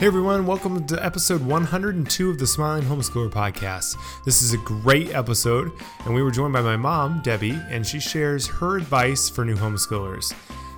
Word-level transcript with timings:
Hey 0.00 0.06
everyone, 0.06 0.46
welcome 0.46 0.86
to 0.86 1.04
episode 1.04 1.42
102 1.42 2.30
of 2.30 2.38
the 2.38 2.46
Smiling 2.46 2.84
Homeschooler 2.84 3.28
podcast. 3.28 3.98
This 4.24 4.40
is 4.40 4.54
a 4.54 4.56
great 4.56 5.14
episode, 5.14 5.72
and 6.06 6.14
we 6.14 6.22
were 6.22 6.30
joined 6.30 6.54
by 6.54 6.62
my 6.62 6.74
mom, 6.74 7.20
Debbie, 7.22 7.60
and 7.68 7.86
she 7.86 8.00
shares 8.00 8.46
her 8.46 8.78
advice 8.78 9.28
for 9.28 9.44
new 9.44 9.56
homeschoolers. 9.56 10.32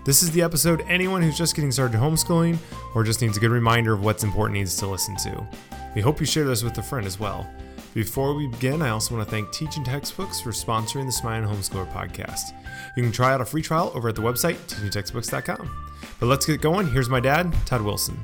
This 0.05 0.25
is 0.25 0.33
the 0.33 0.43
episode 0.43 0.85
anyone 0.89 1.23
who's 1.23 1.39
just 1.39 1.55
getting 1.55 1.71
started 1.71 2.01
homeschooling 2.01 2.59
or 2.97 3.05
just 3.05 3.23
needs 3.23 3.37
a 3.37 3.41
good 3.41 3.53
reminder 3.53 3.93
of 3.93 4.03
what's 4.03 4.25
important 4.25 4.59
needs 4.59 4.77
to 4.79 4.89
listen 4.89 5.15
to. 5.19 5.47
We 5.95 6.01
hope 6.01 6.19
you 6.19 6.27
share 6.27 6.43
this 6.43 6.65
with 6.65 6.77
a 6.79 6.83
friend 6.83 7.07
as 7.07 7.21
well. 7.21 7.49
Before 7.95 8.35
we 8.35 8.49
begin, 8.49 8.83
I 8.83 8.89
also 8.89 9.15
want 9.15 9.25
to 9.25 9.31
thank 9.31 9.53
Teaching 9.53 9.85
Textbooks 9.85 10.41
for 10.41 10.51
sponsoring 10.51 11.07
the 11.07 11.13
Smiling 11.13 11.49
Homeschooler 11.49 11.89
podcast. 11.93 12.57
You 12.97 13.05
can 13.05 13.13
try 13.13 13.33
out 13.33 13.41
a 13.41 13.45
free 13.45 13.63
trial 13.63 13.93
over 13.95 14.09
at 14.09 14.17
the 14.17 14.21
website, 14.21 14.57
teachingtextbooks.com. 14.67 15.71
But 16.19 16.27
let's 16.27 16.45
get 16.45 16.61
going. 16.61 16.91
Here's 16.91 17.09
my 17.09 17.21
dad, 17.21 17.55
Todd 17.67 17.83
Wilson. 17.83 18.19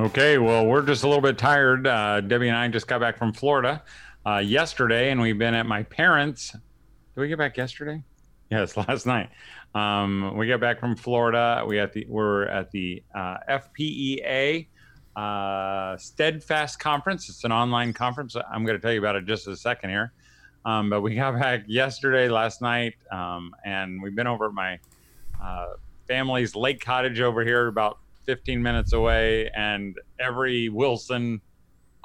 Okay, 0.00 0.38
well, 0.38 0.64
we're 0.64 0.80
just 0.80 1.04
a 1.04 1.06
little 1.06 1.20
bit 1.20 1.36
tired. 1.36 1.86
Uh, 1.86 2.22
Debbie 2.22 2.48
and 2.48 2.56
I 2.56 2.66
just 2.68 2.86
got 2.86 3.00
back 3.00 3.18
from 3.18 3.34
Florida 3.34 3.82
uh, 4.24 4.38
yesterday, 4.38 5.10
and 5.10 5.20
we've 5.20 5.36
been 5.36 5.52
at 5.52 5.66
my 5.66 5.82
parents'. 5.82 6.52
Did 6.52 7.20
we 7.20 7.28
get 7.28 7.36
back 7.36 7.56
yesterday? 7.58 8.02
Yes, 8.50 8.76
last 8.76 9.06
night. 9.06 9.28
Um, 9.74 10.36
we 10.36 10.48
got 10.48 10.58
back 10.58 10.80
from 10.80 10.96
Florida. 10.96 11.62
We 11.68 11.78
at 11.78 11.92
the 11.92 12.04
we're 12.08 12.46
at 12.46 12.70
the 12.72 13.00
uh, 13.14 13.36
FPEA 13.48 14.66
uh, 15.14 15.96
Steadfast 15.98 16.80
Conference. 16.80 17.28
It's 17.28 17.44
an 17.44 17.52
online 17.52 17.92
conference. 17.92 18.34
I'm 18.34 18.64
going 18.64 18.76
to 18.76 18.82
tell 18.82 18.92
you 18.92 18.98
about 18.98 19.14
it 19.16 19.26
just 19.26 19.46
a 19.46 19.56
second 19.56 19.90
here. 19.90 20.12
Um, 20.64 20.90
but 20.90 21.02
we 21.02 21.14
got 21.16 21.38
back 21.38 21.64
yesterday, 21.68 22.28
last 22.28 22.60
night, 22.62 22.94
um, 23.12 23.54
and 23.64 24.02
we've 24.02 24.16
been 24.16 24.26
over 24.26 24.46
at 24.46 24.52
my 24.52 24.80
uh, 25.40 25.74
family's 26.08 26.56
lake 26.56 26.84
cottage 26.84 27.20
over 27.20 27.44
here, 27.44 27.68
about 27.68 27.98
15 28.24 28.62
minutes 28.62 28.92
away, 28.92 29.50
and 29.50 29.96
every 30.18 30.68
Wilson 30.68 31.40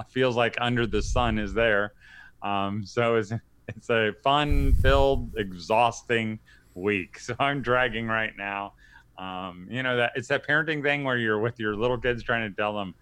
feels 0.10 0.36
like 0.36 0.56
under 0.60 0.86
the 0.86 1.02
sun 1.02 1.40
is 1.40 1.54
there. 1.54 1.94
Um, 2.42 2.86
so 2.86 3.16
it's 3.16 3.32
it's 3.68 3.90
a 3.90 4.14
fun-filled, 4.24 5.34
exhausting 5.38 6.40
week. 6.74 7.20
So 7.20 7.36
I'm 7.40 7.62
dragging 7.62 8.08
right 8.08 8.34
now. 8.38 8.74
Um, 9.18 9.68
you 9.72 9.82
know 9.82 9.98
that 9.98 10.12
it's 10.16 10.28
that 10.28 10.46
parenting 10.46 10.84
thing 10.84 11.04
where 11.04 11.18
you're 11.18 11.40
with 11.40 11.58
your 11.60 11.76
little 11.76 11.98
kids 11.98 12.22
trying 12.22 12.50
to 12.50 12.56
tell 12.56 12.76
them, 12.76 12.94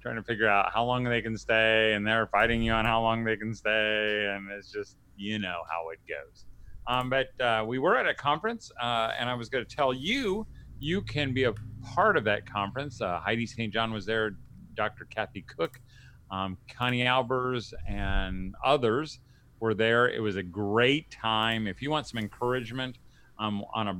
trying 0.00 0.16
to 0.16 0.22
figure 0.22 0.48
out 0.48 0.72
how 0.72 0.84
long 0.84 1.04
they 1.04 1.22
can 1.22 1.36
stay, 1.38 1.94
and 1.94 2.06
they're 2.06 2.26
fighting 2.26 2.62
you 2.62 2.72
on 2.72 2.84
how 2.84 3.00
long 3.00 3.24
they 3.24 3.36
can 3.36 3.54
stay, 3.54 4.32
and 4.34 4.50
it's 4.50 4.70
just 4.70 4.96
you 5.16 5.38
know 5.38 5.62
how 5.70 5.88
it 5.90 5.98
goes. 6.06 6.44
Um, 6.86 7.10
but 7.10 7.28
uh, 7.40 7.64
we 7.66 7.78
were 7.78 7.96
at 7.96 8.06
a 8.06 8.14
conference, 8.14 8.70
uh, 8.80 9.12
and 9.18 9.28
I 9.28 9.34
was 9.34 9.48
going 9.48 9.64
to 9.64 9.76
tell 9.76 9.92
you 9.92 10.46
you 10.80 11.02
can 11.02 11.32
be 11.32 11.44
a 11.44 11.54
part 11.82 12.16
of 12.16 12.24
that 12.24 12.50
conference. 12.50 13.00
Uh, 13.00 13.18
Heidi 13.20 13.46
St. 13.46 13.72
John 13.72 13.92
was 13.92 14.06
there, 14.06 14.32
Dr. 14.74 15.06
Kathy 15.06 15.42
Koch, 15.42 15.80
um, 16.30 16.56
Connie 16.72 17.04
Albers, 17.04 17.72
and 17.88 18.54
others 18.64 19.20
were 19.60 19.74
there. 19.74 20.08
It 20.08 20.20
was 20.20 20.36
a 20.36 20.42
great 20.42 21.10
time. 21.10 21.66
If 21.66 21.82
you 21.82 21.90
want 21.90 22.06
some 22.06 22.18
encouragement 22.18 22.98
um, 23.38 23.64
on 23.74 23.88
a 23.88 23.94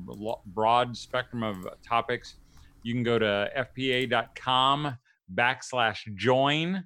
broad 0.47 0.97
spectrum 0.97 1.43
of 1.43 1.67
topics, 1.83 2.37
you 2.83 2.95
can 2.95 3.03
go 3.03 3.19
to 3.19 3.51
fpea.com 3.57 4.97
backslash 5.35 6.15
join 6.15 6.85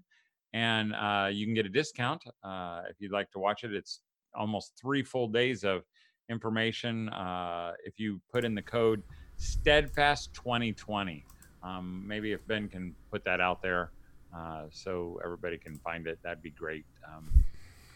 and 0.55 0.95
uh, 0.95 1.29
you 1.31 1.47
can 1.47 1.55
get 1.55 1.65
a 1.65 1.69
discount 1.69 2.23
uh, 2.45 2.83
if 2.91 2.97
you'd 2.99 3.13
like 3.13 3.31
to 3.33 3.39
watch 3.39 3.65
it. 3.65 3.73
It's 3.73 4.01
almost 4.35 4.73
three 4.81 5.03
full 5.03 5.29
days 5.29 5.65
of 5.65 5.83
information. 6.31 7.09
Uh, 7.11 7.73
if 7.85 7.99
you 7.99 8.21
put 8.31 8.45
in 8.45 8.55
the 8.55 8.63
code 8.63 9.03
Steadfast 9.37 10.33
2020. 10.35 11.25
Um, 11.63 12.05
maybe 12.07 12.33
if 12.33 12.47
Ben 12.47 12.69
can 12.69 12.95
put 13.11 13.25
that 13.25 13.41
out 13.41 13.63
there 13.63 13.91
uh, 14.35 14.65
so 14.71 15.21
everybody 15.25 15.59
can 15.59 15.79
find 15.79 16.07
it, 16.07 16.19
that'd 16.23 16.43
be 16.43 16.51
great. 16.51 16.85
Um, 17.07 17.45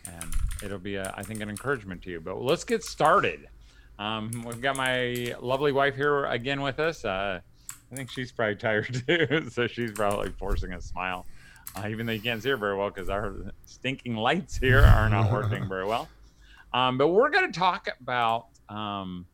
and 0.07 0.35
it'll 0.63 0.79
be, 0.79 0.97
a, 0.97 1.13
I 1.17 1.23
think, 1.23 1.41
an 1.41 1.49
encouragement 1.49 2.03
to 2.03 2.11
you. 2.11 2.21
But 2.21 2.41
let's 2.41 2.65
get 2.65 2.85
started. 2.85 3.49
Um, 3.99 4.45
we've 4.47 4.61
got 4.61 4.77
my 4.77 5.35
lovely 5.41 5.73
wife 5.73 5.97
here 5.97 6.27
again 6.27 6.61
with 6.61 6.79
us. 6.79 7.05
Uh, 7.05 7.41
I 7.91 7.95
think 7.95 8.11
she's 8.11 8.33
probably 8.33 8.57
tired 8.57 9.03
too, 9.07 9.49
so 9.51 9.67
she's 9.67 9.93
probably 9.93 10.31
forcing 10.39 10.73
a 10.75 10.81
smile, 10.81 11.27
uh, 11.77 11.89
even 11.89 12.07
though 12.07 12.13
you 12.13 12.21
can't 12.21 12.43
see 12.43 12.51
her 12.51 12.57
very 12.57 12.77
well 12.77 12.91
because 12.91 13.09
our 13.09 13.35
stinking 13.65 14.17
lights 14.17 14.57
here 14.57 14.81
are 14.81 15.09
not 15.09 15.33
working 15.33 15.69
very 15.69 15.87
well. 15.87 16.09
Um, 16.75 16.99
but 16.99 17.09
we're 17.09 17.31
going 17.31 17.51
to 17.51 17.59
talk 17.59 17.89
about 18.03 18.49
um, 18.69 19.25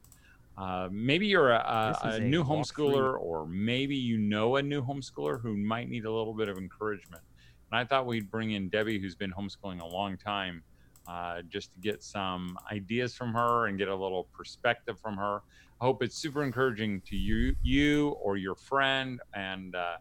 uh, 0.59 0.89
maybe 0.91 1.27
you're 1.27 1.53
a, 1.53 1.99
a, 2.03 2.09
a 2.09 2.21
new 2.21 2.45
homeschooler, 2.45 3.19
or 3.19 3.47
maybe 3.47 3.97
you 3.97 4.19
know 4.19 4.57
a 4.57 4.63
new 4.63 4.83
homeschooler 4.83 5.41
who 5.41 5.57
might 5.57 5.89
need 5.89 6.05
a 6.05 6.13
little 6.13 6.35
bit 6.35 6.49
of 6.49 6.59
encouragement. 6.59 7.23
And 7.71 7.79
I 7.81 7.85
thought 7.85 8.07
we'd 8.07 8.31
bring 8.31 8.51
in 8.53 8.69
Debbie, 8.69 8.99
who's 9.01 9.15
been 9.15 9.33
homeschooling 9.33 9.81
a 9.81 9.87
long 9.87 10.19
time, 10.19 10.63
uh, 11.09 11.41
just 11.49 11.73
to 11.73 11.81
get 11.81 12.03
some 12.03 12.59
ideas 12.71 13.15
from 13.15 13.33
her 13.33 13.67
and 13.67 13.79
get 13.79 13.89
a 13.89 13.97
little 13.97 14.25
perspective 14.25 14.99
from 15.01 15.17
her. 15.17 15.41
I 15.81 15.85
hope 15.85 16.03
it's 16.03 16.17
super 16.17 16.45
encouraging 16.45 17.01
to 17.07 17.17
you, 17.17 17.57
you 17.63 18.11
or 18.11 18.37
your 18.37 18.55
friend. 18.55 19.21
And 19.35 19.75
uh, 19.75 19.97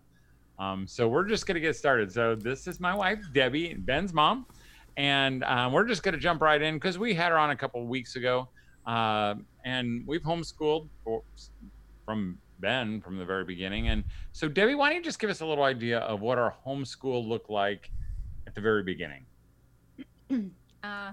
um, 0.61 0.85
so 0.85 1.07
we're 1.07 1.23
just 1.23 1.47
going 1.47 1.55
to 1.55 1.61
get 1.61 1.75
started. 1.75 2.11
So 2.11 2.35
this 2.35 2.67
is 2.67 2.79
my 2.79 2.93
wife, 2.93 3.19
Debbie, 3.33 3.73
Ben's 3.73 4.13
mom, 4.13 4.45
and 4.97 5.43
um, 5.45 5.71
we're 5.71 5.87
just 5.87 6.03
going 6.03 6.13
to 6.13 6.19
jump 6.19 6.41
right 6.41 6.61
in 6.61 6.75
because 6.75 6.99
we 6.99 7.13
had 7.13 7.31
her 7.31 7.37
on 7.37 7.51
a 7.51 7.55
couple 7.55 7.83
weeks 7.87 8.15
ago. 8.15 8.49
Uh, 8.85 9.35
and 9.63 10.05
we've 10.07 10.23
homeschooled 10.23 10.87
for, 11.03 11.23
from 12.05 12.37
Ben 12.59 13.01
from 13.01 13.17
the 13.17 13.25
very 13.25 13.43
beginning. 13.43 13.89
And 13.89 14.03
so, 14.31 14.47
Debbie, 14.47 14.75
why 14.75 14.89
don't 14.89 14.97
you 14.97 15.03
just 15.03 15.19
give 15.19 15.29
us 15.29 15.41
a 15.41 15.45
little 15.45 15.63
idea 15.63 15.99
of 15.99 16.21
what 16.21 16.37
our 16.37 16.53
homeschool 16.65 17.27
looked 17.27 17.49
like 17.49 17.91
at 18.47 18.55
the 18.55 18.61
very 18.61 18.83
beginning? 18.83 19.25
Uh, 20.83 21.11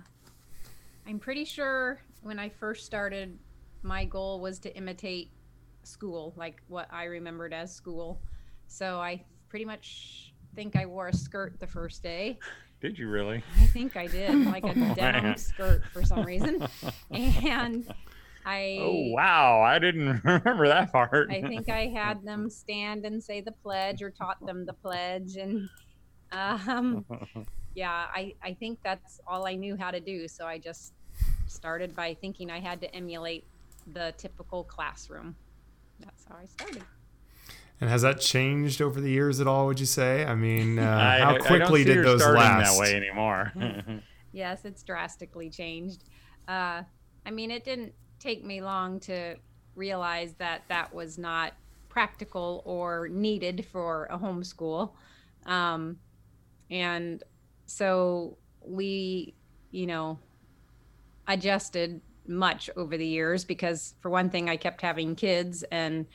I'm 1.07 1.19
pretty 1.19 1.45
sure 1.45 2.01
when 2.23 2.39
I 2.39 2.49
first 2.49 2.87
started, 2.87 3.39
my 3.83 4.07
goal 4.07 4.41
was 4.41 4.59
to 4.61 4.75
imitate 4.75 5.31
school, 5.83 6.33
like 6.39 6.63
what 6.69 6.89
I 6.91 7.05
remembered 7.05 7.53
as 7.53 7.75
school. 7.75 8.19
So 8.67 8.99
I 8.99 9.25
pretty 9.51 9.67
much 9.67 10.33
think 10.55 10.75
I 10.75 10.87
wore 10.87 11.09
a 11.09 11.13
skirt 11.15 11.61
the 11.61 11.67
first 11.67 12.03
day. 12.03 12.39
Did 12.81 12.99
you 12.99 13.09
really? 13.09 13.43
I 13.61 13.67
think 13.67 13.97
I 13.97 14.07
did, 14.07 14.47
like 14.47 14.65
a 14.65 14.71
oh, 14.71 14.95
denim 14.95 15.37
skirt 15.37 15.83
for 15.93 16.05
some 16.05 16.25
reason. 16.25 16.67
And 17.11 17.91
I 18.45 18.79
Oh 18.81 19.11
wow, 19.13 19.61
I 19.63 19.79
didn't 19.79 20.21
remember 20.25 20.69
that 20.69 20.93
part. 20.93 21.31
I 21.31 21.43
think 21.43 21.69
I 21.69 21.87
had 21.87 22.25
them 22.25 22.49
stand 22.49 23.05
and 23.05 23.23
say 23.23 23.41
the 23.41 23.53
pledge 23.53 24.03
or 24.03 24.11
taught 24.11 24.45
them 24.47 24.65
the 24.65 24.75
pledge 24.75 25.37
and 25.37 25.69
um 26.33 27.05
yeah, 27.75 28.07
I 28.15 28.35
I 28.43 28.55
think 28.55 28.79
that's 28.83 29.21
all 29.27 29.47
I 29.47 29.55
knew 29.55 29.77
how 29.77 29.91
to 29.91 30.01
do, 30.01 30.29
so 30.29 30.47
I 30.47 30.59
just 30.59 30.95
started 31.47 31.95
by 31.97 32.15
thinking 32.15 32.51
I 32.51 32.61
had 32.61 32.81
to 32.83 32.95
emulate 32.95 33.47
the 33.93 34.15
typical 34.19 34.65
classroom. 34.65 35.37
That's 36.01 36.25
how 36.29 36.37
I 36.37 36.47
started. 36.47 36.85
And 37.81 37.89
has 37.89 38.03
that 38.03 38.21
changed 38.21 38.83
over 38.83 39.01
the 39.01 39.11
years 39.11 39.41
at 39.41 39.47
all? 39.47 39.67
Would 39.67 39.79
you 39.79 39.87
say? 39.87 40.25
I 40.25 40.35
mean, 40.35 40.79
uh, 40.79 40.83
I, 40.85 41.19
how 41.21 41.39
quickly 41.39 41.85
did 41.85 42.05
those 42.05 42.25
last? 42.27 42.77
That 42.77 42.81
way 42.81 42.95
anymore. 42.95 43.53
yes, 44.33 44.61
it's 44.65 44.83
drastically 44.83 45.49
changed. 45.49 46.05
Uh, 46.49 46.83
I 47.25 47.31
mean, 47.31 47.51
it 47.51 47.65
didn't 47.65 47.93
take 48.19 48.45
me 48.45 48.61
long 48.61 48.99
to 49.01 49.37
realize 49.77 50.35
that 50.39 50.63
that 50.69 50.93
was 50.93 51.19
not 51.19 51.53
practical 51.89 52.63
or 52.65 53.09
needed 53.09 53.65
for 53.71 54.09
a 54.11 54.19
homeschool, 54.19 54.91
um, 55.47 55.99
and 56.71 57.23
so 57.67 58.37
we, 58.61 59.35
you 59.71 59.87
know, 59.87 60.19
adjusted 61.29 62.01
much 62.27 62.69
over 62.77 62.97
the 62.97 63.07
years 63.07 63.45
because, 63.45 63.95
for 64.01 64.11
one 64.11 64.31
thing, 64.31 64.49
I 64.51 64.57
kept 64.57 64.83
having 64.83 65.15
kids 65.15 65.63
and 65.71 66.07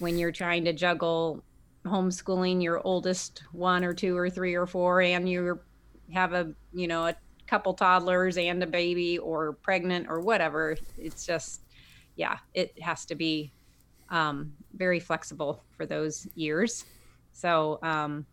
when 0.00 0.18
you're 0.18 0.32
trying 0.32 0.64
to 0.64 0.72
juggle 0.72 1.42
homeschooling 1.84 2.62
your 2.62 2.80
oldest 2.84 3.42
one 3.52 3.84
or 3.84 3.94
two 3.94 4.16
or 4.16 4.28
three 4.28 4.54
or 4.54 4.66
four 4.66 5.00
and 5.00 5.28
you 5.28 5.58
have 6.12 6.32
a 6.34 6.52
you 6.74 6.86
know 6.86 7.06
a 7.06 7.14
couple 7.46 7.72
toddlers 7.72 8.36
and 8.36 8.62
a 8.62 8.66
baby 8.66 9.18
or 9.18 9.54
pregnant 9.54 10.06
or 10.08 10.20
whatever 10.20 10.76
it's 10.98 11.24
just 11.24 11.62
yeah 12.16 12.36
it 12.52 12.78
has 12.82 13.06
to 13.06 13.14
be 13.14 13.50
um, 14.10 14.52
very 14.74 15.00
flexible 15.00 15.62
for 15.76 15.86
those 15.86 16.26
years. 16.34 16.84
So 17.32 17.78
um, 17.82 18.26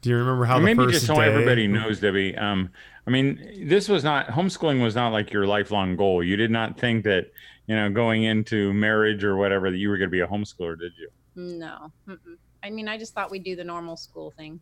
do 0.00 0.10
you 0.10 0.16
remember 0.16 0.44
how 0.44 0.58
maybe 0.58 0.86
just 0.86 1.06
so 1.06 1.16
day... 1.16 1.24
everybody 1.24 1.66
knows 1.66 2.00
debbie 2.00 2.34
um, 2.38 2.70
i 3.06 3.10
mean 3.10 3.66
this 3.68 3.86
was 3.86 4.02
not 4.02 4.28
homeschooling 4.28 4.82
was 4.82 4.94
not 4.94 5.12
like 5.12 5.30
your 5.30 5.46
lifelong 5.46 5.96
goal. 5.96 6.22
You 6.22 6.36
did 6.36 6.50
not 6.50 6.78
think 6.78 7.04
that 7.04 7.30
you 7.70 7.76
know, 7.76 7.88
going 7.88 8.24
into 8.24 8.72
marriage 8.72 9.22
or 9.22 9.36
whatever 9.36 9.70
that 9.70 9.76
you 9.78 9.88
were 9.88 9.96
going 9.96 10.08
to 10.10 10.12
be 10.12 10.18
a 10.22 10.26
homeschooler, 10.26 10.76
did 10.76 10.90
you? 10.98 11.08
No. 11.36 11.92
Mm-mm. 12.08 12.18
I 12.64 12.70
mean, 12.70 12.88
I 12.88 12.98
just 12.98 13.14
thought 13.14 13.30
we'd 13.30 13.44
do 13.44 13.54
the 13.54 13.62
normal 13.62 13.96
school 13.96 14.32
thing. 14.36 14.58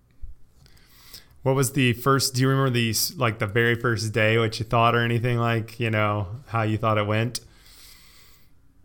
What 1.43 1.55
was 1.55 1.73
the 1.73 1.95
first? 1.95 2.35
Do 2.35 2.43
you 2.43 2.49
remember 2.51 2.69
the 2.69 2.95
like 3.17 3.39
the 3.39 3.47
very 3.47 3.77
first 3.77 4.13
day, 4.13 4.37
what 4.37 4.59
you 4.59 4.67
thought 4.67 4.95
or 4.95 5.01
anything 5.01 5.39
like? 5.39 5.81
You 5.81 5.89
know 5.89 6.27
how 6.49 6.63
you 6.65 6.77
thought 6.77 6.99
it 6.99 7.07
went. 7.07 7.41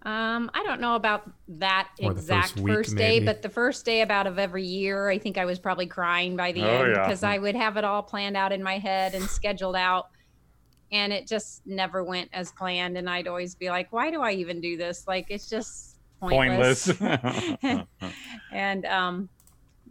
Um, 0.03 0.49
I 0.53 0.63
don't 0.63 0.79
know 0.79 0.95
about 0.95 1.29
that 1.47 1.89
Or 2.01 2.11
exact 2.13 2.51
first 2.51 2.65
first, 2.65 2.89
week, 2.91 2.97
day, 2.97 3.09
maybe. 3.15 3.25
but 3.25 3.41
the 3.41 3.49
first 3.49 3.83
day 3.85 4.01
about 4.01 4.25
of 4.25 4.39
every 4.39 4.63
year, 4.63 5.09
I 5.09 5.17
think 5.17 5.37
I 5.37 5.43
was 5.43 5.59
probably 5.59 5.85
crying 5.87 6.37
by 6.37 6.53
the 6.53 6.63
Oh, 6.63 6.67
end 6.83 6.95
yeah. 6.95 7.03
because 7.05 7.23
I 7.23 7.37
would 7.37 7.55
have 7.55 7.75
it 7.75 7.83
all 7.83 8.03
planned 8.03 8.37
out 8.37 8.53
in 8.53 8.63
my 8.63 8.77
head 8.79 9.15
and 9.15 9.23
scheduled 9.25 9.75
out. 9.75 10.07
And 10.93 11.11
it 11.11 11.27
just 11.27 11.65
never 11.65 12.03
went 12.03 12.29
as 12.31 12.53
planned. 12.53 12.97
And 12.97 13.09
I'd 13.09 13.27
always 13.27 13.55
be 13.55 13.69
like, 13.69 13.91
why 13.91 14.11
do 14.11 14.21
I 14.21 14.31
even 14.31 14.61
do 14.61 14.77
this? 14.77 15.05
Like, 15.07 15.25
it's 15.29 15.49
just 15.49 15.97
pointless. 16.21 16.89
Pointless. 16.93 17.57
and 18.53 18.85
um 18.85 19.27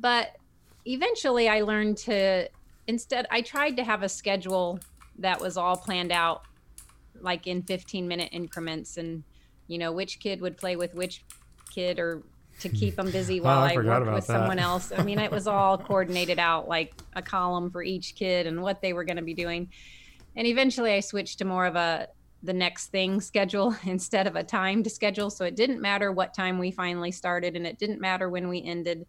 but 0.00 0.34
eventually 0.86 1.46
i 1.48 1.60
learned 1.60 1.98
to 1.98 2.48
instead 2.86 3.26
i 3.30 3.42
tried 3.42 3.76
to 3.76 3.84
have 3.84 4.02
a 4.02 4.08
schedule 4.08 4.80
that 5.18 5.38
was 5.38 5.58
all 5.58 5.76
planned 5.76 6.10
out 6.10 6.42
like 7.20 7.46
in 7.46 7.62
15 7.62 8.08
minute 8.08 8.30
increments 8.32 8.96
and 8.96 9.22
you 9.66 9.76
know 9.76 9.92
which 9.92 10.20
kid 10.20 10.40
would 10.40 10.56
play 10.56 10.74
with 10.74 10.94
which 10.94 11.22
kid 11.70 11.98
or 11.98 12.22
to 12.60 12.68
keep 12.70 12.96
them 12.96 13.10
busy 13.10 13.38
Oh, 13.40 13.44
while 13.44 13.58
I 13.58 13.72
I, 13.72 13.76
worked 13.76 14.06
with 14.06 14.26
that. 14.26 14.40
someone 14.40 14.58
else. 14.58 14.92
I 14.96 15.02
mean, 15.02 15.18
it 15.18 15.30
was 15.30 15.46
all 15.46 15.78
coordinated 15.88 16.38
out 16.38 16.68
like 16.68 16.92
a 17.14 17.22
column 17.22 17.70
for 17.70 17.82
each 17.82 18.14
kid 18.14 18.46
and 18.46 18.62
what 18.62 18.80
they 18.82 18.92
were 18.92 19.04
going 19.04 19.16
to 19.16 19.22
be 19.22 19.34
doing. 19.34 19.70
And 20.36 20.46
eventually 20.46 20.92
I 20.92 21.00
switched 21.00 21.38
to 21.38 21.44
more 21.44 21.66
of 21.66 21.76
a 21.76 22.08
the 22.42 22.52
next 22.52 22.88
thing 22.88 23.20
schedule 23.20 23.76
instead 23.84 24.26
of 24.26 24.36
a 24.36 24.42
timed 24.42 24.90
schedule. 24.90 25.30
So 25.30 25.44
it 25.44 25.56
didn't 25.56 25.80
matter 25.80 26.12
what 26.12 26.34
time 26.34 26.58
we 26.58 26.70
finally 26.70 27.12
started 27.12 27.56
and 27.56 27.66
it 27.66 27.78
didn't 27.78 28.00
matter 28.00 28.28
when 28.28 28.48
we 28.48 28.62
ended. 28.62 29.06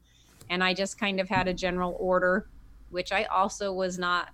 And 0.49 0.63
I 0.63 0.73
just 0.73 0.99
kind 0.99 1.19
of 1.19 1.29
had 1.29 1.47
a 1.47 1.53
general 1.53 1.95
order, 1.99 2.47
which 2.89 3.11
I 3.11 3.23
also 3.25 3.73
was 3.73 3.97
not 3.97 4.29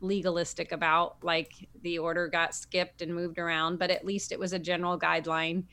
legalistic 0.00 0.72
about. 0.72 1.16
Like 1.22 1.52
the 1.82 1.98
order 1.98 2.28
got 2.28 2.54
skipped 2.54 3.02
and 3.02 3.14
moved 3.14 3.38
around, 3.38 3.78
but 3.78 3.90
at 3.90 4.04
least 4.04 4.32
it 4.32 4.38
was 4.38 4.52
a 4.52 4.58
general 4.58 4.98
guideline. 4.98 5.64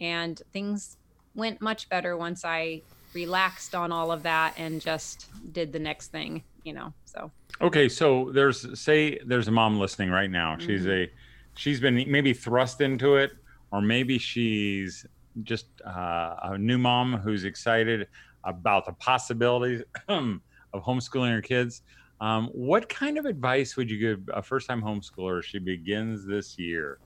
And 0.00 0.40
things 0.52 0.96
went 1.34 1.60
much 1.60 1.88
better 1.88 2.16
once 2.16 2.44
I 2.44 2.82
relaxed 3.14 3.74
on 3.74 3.92
all 3.92 4.12
of 4.12 4.22
that 4.24 4.54
and 4.58 4.80
just 4.80 5.28
did 5.52 5.72
the 5.72 5.78
next 5.78 6.08
thing, 6.08 6.42
you 6.64 6.72
know. 6.72 6.92
So 7.04 7.30
Okay, 7.60 7.88
so 7.88 8.30
there's 8.32 8.78
say 8.78 9.18
there's 9.26 9.48
a 9.48 9.50
mom 9.50 9.78
listening 9.78 10.10
right 10.10 10.30
now. 10.30 10.56
She's 10.58 10.86
a 10.86 11.10
she's 11.54 11.80
been 11.80 12.04
maybe 12.06 12.32
thrust 12.32 12.80
into 12.80 13.16
it, 13.16 13.32
or 13.72 13.82
maybe 13.82 14.18
she's 14.18 15.04
just 15.42 15.66
uh, 15.84 16.36
a 16.42 16.58
new 16.58 16.78
mom 16.78 17.14
who's 17.14 17.44
excited 17.44 18.06
about 18.44 18.86
the 18.86 18.92
possibilities 18.92 19.82
of 20.08 20.40
homeschooling 20.74 21.32
her 21.32 21.42
kids. 21.42 21.82
Um, 22.20 22.48
what 22.52 22.88
kind 22.88 23.18
of 23.18 23.26
advice 23.26 23.76
would 23.76 23.90
you 23.90 23.98
give 23.98 24.28
a 24.32 24.42
first-time 24.42 24.82
homeschooler 24.82 25.38
as 25.38 25.44
she 25.44 25.58
begins 25.58 26.26
this 26.26 26.58
year? 26.58 26.98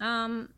Um, 0.00 0.50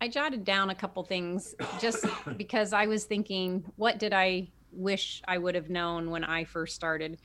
I 0.00 0.08
jotted 0.08 0.44
down 0.44 0.70
a 0.70 0.74
couple 0.74 1.02
things 1.02 1.54
just 1.80 2.04
because 2.36 2.72
I 2.72 2.86
was 2.86 3.04
thinking, 3.04 3.64
what 3.76 3.98
did 3.98 4.12
I 4.12 4.48
wish 4.72 5.22
I 5.26 5.38
would 5.38 5.54
have 5.54 5.70
known 5.70 6.10
when 6.10 6.24
I 6.24 6.44
first 6.44 6.74
started? 6.74 7.18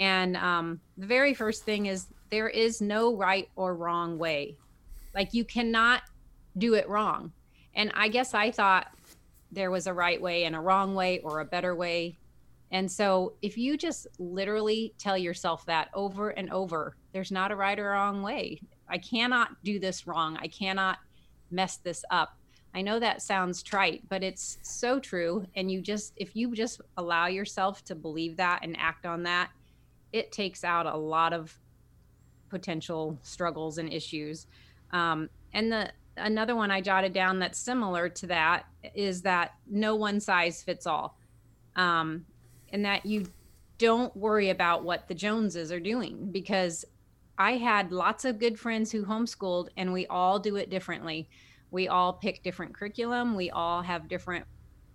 And 0.00 0.36
um, 0.36 0.80
the 0.96 1.06
very 1.06 1.34
first 1.34 1.64
thing 1.64 1.86
is 1.86 2.06
there 2.30 2.48
is 2.48 2.80
no 2.80 3.16
right 3.16 3.48
or 3.56 3.74
wrong 3.74 4.18
way. 4.18 4.56
Like 5.14 5.32
you 5.32 5.44
cannot 5.44 6.02
do 6.58 6.74
it 6.74 6.88
wrong. 6.88 7.32
And 7.74 7.90
I 7.94 8.08
guess 8.08 8.34
I 8.34 8.50
thought 8.50 8.88
there 9.52 9.70
was 9.70 9.86
a 9.86 9.94
right 9.94 10.20
way 10.20 10.44
and 10.44 10.56
a 10.56 10.60
wrong 10.60 10.94
way 10.94 11.20
or 11.20 11.40
a 11.40 11.44
better 11.44 11.74
way. 11.74 12.18
And 12.70 12.90
so 12.90 13.34
if 13.42 13.56
you 13.56 13.76
just 13.76 14.06
literally 14.18 14.92
tell 14.98 15.16
yourself 15.16 15.64
that 15.66 15.88
over 15.94 16.30
and 16.30 16.50
over, 16.50 16.96
there's 17.12 17.30
not 17.30 17.52
a 17.52 17.56
right 17.56 17.78
or 17.78 17.90
wrong 17.90 18.22
way. 18.22 18.60
I 18.88 18.98
cannot 18.98 19.62
do 19.62 19.78
this 19.78 20.06
wrong. 20.06 20.36
I 20.40 20.48
cannot 20.48 20.98
mess 21.50 21.76
this 21.76 22.04
up. 22.10 22.36
I 22.76 22.82
know 22.82 22.98
that 22.98 23.22
sounds 23.22 23.62
trite, 23.62 24.02
but 24.10 24.22
it's 24.22 24.58
so 24.60 25.00
true. 25.00 25.46
And 25.56 25.70
you 25.70 25.80
just, 25.80 26.12
if 26.16 26.36
you 26.36 26.54
just 26.54 26.82
allow 26.98 27.26
yourself 27.26 27.82
to 27.86 27.94
believe 27.94 28.36
that 28.36 28.60
and 28.62 28.76
act 28.78 29.06
on 29.06 29.22
that, 29.22 29.48
it 30.12 30.30
takes 30.30 30.62
out 30.62 30.84
a 30.84 30.94
lot 30.94 31.32
of 31.32 31.58
potential 32.50 33.18
struggles 33.22 33.78
and 33.78 33.90
issues. 33.90 34.46
Um, 34.90 35.30
and 35.54 35.72
the 35.72 35.90
another 36.18 36.54
one 36.54 36.70
I 36.70 36.82
jotted 36.82 37.14
down 37.14 37.38
that's 37.38 37.58
similar 37.58 38.10
to 38.10 38.26
that 38.26 38.66
is 38.94 39.22
that 39.22 39.52
no 39.66 39.94
one 39.94 40.20
size 40.20 40.62
fits 40.62 40.86
all, 40.86 41.18
um, 41.76 42.26
and 42.72 42.84
that 42.84 43.06
you 43.06 43.26
don't 43.78 44.14
worry 44.14 44.50
about 44.50 44.84
what 44.84 45.08
the 45.08 45.14
Joneses 45.14 45.72
are 45.72 45.80
doing 45.80 46.30
because 46.30 46.84
I 47.38 47.52
had 47.52 47.90
lots 47.90 48.26
of 48.26 48.38
good 48.38 48.58
friends 48.58 48.92
who 48.92 49.06
homeschooled, 49.06 49.68
and 49.78 49.94
we 49.94 50.06
all 50.08 50.38
do 50.38 50.56
it 50.56 50.68
differently. 50.68 51.28
We 51.76 51.88
all 51.88 52.14
pick 52.14 52.42
different 52.42 52.74
curriculum. 52.74 53.36
We 53.36 53.50
all 53.50 53.82
have 53.82 54.08
different 54.08 54.46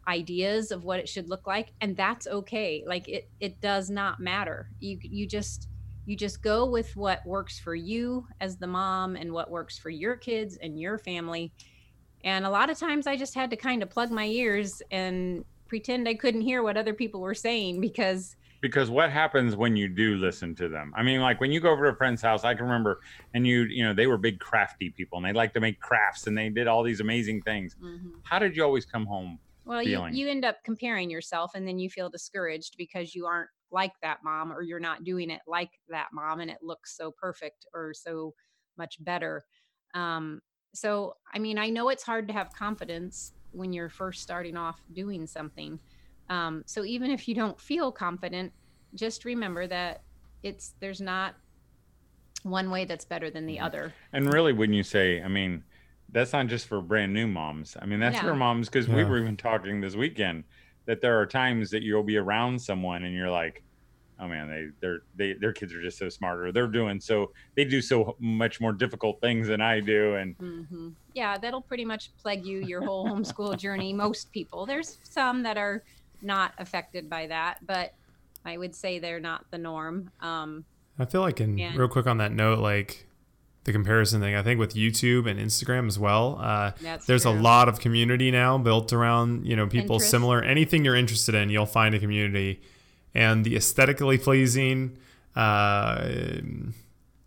ideas 0.08 0.72
of 0.72 0.84
what 0.84 1.00
it 1.00 1.08
should 1.08 1.30
look 1.30 1.46
like, 1.46 1.74
and 1.80 1.96
that's 1.96 2.26
okay. 2.26 2.84
Like 2.88 3.08
it, 3.08 3.30
it 3.40 3.62
does 3.62 3.92
not 3.92 4.20
matter. 4.20 4.68
You, 4.80 4.98
you 5.00 5.28
just, 5.28 5.70
you 6.08 6.18
just 6.18 6.42
go 6.42 6.66
with 6.66 6.96
what 6.96 7.24
works 7.24 7.60
for 7.60 7.76
you 7.76 8.26
as 8.40 8.58
the 8.58 8.66
mom, 8.66 9.16
and 9.16 9.32
what 9.32 9.52
works 9.52 9.78
for 9.78 9.92
your 9.92 10.16
kids 10.16 10.58
and 10.58 10.80
your 10.80 10.98
family. 10.98 11.54
And 12.24 12.48
a 12.48 12.50
lot 12.50 12.72
of 12.72 12.80
times, 12.80 13.06
I 13.06 13.16
just 13.16 13.36
had 13.36 13.52
to 13.52 13.56
kind 13.56 13.84
of 13.84 13.92
plug 13.92 14.10
my 14.10 14.26
ears 14.26 14.82
and 14.90 15.46
pretend 15.68 16.08
I 16.08 16.16
couldn't 16.16 16.42
hear 16.42 16.64
what 16.64 16.78
other 16.78 16.96
people 16.96 17.22
were 17.22 17.36
saying 17.36 17.80
because 17.80 18.36
because 18.62 18.90
what 18.90 19.12
happens 19.12 19.56
when 19.56 19.76
you 19.76 19.88
do 19.88 20.16
listen 20.16 20.56
to 20.56 20.70
them 20.70 20.94
i 20.96 21.04
mean 21.04 21.20
like 21.20 21.40
when 21.42 21.52
you 21.52 21.60
go 21.60 21.72
over 21.72 21.86
to 21.86 21.92
a 21.92 21.96
friend's 21.96 22.22
house 22.22 22.44
i 22.44 22.54
can 22.54 22.64
remember 22.64 23.02
and 23.34 23.46
you 23.46 23.64
you 23.64 23.84
know 23.84 23.94
they 23.94 24.08
were 24.08 24.18
big 24.18 24.40
crafty 24.40 24.90
people 24.92 25.18
and 25.18 25.26
they 25.26 25.34
like 25.34 25.54
to 25.54 25.60
make 25.60 25.80
crafts 25.80 26.28
and 26.28 26.38
they 26.38 26.50
did 26.50 26.68
all 26.68 26.84
these 26.84 27.00
amazing 27.00 27.42
things 27.42 27.76
how 28.24 28.40
did 28.40 28.56
you 28.56 28.64
always 28.64 28.86
come 28.86 29.06
home 29.06 29.40
Well, 29.66 29.82
you, 29.84 29.98
you 30.14 30.28
end 30.30 30.46
up 30.46 30.58
comparing 30.64 31.10
yourself 31.10 31.52
and 31.56 31.68
then 31.68 31.78
you 31.80 31.90
feel 31.90 32.10
discouraged 32.10 32.76
because 32.78 33.14
you 33.16 33.26
aren't 33.26 33.50
like 33.72 33.94
that 34.02 34.20
mom 34.24 34.52
or 34.52 34.62
you're 34.62 34.80
not 34.80 35.04
doing 35.04 35.30
it 35.30 35.42
like 35.48 35.70
that 35.90 36.08
mom 36.14 36.40
and 36.40 36.50
it 36.52 36.58
looks 36.62 36.96
so 36.98 37.12
perfect 37.12 37.66
or 37.74 37.94
so 37.94 38.34
much 38.78 38.98
better. 39.04 39.44
Um, 39.94 40.42
so, 40.74 41.16
I 41.34 41.40
mean, 41.40 41.58
I 41.58 41.70
know 41.70 41.90
it's 41.90 42.04
hard 42.04 42.28
to 42.28 42.34
have 42.34 42.54
confidence 42.54 43.34
when 43.52 43.72
you're 43.74 43.90
first 43.90 44.22
starting 44.22 44.58
off 44.58 44.82
doing 44.94 45.28
something. 45.28 45.80
Um, 46.32 46.64
so 46.66 46.86
even 46.86 47.12
if 47.12 47.28
you 47.28 47.36
don't 47.36 47.60
feel 47.60 47.92
confident, 47.92 48.54
just 48.96 49.26
remember 49.26 49.68
that 49.68 50.00
it's 50.44 50.74
there's 50.80 51.02
not 51.02 51.36
one 52.44 52.72
way 52.72 52.86
that's 52.86 53.06
better 53.06 53.30
than 53.30 53.46
the 53.46 53.58
Mhm. 53.58 53.64
other. 53.66 53.94
and 54.14 54.34
really 54.34 54.52
when 54.54 54.74
you 54.74 54.82
say 54.84 55.22
i 55.22 55.28
mean 55.28 55.64
that's 56.10 56.34
not 56.34 56.48
just 56.48 56.68
for 56.68 56.82
brand 56.82 57.14
new 57.14 57.28
moms 57.28 57.78
i 57.80 57.86
mean 57.86 58.00
that's 58.00 58.16
Yeah. 58.16 58.24
for 58.24 58.36
moms 58.36 58.68
because 58.68 58.90
we 58.90 59.04
were 59.04 59.20
even 59.20 59.38
talking 59.38 59.80
this 59.80 59.96
weekend 59.96 60.44
that 60.88 61.02
there 61.02 61.20
are 61.22 61.26
times 61.28 61.70
that 61.70 61.84
you'll 61.84 62.04
be 62.04 62.18
around 62.18 62.60
someone 62.60 63.04
and 63.04 63.16
you're 63.16 63.30
like 63.30 63.64
oh 64.20 64.28
man 64.28 64.50
they 64.50 64.66
they're 64.82 65.00
they 65.14 65.34
their 65.40 65.54
kids 65.54 65.74
are 65.74 65.82
just 65.82 66.00
so 66.00 66.10
smart 66.10 66.40
or 66.46 66.52
they're 66.52 66.68
doing 66.68 67.00
so 67.00 67.28
they 67.56 67.64
do 67.64 67.82
so 67.82 68.16
much 68.20 68.60
more 68.60 68.74
difficult 68.74 69.18
things 69.22 69.48
than 69.48 69.62
i 69.62 69.80
do 69.80 70.16
and 70.16 70.36
hmm 70.40 70.90
Yeah, 71.14 71.38
that'll 71.38 71.62
pretty 71.62 71.86
much 71.86 72.12
plague 72.22 72.46
you 72.46 72.60
your 72.60 72.82
whole 72.82 73.06
homeschool 73.06 73.56
journey. 73.58 73.94
Most 73.94 74.32
people. 74.32 74.66
There's 74.66 74.98
some 75.04 75.44
that 75.44 75.58
are 75.58 75.84
not 76.22 76.54
affected 76.58 77.10
by 77.10 77.28
that, 77.28 77.66
but 77.66 77.94
I 78.46 78.58
would 78.58 78.76
say 78.76 79.00
they're 79.00 79.20
not 79.20 79.46
the 79.52 79.58
norm. 79.58 80.12
Um, 80.22 80.66
I 81.00 81.06
feel 81.06 81.22
like, 81.22 81.40
in 81.42 81.60
And- 81.60 81.78
real 81.78 81.88
quick 81.88 82.08
on 82.08 82.18
that 82.18 82.32
note, 82.32 82.60
like 82.60 83.08
the 83.64 83.72
comparison 83.72 84.20
thing, 84.22 84.34
I 84.36 84.42
think 84.42 84.60
with 84.60 84.74
YouTube 84.74 85.30
and 85.30 85.40
Instagram 85.40 85.88
as 85.88 86.00
well, 86.00 86.40
uh, 86.42 86.72
there's 87.06 87.26
a 87.26 87.30
lot 87.32 87.70
of 87.70 87.80
community 87.80 88.32
now 88.32 88.58
built 88.58 88.92
around 88.92 89.46
you 89.46 89.56
know 89.56 89.68
people 89.68 89.98
Pinterest. 90.00 90.10
similar. 90.10 90.42
Anything 90.44 90.84
you're 90.84 90.96
interested 90.96 91.36
in, 91.36 91.50
you'll 91.50 91.66
find 91.68 91.94
a 91.94 92.00
community, 92.00 92.62
and 93.14 93.46
the 93.46 93.56
aesthetically 93.56 94.18
pleasing, 94.18 94.98
uh, 95.36 96.08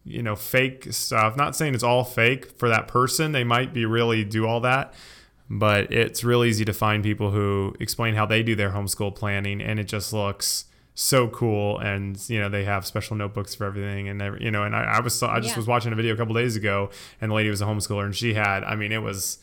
you 0.04 0.22
know, 0.22 0.36
fake 0.36 0.92
stuff. 0.92 1.36
Not 1.36 1.56
saying 1.56 1.74
it's 1.74 1.84
all 1.84 2.04
fake 2.04 2.58
for 2.58 2.68
that 2.68 2.88
person. 2.88 3.32
They 3.32 3.44
might 3.44 3.72
be 3.72 3.86
really 3.86 4.24
do 4.24 4.46
all 4.46 4.60
that. 4.60 4.92
But 5.50 5.92
it's 5.92 6.24
real 6.24 6.42
easy 6.44 6.64
to 6.64 6.72
find 6.72 7.02
people 7.02 7.30
who 7.30 7.74
explain 7.78 8.14
how 8.14 8.24
they 8.26 8.42
do 8.42 8.54
their 8.54 8.70
homeschool 8.70 9.14
planning, 9.14 9.60
and 9.60 9.78
it 9.78 9.84
just 9.84 10.12
looks 10.12 10.64
so 10.94 11.28
cool. 11.28 11.78
And 11.78 12.18
you 12.30 12.40
know, 12.40 12.48
they 12.48 12.64
have 12.64 12.86
special 12.86 13.14
notebooks 13.16 13.54
for 13.54 13.64
everything, 13.66 14.08
and 14.08 14.22
every, 14.22 14.42
you 14.42 14.50
know, 14.50 14.62
and 14.64 14.74
I, 14.74 14.84
I 14.84 15.00
was 15.00 15.22
I 15.22 15.40
just 15.40 15.54
Yeah. 15.54 15.58
was 15.58 15.66
watching 15.66 15.92
a 15.92 15.96
video 15.96 16.14
a 16.14 16.16
couple 16.16 16.34
days 16.34 16.56
ago, 16.56 16.90
and 17.20 17.30
the 17.30 17.34
lady 17.34 17.50
was 17.50 17.60
a 17.60 17.66
homeschooler, 17.66 18.04
and 18.04 18.16
she 18.16 18.32
had, 18.34 18.64
I 18.64 18.74
mean, 18.74 18.90
it 18.90 19.02
was 19.02 19.38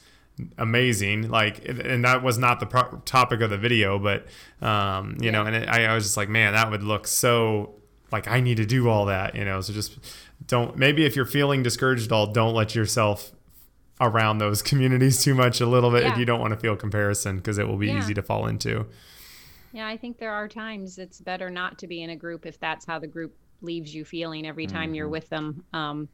amazing. 0.57 1.29
Like, 1.29 1.67
and 1.67 2.03
that 2.05 2.23
was 2.23 2.37
not 2.37 2.59
the 2.59 2.65
pro- 2.65 3.01
topic 3.05 3.41
of 3.41 3.49
the 3.49 3.57
video, 3.57 3.99
but 3.99 4.25
um, 4.65 5.17
you 5.21 5.31
know, 5.31 5.45
and 5.45 5.55
it, 5.55 5.69
I, 5.69 5.85
I 5.85 5.93
was 5.93 6.03
just 6.05 6.17
like, 6.17 6.29
man, 6.29 6.53
that 6.53 6.71
would 6.71 6.83
look 6.83 7.07
so 7.07 7.75
like 8.11 8.27
I 8.27 8.39
need 8.39 8.57
to 8.57 8.65
do 8.65 8.89
all 8.89 9.05
that, 9.05 9.35
you 9.35 9.45
know. 9.45 9.61
So 9.61 9.71
just 9.73 9.97
don't. 10.47 10.75
Maybe 10.77 11.05
if 11.05 11.15
you're 11.15 11.25
feeling 11.25 11.63
discouraged 11.63 12.07
at 12.07 12.11
all, 12.11 12.27
don't 12.27 12.53
let 12.55 12.75
yourself 12.75 13.31
around 14.01 14.39
those 14.39 14.61
communities 14.69 15.23
too 15.23 15.33
much 15.35 15.61
a 15.61 15.65
little 15.65 15.91
bit 15.91 16.03
if 16.03 16.17
you 16.17 16.25
don't 16.25 16.41
want 16.41 16.53
to 16.53 16.59
feel 16.59 16.75
comparison 16.75 17.37
because 17.37 17.57
it 17.57 17.67
will 17.67 17.77
be 17.77 17.87
Yeah. 17.87 17.99
easy 17.99 18.13
to 18.15 18.21
fall 18.21 18.47
into. 18.47 18.85
Yeah, 19.73 19.87
I 19.87 19.95
think 19.95 20.17
there 20.17 20.33
are 20.33 20.49
times 20.49 20.97
it's 20.97 21.21
better 21.21 21.49
not 21.49 21.77
to 21.79 21.87
be 21.87 22.01
in 22.01 22.09
a 22.09 22.15
group 22.15 22.45
if 22.45 22.59
that's 22.59 22.85
how 22.85 22.99
the 22.99 23.07
group 23.07 23.33
leaves 23.61 23.93
you 23.95 24.03
feeling 24.03 24.45
every 24.45 24.65
time 24.67 24.93
you're 24.93 25.07
Mhm. 25.07 25.11
with 25.11 25.29
them. 25.29 25.63
Um, 25.71 26.09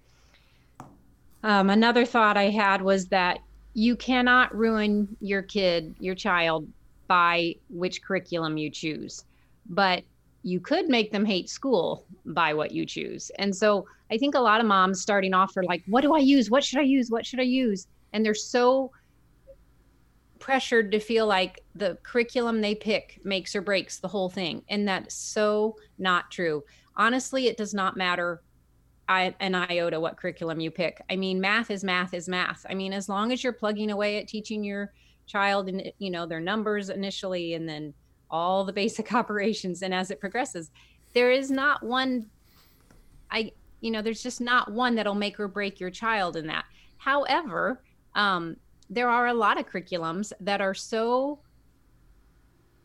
um, 1.44 1.70
another 1.70 2.06
thought 2.06 2.38
I 2.38 2.50
had 2.50 2.82
was 2.82 3.08
that 3.08 3.40
you 3.74 3.96
cannot 3.96 4.56
ruin 4.56 5.16
your 5.22 5.42
kid, 5.42 5.96
your 6.00 6.16
child, 6.16 6.68
by 7.08 7.56
which 7.70 8.02
curriculum 8.04 8.58
you 8.58 8.70
choose. 8.70 9.24
But 9.70 10.04
you 10.48 10.62
could 10.62 10.88
make 10.88 11.12
them 11.12 11.26
hate 11.26 11.50
school 11.50 12.06
by 12.26 12.54
what 12.54 12.72
you 12.72 12.86
choose. 12.86 13.30
And 13.38 13.54
so 13.54 13.86
I 14.10 14.18
think 14.18 14.34
a 14.34 14.40
lot 14.40 14.62
of 14.62 14.66
moms 14.66 15.02
starting 15.02 15.34
off 15.34 15.58
are 15.58 15.64
like, 15.64 15.84
what 15.88 16.02
do 16.02 16.16
I 16.16 16.20
use? 16.20 16.50
What 16.50 16.64
should 16.64 16.80
I 16.80 16.84
use? 16.84 17.12
What 17.12 17.26
should 17.26 17.42
I 17.42 17.44
use? 17.44 17.88
And 18.14 18.26
they're 18.26 18.34
so 18.34 18.92
pressured 20.40 20.90
to 20.94 21.00
feel 21.00 21.28
like 21.28 21.66
the 21.76 21.98
curriculum 22.04 22.62
they 22.62 22.76
pick 22.76 23.20
makes 23.26 23.56
or 23.58 23.62
breaks 23.62 23.98
the 23.98 24.08
whole 24.08 24.30
thing. 24.30 24.64
And 24.70 24.88
that's 24.88 25.16
so 25.16 25.76
not 25.98 26.32
true. 26.32 26.64
Honestly, 26.96 27.48
it 27.48 27.58
does 27.58 27.74
not 27.74 27.98
matter 27.98 28.42
I, 29.10 29.36
an 29.42 29.54
iota 29.54 30.00
what 30.00 30.16
curriculum 30.16 30.62
you 30.62 30.72
pick. 30.72 31.02
I 31.10 31.18
mean, 31.18 31.42
math 31.42 31.72
is 31.72 31.84
math 31.84 32.14
is 32.14 32.30
math. 32.30 32.66
I 32.70 32.74
mean, 32.74 32.94
as 32.94 33.10
long 33.10 33.34
as 33.34 33.44
you're 33.44 33.52
plugging 33.52 33.92
away 33.92 34.18
at 34.18 34.30
teaching 34.30 34.64
your 34.64 34.94
child 35.26 35.68
and 35.68 35.92
you 36.00 36.10
know 36.10 36.26
their 36.26 36.40
numbers 36.40 36.90
initially 36.90 37.54
and 37.54 37.68
then 37.68 37.94
all 38.30 38.64
the 38.64 38.74
basic 38.74 39.14
operations 39.22 39.82
and 39.82 39.94
as 39.94 40.12
it 40.12 40.20
progresses, 40.20 40.72
there 41.14 41.32
is 41.32 41.50
not 41.50 41.84
one 41.84 42.26
I 43.30 43.52
you 43.80 43.92
know, 43.92 44.02
there's 44.02 44.24
just 44.24 44.42
not 44.42 44.72
one 44.72 44.96
that'll 44.96 45.16
make 45.16 45.40
or 45.40 45.48
break 45.48 45.80
your 45.80 45.92
child 45.92 46.36
in 46.36 46.48
that. 46.48 46.66
However, 46.98 47.84
um, 48.16 48.58
there 48.90 49.10
are 49.10 49.28
a 49.28 49.34
lot 49.34 49.60
of 49.60 49.68
curriculums 49.68 50.34
that 50.40 50.62
are 50.62 50.74
so 50.74 51.40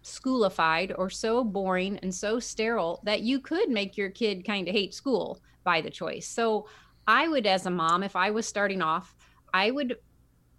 schoolified 0.03 0.93
or 0.99 1.09
so 1.09 1.45
boring 1.45 1.99
and 1.99 2.15
so 2.15 2.39
sterile 2.39 3.01
that 3.05 3.21
you 3.21 3.39
could 3.39 3.71
make 3.71 3.97
your 3.97 4.11
kid 4.11 4.45
kind 4.45 4.69
of 4.69 4.75
hate 4.75 4.93
school 4.93 5.41
by 5.65 5.81
the 5.81 5.91
choice. 5.91 6.27
So 6.27 6.67
I 7.07 7.29
would, 7.29 7.47
as 7.47 7.67
a 7.67 7.71
mom, 7.71 8.03
if 8.03 8.17
I 8.17 8.31
was 8.31 8.47
starting 8.47 8.83
off, 8.83 9.15
I 9.55 9.71
would 9.71 9.97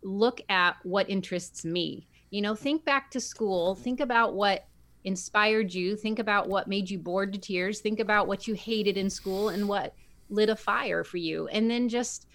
look 0.01 0.41
at 0.49 0.77
what 0.83 1.09
interests 1.09 1.65
me. 1.65 2.07
You 2.31 2.41
know, 2.41 2.55
think 2.55 2.85
back 2.85 3.11
to 3.11 3.19
school, 3.19 3.75
think 3.75 3.99
about 3.99 4.33
what 4.33 4.65
inspired 5.03 5.73
you, 5.73 5.95
think 5.95 6.19
about 6.19 6.49
what 6.49 6.67
made 6.67 6.89
you 6.89 6.97
bored 6.97 7.33
to 7.33 7.39
tears, 7.39 7.79
think 7.79 7.99
about 7.99 8.27
what 8.27 8.47
you 8.47 8.53
hated 8.53 8.97
in 8.97 9.09
school 9.09 9.49
and 9.49 9.67
what 9.67 9.93
lit 10.29 10.49
a 10.49 10.55
fire 10.55 11.03
for 11.03 11.17
you. 11.17 11.47
And 11.47 11.69
then 11.69 11.89
just 11.89 12.27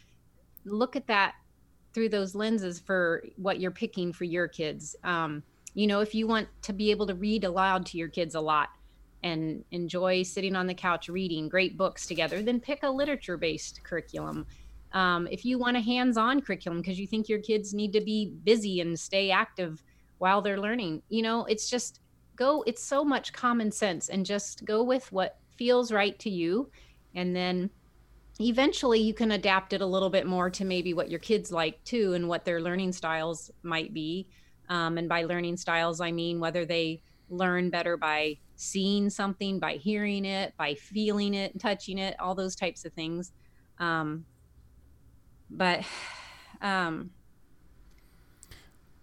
look 0.64 0.96
at 0.96 1.06
that 1.06 1.34
through 1.94 2.10
those 2.10 2.34
lenses 2.34 2.78
for 2.78 3.24
what 3.36 3.60
you're 3.60 3.70
picking 3.70 4.12
for 4.12 4.24
your 4.24 4.46
kids. 4.48 4.94
Um, 5.04 5.42
you 5.74 5.86
know, 5.86 6.00
if 6.00 6.14
you 6.14 6.26
want 6.26 6.48
to 6.62 6.72
be 6.72 6.90
able 6.90 7.06
to 7.06 7.14
read 7.14 7.44
aloud 7.44 7.86
to 7.86 7.98
your 7.98 8.08
kids 8.08 8.34
a 8.34 8.40
lot, 8.40 8.68
and 9.22 9.64
enjoy 9.70 10.22
sitting 10.22 10.54
on 10.54 10.66
the 10.66 10.74
couch 10.74 11.08
reading 11.08 11.48
great 11.48 11.76
books 11.76 12.06
together, 12.06 12.42
then 12.42 12.60
pick 12.60 12.82
a 12.82 12.90
literature 12.90 13.36
based 13.36 13.82
curriculum. 13.82 14.46
Um, 14.92 15.28
if 15.30 15.44
you 15.44 15.58
want 15.58 15.76
a 15.76 15.80
hands 15.80 16.16
on 16.16 16.40
curriculum 16.40 16.80
because 16.80 16.98
you 16.98 17.06
think 17.06 17.28
your 17.28 17.40
kids 17.40 17.74
need 17.74 17.92
to 17.92 18.00
be 18.00 18.26
busy 18.44 18.80
and 18.80 18.98
stay 18.98 19.30
active 19.30 19.82
while 20.18 20.40
they're 20.40 20.60
learning, 20.60 21.02
you 21.08 21.22
know, 21.22 21.44
it's 21.44 21.68
just 21.68 22.00
go, 22.38 22.62
it's 22.66 22.82
so 22.82 23.04
much 23.04 23.32
common 23.32 23.70
sense 23.70 24.08
and 24.08 24.24
just 24.24 24.64
go 24.64 24.82
with 24.82 25.10
what 25.12 25.38
feels 25.56 25.92
right 25.92 26.18
to 26.20 26.30
you. 26.30 26.70
And 27.14 27.34
then 27.34 27.68
eventually 28.40 29.00
you 29.00 29.12
can 29.12 29.32
adapt 29.32 29.72
it 29.72 29.80
a 29.80 29.86
little 29.86 30.08
bit 30.08 30.26
more 30.26 30.48
to 30.50 30.64
maybe 30.64 30.94
what 30.94 31.10
your 31.10 31.18
kids 31.18 31.50
like 31.50 31.82
too 31.84 32.14
and 32.14 32.28
what 32.28 32.44
their 32.44 32.60
learning 32.60 32.92
styles 32.92 33.50
might 33.62 33.92
be. 33.92 34.28
Um, 34.68 34.98
and 34.98 35.08
by 35.08 35.24
learning 35.24 35.56
styles, 35.56 36.00
I 36.00 36.12
mean 36.12 36.38
whether 36.38 36.64
they 36.64 37.02
learn 37.28 37.70
better 37.70 37.96
by 37.96 38.38
seeing 38.56 39.10
something, 39.10 39.58
by 39.58 39.74
hearing 39.74 40.24
it, 40.24 40.54
by 40.56 40.74
feeling 40.74 41.34
it, 41.34 41.58
touching 41.58 41.98
it, 41.98 42.18
all 42.20 42.34
those 42.34 42.54
types 42.54 42.84
of 42.84 42.92
things. 42.92 43.32
Um, 43.78 44.24
but 45.50 45.84
um, 46.62 47.10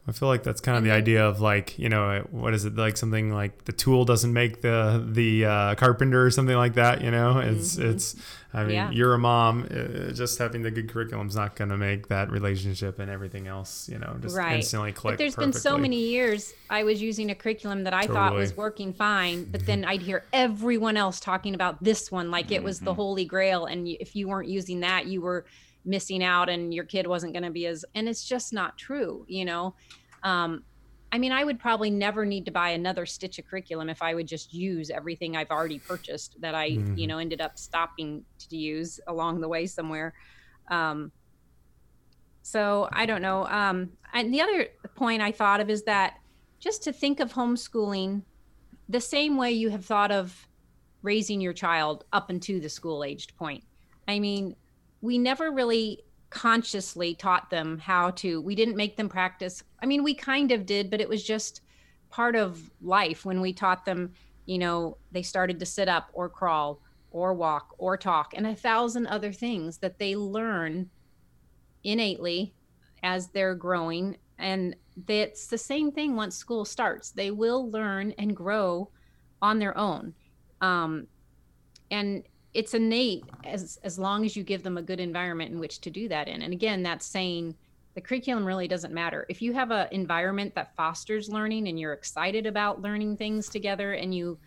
I 0.07 0.11
feel 0.11 0.27
like 0.27 0.43
that's 0.43 0.61
kind 0.61 0.77
of 0.77 0.83
the 0.83 0.91
idea 0.91 1.25
of 1.25 1.41
like 1.41 1.79
you 1.79 1.89
know 1.89 2.27
what 2.29 2.53
is 2.53 2.63
it 2.63 2.75
like 2.75 2.95
something 2.95 3.31
like 3.33 3.65
the 3.65 3.71
tool 3.71 4.05
doesn't 4.05 4.31
make 4.31 4.61
the 4.61 5.03
the 5.05 5.45
uh, 5.45 5.75
carpenter 5.75 6.23
or 6.23 6.29
something 6.29 6.55
like 6.55 6.75
that 6.75 7.01
you 7.01 7.09
know 7.09 7.39
it's 7.39 7.75
mm-hmm. 7.75 7.89
it's 7.89 8.15
I 8.53 8.63
mean 8.65 8.75
yeah. 8.75 8.91
you're 8.91 9.15
a 9.15 9.17
mom 9.17 9.63
uh, 9.63 10.11
just 10.11 10.37
having 10.37 10.61
the 10.61 10.69
good 10.69 10.89
curriculum 10.89 11.27
is 11.27 11.35
not 11.35 11.55
going 11.55 11.69
to 11.69 11.77
make 11.77 12.09
that 12.09 12.29
relationship 12.29 12.99
and 12.99 13.09
everything 13.09 13.47
else 13.47 13.89
you 13.89 13.97
know 13.97 14.15
just 14.21 14.37
right. 14.37 14.57
instantly 14.57 14.91
click. 14.91 15.13
But 15.13 15.17
there's 15.17 15.33
perfectly. 15.33 15.53
been 15.53 15.59
so 15.59 15.77
many 15.77 15.97
years 15.97 16.53
I 16.69 16.83
was 16.83 17.01
using 17.01 17.31
a 17.31 17.35
curriculum 17.35 17.83
that 17.85 17.93
I 17.93 18.01
totally. 18.01 18.15
thought 18.15 18.33
was 18.35 18.55
working 18.55 18.93
fine, 18.93 19.45
but 19.45 19.65
then 19.65 19.85
I'd 19.85 20.03
hear 20.03 20.23
everyone 20.31 20.97
else 20.97 21.19
talking 21.19 21.55
about 21.55 21.83
this 21.83 22.11
one 22.11 22.29
like 22.29 22.51
it 22.51 22.61
was 22.61 22.77
mm-hmm. 22.77 22.85
the 22.85 22.93
holy 22.93 23.25
grail, 23.25 23.65
and 23.65 23.87
if 23.87 24.15
you 24.15 24.27
weren't 24.27 24.49
using 24.49 24.81
that, 24.81 25.07
you 25.07 25.21
were 25.21 25.45
missing 25.85 26.23
out 26.23 26.49
and 26.49 26.73
your 26.73 26.83
kid 26.83 27.07
wasn't 27.07 27.31
going 27.31 27.43
to 27.43 27.51
be 27.51 27.65
as 27.67 27.85
and 27.95 28.09
it's 28.09 28.23
just 28.23 28.53
not 28.53 28.77
true 28.77 29.25
you 29.27 29.45
know? 29.45 29.75
Um, 30.23 30.63
i 31.11 31.17
mean 31.17 31.31
i 31.31 31.43
would 31.43 31.59
probably 31.59 31.89
never 31.89 32.25
need 32.25 32.45
to 32.45 32.51
buy 32.51 32.69
another 32.69 33.05
stitch 33.05 33.37
of 33.37 33.45
curriculum 33.45 33.89
if 33.89 34.01
i 34.01 34.13
would 34.13 34.27
just 34.27 34.53
use 34.53 34.89
everything 34.89 35.37
i've 35.37 35.51
already 35.51 35.79
purchased 35.79 36.39
that 36.41 36.55
i 36.55 36.71
mm-hmm. 36.71 36.97
you 36.97 37.07
know 37.07 37.19
ended 37.19 37.41
up 37.41 37.57
stopping 37.59 38.25
to 38.39 38.57
use 38.57 38.99
along 39.07 39.39
the 39.39 39.47
way 39.47 39.67
somewhere. 39.67 40.13
Um, 40.69 41.11
so 42.41 42.89
i 42.91 43.05
don't 43.05 43.21
know 43.21 43.45
um, 43.45 43.91
and 44.13 44.33
the 44.33 44.41
other 44.41 44.67
point 44.95 45.21
i 45.21 45.31
thought 45.31 45.59
of 45.59 45.69
is 45.69 45.83
that 45.83 46.17
just 46.59 46.83
to 46.83 46.91
think 46.91 47.19
of 47.19 47.33
homeschooling 47.33 48.23
the 48.89 49.01
same 49.01 49.37
way 49.37 49.51
you 49.51 49.69
have 49.69 49.85
thought 49.85 50.11
of 50.11 50.47
raising 51.01 51.39
your 51.39 51.53
child 51.53 52.03
up 52.13 52.29
into 52.29 52.59
the 52.59 52.69
school 52.69 53.03
aged 53.03 53.35
point. 53.37 53.63
I 54.07 54.19
mean 54.19 54.55
we 55.05 55.17
never 55.17 55.51
really 55.51 56.03
consciously 56.29 57.15
taught 57.15 57.49
them 57.49 57.77
how 57.77 58.11
to 58.11 58.41
we 58.41 58.55
didn't 58.55 58.75
make 58.75 58.97
them 58.97 59.07
practice. 59.07 59.63
I 59.81 59.85
mean 59.85 60.03
we 60.03 60.13
kind 60.13 60.51
of 60.51 60.65
did 60.65 60.89
but 60.89 61.01
it 61.01 61.07
was 61.07 61.23
just 61.23 61.61
part 62.09 62.35
of 62.35 62.69
life 62.81 63.25
when 63.25 63.41
we 63.41 63.53
taught 63.53 63.85
them 63.85 64.11
you 64.45 64.57
know 64.57 64.97
they 65.11 65.21
started 65.21 65.59
to 65.59 65.65
sit 65.65 65.87
up 65.87 66.09
or 66.13 66.29
crawl 66.29 66.81
or 67.11 67.33
walk 67.33 67.73
or 67.77 67.95
talk 67.95 68.33
and 68.35 68.45
a 68.45 68.55
thousand 68.55 69.07
other 69.07 69.31
things 69.31 69.77
that 69.77 69.97
they 69.99 70.15
learn 70.15 70.89
innately 71.85 72.53
as 73.03 73.29
they're 73.29 73.55
growing. 73.55 74.17
And 74.37 74.75
it's 75.07 75.47
the 75.47 75.57
same 75.57 75.91
thing 75.91 76.15
once 76.15 76.35
school 76.35 76.65
starts. 76.65 77.11
They 77.11 77.31
will 77.31 77.69
learn 77.71 78.13
and 78.17 78.35
grow 78.35 78.89
on 79.41 79.59
their 79.59 79.77
own. 79.77 80.13
Um, 80.59 81.07
and 81.91 82.23
it's 82.55 82.73
innate 82.73 83.25
as 83.43 83.77
as 83.83 83.99
long 83.99 84.23
as 84.23 84.35
you 84.35 84.43
give 84.43 84.63
them 84.63 84.77
a 84.77 84.81
good 84.81 85.01
environment 85.01 85.51
in 85.51 85.59
which 85.59 85.81
to 85.81 85.91
do 85.91 86.07
that 86.07 86.27
in. 86.27 86.41
And 86.41 86.53
again 86.53 86.81
that's 86.81 87.05
saying 87.05 87.53
the 87.95 88.01
curriculum 88.01 88.45
really 88.45 88.67
doesn't 88.67 88.93
matter. 88.93 89.25
If 89.29 89.41
you 89.41 89.53
have 89.53 89.71
an 89.71 89.87
environment 89.91 90.55
that 90.55 90.75
fosters 90.75 91.29
learning 91.29 91.67
and 91.67 91.79
you're 91.79 91.93
excited 91.93 92.45
about 92.45 92.81
learning 92.81 93.17
things 93.17 93.49
together 93.49 93.93
and 93.93 94.15
you 94.15 94.39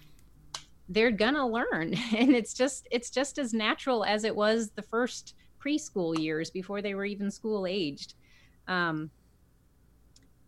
they're 0.88 1.10
gonna 1.10 1.46
learn. 1.46 1.94
And 2.16 2.34
it's 2.34 2.54
just 2.54 2.88
it's 2.90 3.10
just 3.10 3.38
as 3.38 3.52
natural 3.52 4.04
as 4.04 4.24
it 4.24 4.34
was 4.34 4.70
the 4.70 4.82
first 4.82 5.34
preschool 5.62 6.18
years 6.18 6.50
before 6.50 6.80
they 6.80 6.94
were 6.94 7.04
even 7.04 7.30
school 7.30 7.66
aged. 7.66 8.14
Um, 8.68 9.10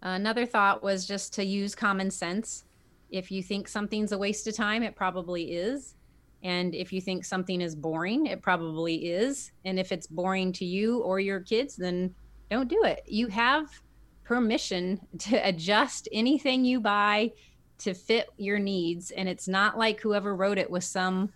another 0.01 0.47
thought 0.47 0.83
was 0.83 1.07
just 1.07 1.35
to 1.35 1.45
use 1.45 1.75
common 1.75 2.11
sense. 2.11 2.65
If 3.11 3.31
you 3.31 3.43
think 3.43 3.69
something's 3.69 4.13
a 4.13 4.19
waste 4.19 4.47
of 4.47 4.57
time 4.57 4.83
it 4.83 4.97
probably 4.97 5.53
is 5.53 5.95
and 6.43 6.75
if 6.75 6.93
you 6.93 7.01
think 7.01 7.25
something 7.25 7.61
is 7.61 7.75
boring, 7.75 8.27
it 8.27 8.43
probably 8.43 9.11
is. 9.11 9.53
And 9.65 9.79
if 9.79 9.93
it's 9.93 10.07
boring 10.07 10.53
to 10.55 10.65
you 10.65 11.01
or 11.01 11.21
your 11.21 11.41
kids, 11.41 11.77
then 11.77 12.15
don't 12.51 12.69
do 12.69 12.85
it. 12.85 13.03
You 13.07 13.27
have 13.29 13.69
permission 14.25 15.01
to 15.19 15.37
adjust 15.37 16.09
anything 16.13 16.65
you 16.65 16.81
buy 16.81 17.33
to 17.79 17.95
fit 17.95 18.29
your 18.37 18.59
needs. 18.59 19.11
And 19.11 19.29
it's 19.29 19.49
not 19.49 19.79
like 19.79 20.01
whoever 20.01 20.35
wrote 20.35 20.59
it 20.59 20.71
was 20.71 20.85
some 20.85 21.31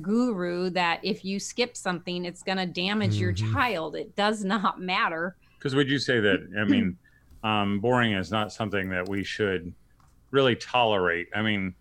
guru 0.00 0.70
that 0.70 1.00
if 1.02 1.24
you 1.24 1.38
skip 1.38 1.76
something, 1.76 2.24
it's 2.24 2.42
going 2.42 2.58
to 2.58 2.66
damage 2.66 3.12
mm-hmm. 3.12 3.20
your 3.20 3.32
child. 3.32 3.94
It 3.94 4.16
does 4.16 4.44
not 4.44 4.80
matter. 4.80 5.36
Because 5.58 5.74
would 5.74 5.88
you 5.88 5.98
say 5.98 6.20
that, 6.20 6.48
I 6.58 6.64
mean, 6.64 6.96
um, 7.42 7.80
boring 7.80 8.12
is 8.12 8.30
not 8.30 8.52
something 8.52 8.90
that 8.90 9.08
we 9.08 9.24
should 9.24 9.72
really 10.30 10.56
tolerate? 10.56 11.28
I 11.34 11.42
mean, 11.42 11.74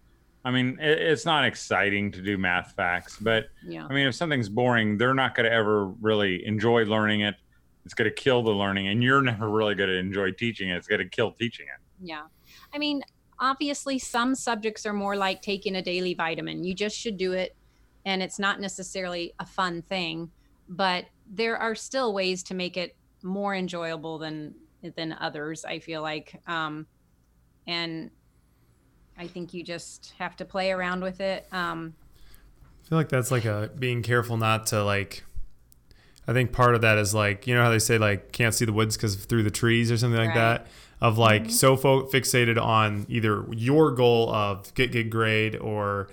I 0.45 0.51
mean, 0.51 0.77
it, 0.79 0.99
it's 0.99 1.25
not 1.25 1.45
exciting 1.45 2.11
to 2.11 2.21
do 2.21 2.37
math 2.37 2.73
facts, 2.75 3.17
but 3.19 3.45
yeah. 3.65 3.85
I 3.89 3.93
mean, 3.93 4.07
if 4.07 4.15
something's 4.15 4.49
boring, 4.49 4.97
they're 4.97 5.13
not 5.13 5.35
going 5.35 5.45
to 5.49 5.51
ever 5.51 5.87
really 5.87 6.45
enjoy 6.45 6.83
learning 6.83 7.21
it. 7.21 7.35
It's 7.85 7.93
going 7.93 8.09
to 8.09 8.15
kill 8.15 8.43
the 8.43 8.51
learning, 8.51 8.87
and 8.87 9.03
you're 9.03 9.21
never 9.33 9.49
really 9.49 9.75
going 9.75 9.89
to 9.89 9.97
enjoy 9.97 10.31
teaching 10.31 10.69
it. 10.69 10.75
It's 10.75 10.87
going 10.87 10.99
to 10.99 11.09
kill 11.09 11.31
teaching 11.31 11.67
it. 11.67 11.81
Yeah. 12.01 12.23
I 12.73 12.77
mean, 12.77 13.03
obviously, 13.39 13.99
some 13.99 14.35
subjects 14.35 14.85
are 14.85 14.93
more 14.93 15.15
like 15.15 15.41
taking 15.41 15.75
a 15.75 15.81
daily 15.81 16.13
vitamin. 16.13 16.63
You 16.63 16.73
just 16.73 16.97
should 16.97 17.17
do 17.17 17.33
it, 17.33 17.55
and 18.05 18.21
it's 18.21 18.39
not 18.39 18.59
necessarily 18.59 19.33
a 19.39 19.45
fun 19.45 19.81
thing, 19.83 20.29
but 20.67 21.05
there 21.31 21.57
are 21.57 21.75
still 21.75 22.13
ways 22.13 22.43
to 22.43 22.53
make 22.53 22.75
it 22.75 22.95
more 23.23 23.55
enjoyable 23.55 24.17
than 24.17 24.55
than 24.97 25.13
others. 25.13 25.63
I 25.63 25.79
feel 25.79 26.01
like, 26.01 26.41
um, 26.47 26.85
and 27.65 28.11
I 29.17 29.27
think 29.27 29.53
you 29.53 29.63
just 29.63 30.13
have 30.19 30.35
to 30.37 30.45
play 30.45 30.71
around 30.71 31.03
with 31.03 31.19
it. 31.21 31.45
Um, 31.51 31.93
I 32.85 32.89
feel 32.89 32.97
like 32.97 33.09
that's 33.09 33.31
like 33.31 33.45
a 33.45 33.69
being 33.77 34.01
careful 34.03 34.37
not 34.37 34.67
to 34.67 34.83
like 34.83 35.23
I 36.27 36.33
think 36.33 36.51
part 36.51 36.75
of 36.75 36.81
that 36.81 36.97
is 36.97 37.13
like 37.13 37.47
you 37.47 37.53
know 37.55 37.63
how 37.63 37.69
they 37.69 37.79
say 37.79 37.97
like 37.97 38.31
can't 38.31 38.53
see 38.53 38.65
the 38.65 38.73
woods 38.73 38.95
because 38.97 39.15
through 39.15 39.43
the 39.43 39.51
trees 39.51 39.91
or 39.91 39.97
something 39.97 40.17
like 40.19 40.29
Right. 40.29 40.35
that. 40.35 40.67
Of 41.01 41.17
like 41.17 41.49
so 41.51 41.75
fo- 41.75 42.07
fixated 42.07 42.57
on 42.61 43.05
either 43.09 43.45
your 43.51 43.91
goal 43.91 44.33
of 44.33 44.73
get 44.73 44.93
good 44.93 45.09
grade 45.09 45.57
or 45.57 46.07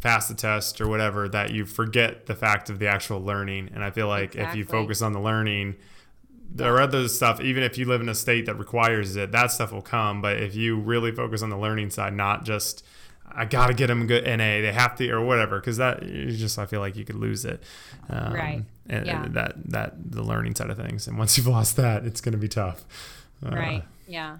pass 0.00 0.28
the 0.28 0.34
test 0.34 0.80
or 0.80 0.86
whatever 0.88 1.28
that 1.28 1.50
you 1.50 1.64
forget 1.66 2.26
the 2.26 2.36
fact 2.36 2.70
of 2.70 2.78
the 2.78 2.86
actual 2.86 3.20
learning. 3.20 3.70
And 3.74 3.82
I 3.82 3.90
feel 3.90 4.06
like 4.06 4.36
if 4.36 4.54
you 4.54 4.64
focus 4.64 5.02
on 5.02 5.12
the 5.12 5.18
learning, 5.20 5.74
the 6.54 6.66
other 6.74 7.08
stuff, 7.08 7.40
even 7.40 7.62
if 7.62 7.76
you 7.78 7.84
live 7.86 8.00
in 8.00 8.08
a 8.08 8.14
state 8.14 8.46
that 8.46 8.54
requires 8.54 9.16
it, 9.16 9.32
that 9.32 9.52
stuff 9.52 9.72
will 9.72 9.82
come. 9.82 10.22
But 10.22 10.38
if 10.38 10.54
you 10.54 10.76
really 10.78 11.12
focus 11.12 11.42
on 11.42 11.50
the 11.50 11.58
learning 11.58 11.90
side, 11.90 12.14
not 12.14 12.44
just 12.44 12.84
I 13.30 13.44
gotta 13.44 13.74
get 13.74 13.88
them 13.88 14.02
a 14.02 14.06
good 14.06 14.24
NA, 14.24 14.60
they 14.62 14.72
have 14.72 14.96
to 14.96 15.10
or 15.10 15.20
whatever, 15.24 15.60
because 15.60 15.76
that 15.76 16.02
you 16.02 16.30
just 16.32 16.58
I 16.58 16.64
feel 16.66 16.80
like 16.80 16.96
you 16.96 17.04
could 17.04 17.16
lose 17.16 17.44
it. 17.44 17.62
Um, 18.08 18.32
Right. 18.32 18.64
And, 18.88 19.06
Yeah. 19.06 19.24
and 19.24 19.34
that 19.34 19.54
that 19.70 20.10
the 20.12 20.22
learning 20.22 20.54
side 20.54 20.70
of 20.70 20.78
things, 20.78 21.06
and 21.06 21.18
once 21.18 21.36
you've 21.36 21.46
lost 21.58 21.76
that, 21.76 22.04
it's 22.06 22.20
gonna 22.22 22.38
be 22.38 22.48
tough. 22.48 22.84
Uh, 23.44 23.50
Right. 23.54 23.84
Yeah. 24.06 24.38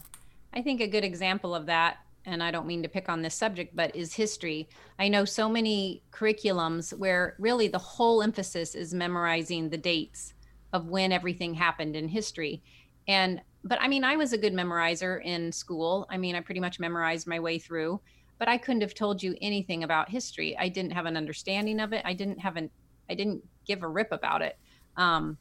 I 0.55 0.63
think 0.63 0.81
a 0.81 0.87
good 0.87 1.05
example 1.05 1.55
of 1.55 1.67
that, 1.67 1.99
and 2.25 2.43
I 2.43 2.51
don't 2.51 2.67
mean 2.67 2.83
to 2.83 2.89
pick 2.89 3.11
on 3.11 3.21
this 3.21 3.35
subject, 3.35 3.77
but 3.77 3.95
is 3.95 4.15
history. 4.15 4.69
I 4.99 5.09
know 5.09 5.27
so 5.27 5.49
many 5.51 6.03
curriculums 6.11 6.97
where 6.97 7.35
really 7.39 7.69
the 7.69 7.79
whole 7.79 8.23
emphasis 8.23 8.75
is 8.75 8.95
memorizing 8.95 9.69
the 9.69 9.77
dates 9.77 10.33
of 10.73 10.87
when 10.89 11.13
everything 11.13 11.55
happened 11.55 11.97
in 11.97 12.09
history. 12.09 12.63
And, 13.07 13.41
but 13.65 13.81
I 13.81 13.89
mean, 13.89 14.05
I 14.05 14.17
was 14.17 14.33
a 14.33 14.39
good 14.39 14.53
memorizer 14.53 15.23
in 15.25 15.51
school. 15.53 16.07
I 16.11 16.19
mean, 16.19 16.35
I 16.35 16.41
pretty 16.41 16.61
much 16.61 16.79
memorized 16.79 17.27
my 17.27 17.41
way 17.41 17.59
through, 17.59 18.01
but 18.39 18.49
I 18.49 18.59
couldn't 18.59 18.83
have 18.83 18.95
told 18.95 19.23
you 19.23 19.35
anything 19.41 19.85
about 19.85 20.11
history. 20.11 20.57
I 20.59 20.69
didn't 20.69 20.93
have 20.93 21.07
an 21.07 21.17
understanding 21.17 21.81
of 21.81 21.93
it. 21.93 22.03
I 22.05 22.13
didn't 22.13 22.39
have 22.39 22.57
an, 22.57 22.71
I 23.09 23.15
didn't 23.15 23.43
give 23.67 23.83
a 23.83 23.89
rip 23.89 24.13
about 24.13 24.43
it. 24.43 24.59
Um, 24.97 25.39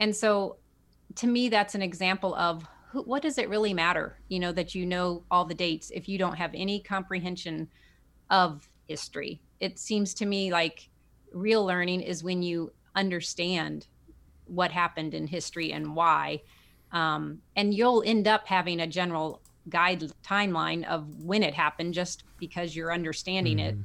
and 0.00 0.14
so 0.14 0.56
to 1.16 1.26
me 1.26 1.48
that's 1.48 1.74
an 1.74 1.82
example 1.82 2.34
of 2.34 2.64
who, 2.90 3.02
what 3.02 3.22
does 3.22 3.38
it 3.38 3.48
really 3.48 3.74
matter 3.74 4.18
you 4.28 4.38
know 4.38 4.52
that 4.52 4.74
you 4.74 4.86
know 4.86 5.24
all 5.30 5.44
the 5.44 5.54
dates 5.54 5.90
if 5.90 6.08
you 6.08 6.18
don't 6.18 6.36
have 6.36 6.50
any 6.54 6.80
comprehension 6.80 7.68
of 8.30 8.68
history 8.88 9.40
it 9.60 9.78
seems 9.78 10.14
to 10.14 10.26
me 10.26 10.52
like 10.52 10.88
real 11.32 11.64
learning 11.64 12.00
is 12.00 12.22
when 12.22 12.42
you 12.42 12.72
understand 12.94 13.86
what 14.48 14.70
happened 14.70 15.14
in 15.14 15.26
history 15.26 15.72
and 15.72 15.94
why. 15.94 16.42
Um, 16.92 17.42
and 17.56 17.74
you'll 17.74 18.02
end 18.04 18.26
up 18.26 18.46
having 18.46 18.80
a 18.80 18.86
general 18.86 19.42
guide 19.68 20.02
timeline 20.24 20.84
of 20.86 21.22
when 21.22 21.42
it 21.42 21.54
happened 21.54 21.94
just 21.94 22.24
because 22.38 22.74
you're 22.74 22.92
understanding 22.92 23.58
it. 23.58 23.76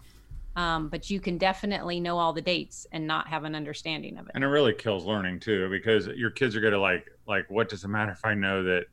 Um, 0.56 0.90
but 0.90 1.10
you 1.10 1.20
can 1.20 1.38
definitely 1.38 2.00
know 2.00 2.20
all 2.20 2.32
the 2.32 2.42
dates 2.42 2.86
and 2.92 3.08
not 3.08 3.28
have 3.28 3.44
an 3.44 3.56
understanding 3.56 4.18
of 4.18 4.28
it. 4.28 4.34
And 4.36 4.44
it 4.44 4.48
really 4.48 4.74
kills 4.74 5.04
learning 5.04 5.40
too 5.40 5.68
because 5.70 6.08
your 6.08 6.30
kids 6.30 6.56
are 6.56 6.62
going 6.62 6.74
to 6.74 6.80
like 6.80 7.08
like 7.28 7.50
what 7.50 7.70
does 7.70 7.84
it 7.84 7.88
matter 7.88 8.12
if 8.12 8.24
i 8.24 8.34
know 8.34 8.62
that 8.64 8.84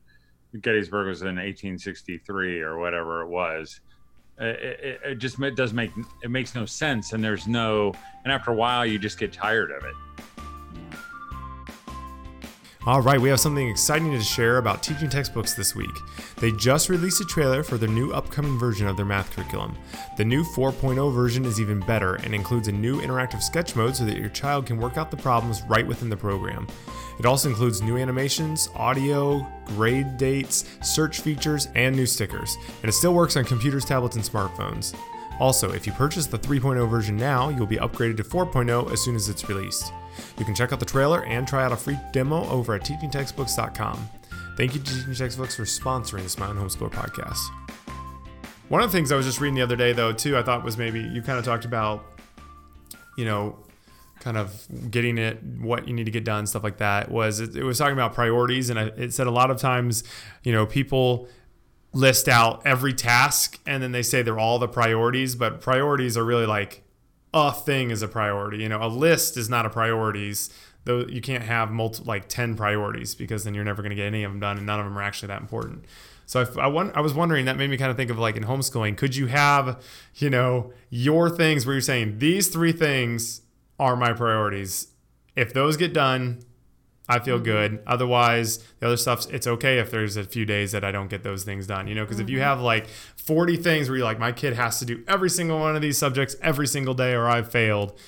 gettysburg 0.61 1.07
was 1.07 1.21
in 1.21 1.27
1863 1.27 2.61
or 2.61 2.79
whatever 2.79 3.21
it 3.21 3.27
was? 3.27 3.79
It, 4.39 4.45
it, 4.45 5.01
it 5.05 5.15
just 5.15 5.37
ma- 5.37 5.51
does 5.51 5.71
make 5.71 5.91
it 6.23 6.31
makes 6.31 6.55
no 6.55 6.65
sense 6.65 7.13
and 7.13 7.23
there's 7.23 7.47
no 7.47 7.93
and 8.23 8.33
after 8.33 8.49
a 8.49 8.55
while 8.55 8.83
you 8.83 8.97
just 8.97 9.19
get 9.19 9.31
tired 9.31 9.69
of 9.71 9.83
it 9.83 9.93
All 12.87 12.99
right, 12.99 13.21
we 13.21 13.29
have 13.29 13.39
something 13.39 13.69
exciting 13.69 14.11
to 14.11 14.19
share 14.23 14.57
about 14.57 14.81
teaching 14.81 15.07
textbooks 15.07 15.53
this 15.53 15.75
week. 15.75 15.95
They 16.37 16.51
just 16.53 16.89
released 16.89 17.21
a 17.21 17.25
trailer 17.25 17.61
for 17.61 17.77
their 17.77 17.87
new 17.87 18.11
upcoming 18.11 18.57
version 18.57 18.87
of 18.87 18.97
their 18.97 19.05
math 19.05 19.29
curriculum. 19.35 19.77
The 20.17 20.25
new 20.25 20.43
4.0 20.43 21.13
version 21.13 21.45
is 21.45 21.61
even 21.61 21.79
better 21.81 22.15
and 22.15 22.33
includes 22.33 22.69
a 22.69 22.71
new 22.71 22.99
interactive 22.99 23.43
sketch 23.43 23.75
mode 23.75 23.95
so 23.95 24.03
that 24.05 24.17
your 24.17 24.29
child 24.29 24.65
can 24.65 24.79
work 24.79 24.97
out 24.97 25.11
the 25.11 25.17
problems 25.17 25.61
right 25.67 25.85
within 25.85 26.09
the 26.09 26.17
program. 26.17 26.65
It 27.19 27.27
also 27.27 27.49
includes 27.49 27.83
new 27.83 27.97
animations, 27.97 28.67
audio, 28.75 29.47
grade 29.65 30.17
dates, 30.17 30.65
search 30.81 31.19
features, 31.19 31.67
and 31.75 31.95
new 31.95 32.07
stickers. 32.07 32.57
And 32.81 32.89
it 32.89 32.93
still 32.93 33.13
works 33.13 33.37
on 33.37 33.45
computers, 33.45 33.85
tablets, 33.85 34.15
and 34.15 34.25
smartphones. 34.25 34.95
Also, 35.39 35.71
if 35.71 35.85
you 35.85 35.93
purchase 35.93 36.25
the 36.25 36.39
3.0 36.39 36.89
version 36.89 37.15
now, 37.15 37.49
you'll 37.49 37.67
be 37.67 37.77
upgraded 37.77 38.17
to 38.17 38.23
4.0 38.23 38.91
as 38.91 39.01
soon 39.01 39.15
as 39.15 39.29
it's 39.29 39.47
released. 39.47 39.93
You 40.37 40.45
can 40.45 40.55
check 40.55 40.71
out 40.73 40.79
the 40.79 40.85
trailer 40.85 41.25
and 41.25 41.47
try 41.47 41.63
out 41.63 41.71
a 41.71 41.77
free 41.77 41.99
demo 42.11 42.47
over 42.49 42.75
at 42.75 42.81
teachingtextbooks.com. 42.81 44.09
Thank 44.57 44.75
you 44.75 44.81
to 44.81 44.93
Teaching 44.93 45.13
Textbooks 45.13 45.55
for 45.55 45.63
sponsoring 45.63 46.23
the 46.23 46.29
Smiling 46.29 46.57
Homeschooler 46.57 46.91
podcast. 46.91 47.39
One 48.69 48.81
of 48.81 48.91
the 48.91 48.97
things 48.97 49.11
I 49.11 49.15
was 49.15 49.25
just 49.25 49.41
reading 49.41 49.55
the 49.55 49.61
other 49.61 49.75
day, 49.75 49.93
though, 49.93 50.13
too, 50.13 50.37
I 50.37 50.43
thought 50.43 50.63
was 50.63 50.77
maybe 50.77 51.01
you 51.01 51.21
kind 51.21 51.39
of 51.39 51.45
talked 51.45 51.65
about, 51.65 52.05
you 53.17 53.25
know, 53.25 53.57
kind 54.19 54.37
of 54.37 54.67
getting 54.91 55.17
it, 55.17 55.41
what 55.43 55.87
you 55.87 55.93
need 55.93 56.05
to 56.05 56.11
get 56.11 56.23
done, 56.23 56.45
stuff 56.45 56.63
like 56.63 56.77
that. 56.77 57.09
Was 57.09 57.39
it, 57.39 57.55
it 57.55 57.63
was 57.63 57.77
talking 57.77 57.93
about 57.93 58.13
priorities, 58.13 58.69
and 58.69 58.79
I, 58.79 58.83
it 58.97 59.13
said 59.13 59.27
a 59.27 59.31
lot 59.31 59.51
of 59.51 59.57
times, 59.57 60.03
you 60.43 60.51
know, 60.51 60.65
people 60.65 61.27
list 61.93 62.29
out 62.29 62.61
every 62.65 62.93
task 62.93 63.59
and 63.65 63.83
then 63.83 63.91
they 63.91 64.01
say 64.01 64.21
they're 64.21 64.39
all 64.39 64.59
the 64.59 64.67
priorities, 64.67 65.35
but 65.35 65.61
priorities 65.61 66.17
are 66.17 66.23
really 66.23 66.45
like 66.45 66.83
a 67.33 67.51
thing 67.51 67.91
is 67.91 68.01
a 68.01 68.07
priority. 68.07 68.57
You 68.57 68.69
know, 68.69 68.83
a 68.83 68.87
list 68.87 69.37
is 69.37 69.49
not 69.49 69.65
a 69.65 69.69
priorities. 69.69 70.49
Though 70.83 71.05
you 71.05 71.21
can't 71.21 71.43
have 71.43 71.69
multi, 71.69 72.03
like 72.03 72.27
10 72.27 72.55
priorities 72.55 73.13
because 73.13 73.43
then 73.43 73.53
you're 73.53 73.63
never 73.63 73.83
going 73.83 73.91
to 73.91 73.95
get 73.95 74.07
any 74.07 74.23
of 74.23 74.31
them 74.31 74.39
done 74.39 74.57
and 74.57 74.65
none 74.65 74.79
of 74.79 74.85
them 74.85 74.97
are 74.97 75.03
actually 75.03 75.27
that 75.27 75.39
important. 75.39 75.85
So 76.25 76.41
I, 76.57 76.65
I, 76.65 76.67
I 76.69 77.01
was 77.01 77.13
wondering 77.13 77.45
that 77.45 77.57
made 77.57 77.69
me 77.69 77.77
kind 77.77 77.91
of 77.91 77.97
think 77.97 78.09
of 78.09 78.17
like 78.17 78.35
in 78.35 78.45
homeschooling, 78.45 78.97
could 78.97 79.15
you 79.15 79.27
have, 79.27 79.83
you 80.15 80.29
know, 80.29 80.73
your 80.89 81.29
things 81.29 81.65
where 81.65 81.75
you're 81.75 81.81
saying 81.81 82.17
these 82.17 82.47
three 82.47 82.71
things 82.71 83.41
are 83.79 83.95
my 83.95 84.13
priorities. 84.13 84.87
If 85.35 85.53
those 85.53 85.77
get 85.77 85.93
done, 85.93 86.41
I 87.11 87.19
feel 87.19 87.35
mm-hmm. 87.35 87.43
good. 87.43 87.83
Otherwise, 87.85 88.59
the 88.79 88.87
other 88.87 88.95
stuff's 88.95 89.25
it's 89.25 89.45
okay 89.45 89.79
if 89.79 89.91
there's 89.91 90.15
a 90.15 90.23
few 90.23 90.45
days 90.45 90.71
that 90.71 90.85
I 90.85 90.91
don't 90.93 91.09
get 91.09 91.23
those 91.23 91.43
things 91.43 91.67
done, 91.67 91.87
you 91.87 91.93
know, 91.93 92.05
because 92.05 92.21
if 92.21 92.29
you 92.29 92.37
mm-hmm. 92.37 92.45
have 92.45 92.61
like 92.61 92.87
40 92.87 93.57
things 93.57 93.89
where 93.89 93.97
you're 93.97 94.05
like, 94.05 94.17
my 94.17 94.31
kid 94.31 94.53
has 94.53 94.79
to 94.79 94.85
do 94.85 95.03
every 95.09 95.29
single 95.29 95.59
one 95.59 95.75
of 95.75 95.81
these 95.81 95.97
subjects 95.97 96.37
every 96.41 96.67
single 96.67 96.93
day 96.93 97.13
or 97.13 97.27
I've 97.27 97.51
failed, 97.51 97.99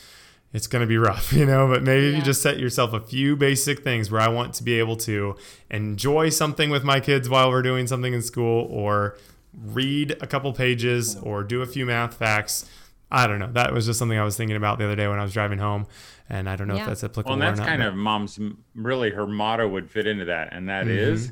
it's 0.54 0.68
going 0.68 0.80
to 0.80 0.88
be 0.88 0.98
rough, 0.98 1.34
you 1.40 1.46
know. 1.46 1.68
But 1.68 1.84
maybe 1.84 2.12
if 2.12 2.16
you 2.16 2.22
just 2.22 2.42
set 2.42 2.60
yourself 2.60 2.94
a 2.94 3.02
few 3.02 3.36
basic 3.36 3.84
things 3.84 4.10
where 4.10 4.22
I 4.22 4.30
want 4.30 4.54
to 4.56 4.64
be 4.64 4.80
able 4.80 4.96
to 4.98 5.36
enjoy 5.70 6.30
something 6.30 6.70
with 6.70 6.86
my 6.86 7.02
kids 7.02 7.28
while 7.28 7.50
we're 7.50 7.62
doing 7.62 7.88
something 7.88 8.14
in 8.14 8.22
school 8.22 8.68
or 8.72 9.18
read 9.54 10.16
a 10.22 10.28
couple 10.28 10.54
pages 10.54 11.18
or 11.18 11.44
do 11.44 11.62
a 11.62 11.66
few 11.66 11.86
math 11.86 12.14
facts. 12.14 12.70
I 13.14 13.28
don't 13.28 13.38
know. 13.38 13.52
That 13.52 13.72
was 13.72 13.86
just 13.86 14.00
something 14.00 14.18
I 14.18 14.24
was 14.24 14.36
thinking 14.36 14.58
about 14.58 14.80
the 14.80 14.86
other 14.86 14.96
day 14.96 15.08
when 15.08 15.20
I 15.20 15.24
was 15.24 15.34
driving 15.34 15.60
home. 15.60 15.86
And 16.30 16.50
I 16.50 16.56
don't 16.56 16.68
know 16.68 16.76
if 16.76 16.86
that's 16.86 17.04
applicable 17.04 17.38
well 17.38 17.48
and 17.48 17.58
that's 17.58 17.60
or 17.60 17.62
not. 17.62 17.70
kind 17.70 17.82
but- 17.84 17.90
of 17.90 17.96
mom's 17.96 18.40
really 18.74 19.12
her 19.12 19.28
motto 19.28 19.68
would 19.68 19.90
fit 19.90 20.08
into 20.08 20.26
that 20.26 20.50
and 20.52 20.68
that 20.68 20.86
mm-hmm. 20.86 21.14
is 21.14 21.32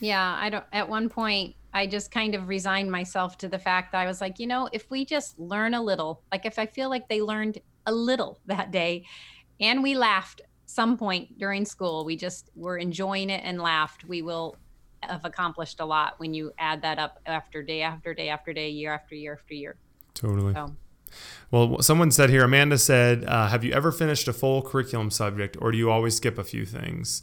Yeah, 0.00 0.38
I 0.40 0.48
don't 0.48 0.64
at 0.72 0.88
one 0.88 1.10
point 1.10 1.54
I 1.74 1.86
just 1.86 2.10
kind 2.10 2.34
of 2.34 2.48
resigned 2.48 2.90
myself 2.90 3.38
to 3.38 3.48
the 3.48 3.58
fact 3.58 3.92
that 3.92 4.00
I 4.00 4.06
was 4.06 4.20
like, 4.20 4.38
you 4.38 4.46
know, 4.46 4.68
if 4.72 4.90
we 4.90 5.04
just 5.04 5.38
learn 5.38 5.74
a 5.74 5.82
little, 5.82 6.22
like 6.30 6.44
if 6.44 6.58
I 6.58 6.66
feel 6.66 6.90
like 6.90 7.08
they 7.08 7.22
learned 7.22 7.58
a 7.86 7.92
little 7.92 8.40
that 8.46 8.70
day 8.70 9.04
and 9.60 9.82
we 9.82 9.94
laughed 9.94 10.42
some 10.66 10.96
point 10.96 11.38
during 11.38 11.64
school, 11.64 12.04
we 12.04 12.16
just 12.16 12.50
were 12.54 12.78
enjoying 12.78 13.28
it 13.28 13.42
and 13.44 13.60
laughed, 13.60 14.04
we 14.04 14.22
will 14.22 14.56
have 15.02 15.24
accomplished 15.24 15.80
a 15.80 15.84
lot 15.84 16.14
when 16.18 16.32
you 16.32 16.52
add 16.58 16.80
that 16.82 16.98
up 16.98 17.18
after 17.26 17.62
day 17.62 17.82
after 17.82 18.14
day 18.14 18.28
after 18.28 18.52
day, 18.52 18.70
year 18.70 18.94
after 18.94 19.14
year 19.14 19.34
after 19.34 19.54
year. 19.54 19.76
Totally. 20.14 20.54
So 20.54 20.74
Well, 21.50 21.82
someone 21.82 22.10
said 22.10 22.30
here, 22.30 22.44
Amanda 22.44 22.78
said, 22.78 23.24
uh, 23.26 23.48
Have 23.48 23.62
you 23.64 23.72
ever 23.72 23.92
finished 23.92 24.26
a 24.28 24.32
full 24.32 24.62
curriculum 24.62 25.10
subject 25.10 25.56
or 25.60 25.70
do 25.70 25.78
you 25.78 25.90
always 25.90 26.16
skip 26.16 26.38
a 26.38 26.44
few 26.44 26.64
things? 26.64 27.22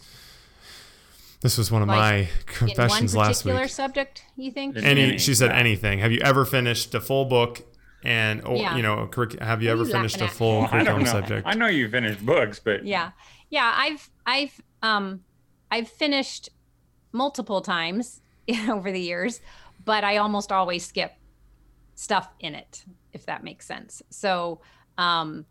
This 1.42 1.58
was 1.58 1.72
one 1.72 1.82
of 1.82 1.88
Like, 1.88 1.98
my 1.98 2.14
in 2.16 2.26
one 2.26 2.30
confessions 2.76 3.16
last 3.16 3.40
particular 3.44 3.62
week. 3.62 3.70
subject, 3.72 4.24
you 4.36 4.52
think? 4.52 4.76
Any, 4.78 5.02
Any, 5.04 5.18
she 5.18 5.34
said 5.34 5.52
yeah. 5.52 5.58
anything. 5.58 6.00
Have 6.00 6.12
you 6.12 6.20
ever 6.22 6.44
finished 6.46 6.94
a 6.94 7.00
full 7.00 7.26
book 7.26 7.62
and, 8.04 8.46
or, 8.46 8.58
Yeah. 8.58 8.76
you 8.76 8.82
know, 8.84 9.00
a 9.00 9.08
curric- 9.08 9.40
have 9.42 9.64
you 9.64 9.70
are 9.70 9.74
ever 9.74 9.84
you 9.86 9.92
finished 9.92 10.20
a 10.22 10.28
full 10.28 10.60
Well, 10.62 10.68
curriculum 10.70 11.04
know. 11.04 11.12
subject? 11.12 11.48
I 11.48 11.54
know 11.54 11.68
you 11.68 11.90
finished 11.90 12.26
books, 12.26 12.60
but 12.60 12.86
yeah 12.86 13.12
yeah 13.52 13.74
i've 13.78 14.12
i've 14.28 14.62
um 14.84 15.22
i've 15.72 15.90
finished 15.90 16.50
multiple 17.12 17.62
times 17.62 18.22
over 18.70 18.92
the 18.92 19.00
years 19.02 19.42
but 19.86 20.04
i 20.04 20.18
almost 20.18 20.52
always 20.52 20.86
skip 20.86 21.14
stuff 21.96 22.30
in 22.40 22.54
it 22.54 22.84
if 23.14 23.26
that 23.26 23.44
makes 23.44 23.66
sense. 23.66 24.02
So 24.10 24.62
um 24.98 25.46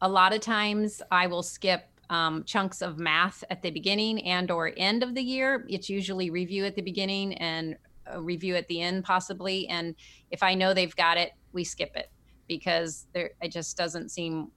a 0.00 0.08
lot 0.08 0.34
of 0.34 0.40
times 0.40 1.00
i 1.10 1.26
will 1.26 1.42
skip 1.42 1.88
um, 2.10 2.44
chunks 2.44 2.82
of 2.82 2.98
math 2.98 3.42
at 3.48 3.62
the 3.62 3.70
beginning 3.70 4.22
and 4.24 4.50
or 4.50 4.72
end 4.76 5.02
of 5.02 5.14
the 5.14 5.22
year. 5.22 5.64
It's 5.70 5.88
usually 5.88 6.28
review 6.28 6.66
at 6.66 6.76
the 6.76 6.82
beginning 6.82 7.32
and 7.38 7.76
review 8.18 8.56
at 8.56 8.68
the 8.68 8.82
end 8.82 9.04
possibly. 9.04 9.66
And 9.68 9.94
if 10.30 10.42
i 10.42 10.54
know 10.54 10.74
they've 10.74 10.94
got 10.96 11.16
it 11.16 11.32
we 11.52 11.64
skip 11.64 11.92
it 11.96 12.10
because 12.46 13.06
there 13.14 13.30
it 13.40 13.50
just 13.50 13.76
doesn't 13.76 14.10
seem 14.10 14.50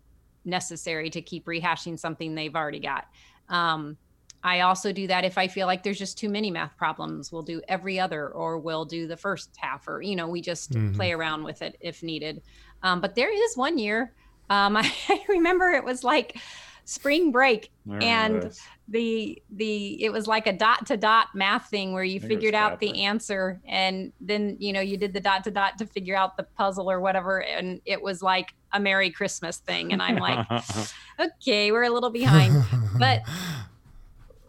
necessary 0.43 1.10
to 1.12 1.22
keep 1.22 1.46
rehashing 1.46 2.00
something 2.00 2.34
they've 2.34 2.56
already 2.56 2.80
got. 2.80 3.06
Um, 3.50 3.98
I 4.47 4.62
also 4.62 4.91
do 4.93 5.07
that 5.07 5.25
if 5.25 5.38
I 5.38 5.47
feel 5.47 5.67
like 5.67 5.83
there's 5.83 5.99
just 5.99 6.17
too 6.17 6.29
many 6.29 6.49
math 6.51 6.75
problems. 6.77 7.31
We'll 7.31 7.43
do 7.43 7.62
every 7.67 7.99
other, 7.99 8.29
or 8.29 8.57
we'll 8.60 8.86
do 8.86 9.05
the 9.07 9.17
first 9.17 9.49
half, 9.57 9.88
or 9.88 10.01
you 10.01 10.15
know, 10.15 10.27
we 10.27 10.41
just 10.41 10.71
Mhm. 10.71 10.95
play 10.95 11.12
around 11.12 11.43
with 11.43 11.62
it 11.62 11.75
if 11.81 12.01
needed. 12.01 12.41
Um, 12.83 13.01
but 13.01 13.15
there 13.15 13.29
is 13.31 13.57
one 13.57 13.77
year, 13.77 14.13
um, 14.49 14.77
I 14.81 15.23
remember 15.27 15.69
it 15.71 15.83
was 15.83 16.03
like 16.03 16.38
spring 16.86 17.31
break 17.33 17.69
and 18.01 18.43
this. 18.43 18.62
the 18.88 19.41
the 19.49 20.01
it 20.03 20.10
was 20.10 20.25
like 20.27 20.47
a 20.47 20.53
dot 20.53 20.86
to 20.86 20.95
dot 20.95 21.27
math 21.33 21.69
thing 21.69 21.91
where 21.93 22.03
you 22.03 22.17
think 22.19 22.31
it 22.31 22.36
was 22.36 22.39
figured 22.39 22.55
out 22.55 22.79
the 22.79 23.03
answer 23.03 23.60
and 23.67 24.13
then 24.21 24.55
you 24.60 24.71
know 24.71 24.79
you 24.79 24.95
did 24.97 25.12
the 25.13 25.19
dot 25.19 25.43
to 25.43 25.51
dot 25.51 25.77
to 25.77 25.86
figure 25.86 26.15
out 26.15 26.38
the 26.38 26.43
puzzle 26.57 26.89
or 26.89 27.01
whatever 27.01 27.43
and 27.43 27.81
it 27.86 28.01
was 28.01 28.21
like 28.21 28.53
a 28.71 28.79
merry 28.79 29.10
christmas 29.10 29.57
thing 29.57 29.91
and 29.91 30.01
i'm 30.01 30.15
like 30.17 30.45
okay 31.19 31.71
we're 31.73 31.83
a 31.83 31.89
little 31.89 32.10
behind 32.10 32.55
but 32.97 33.21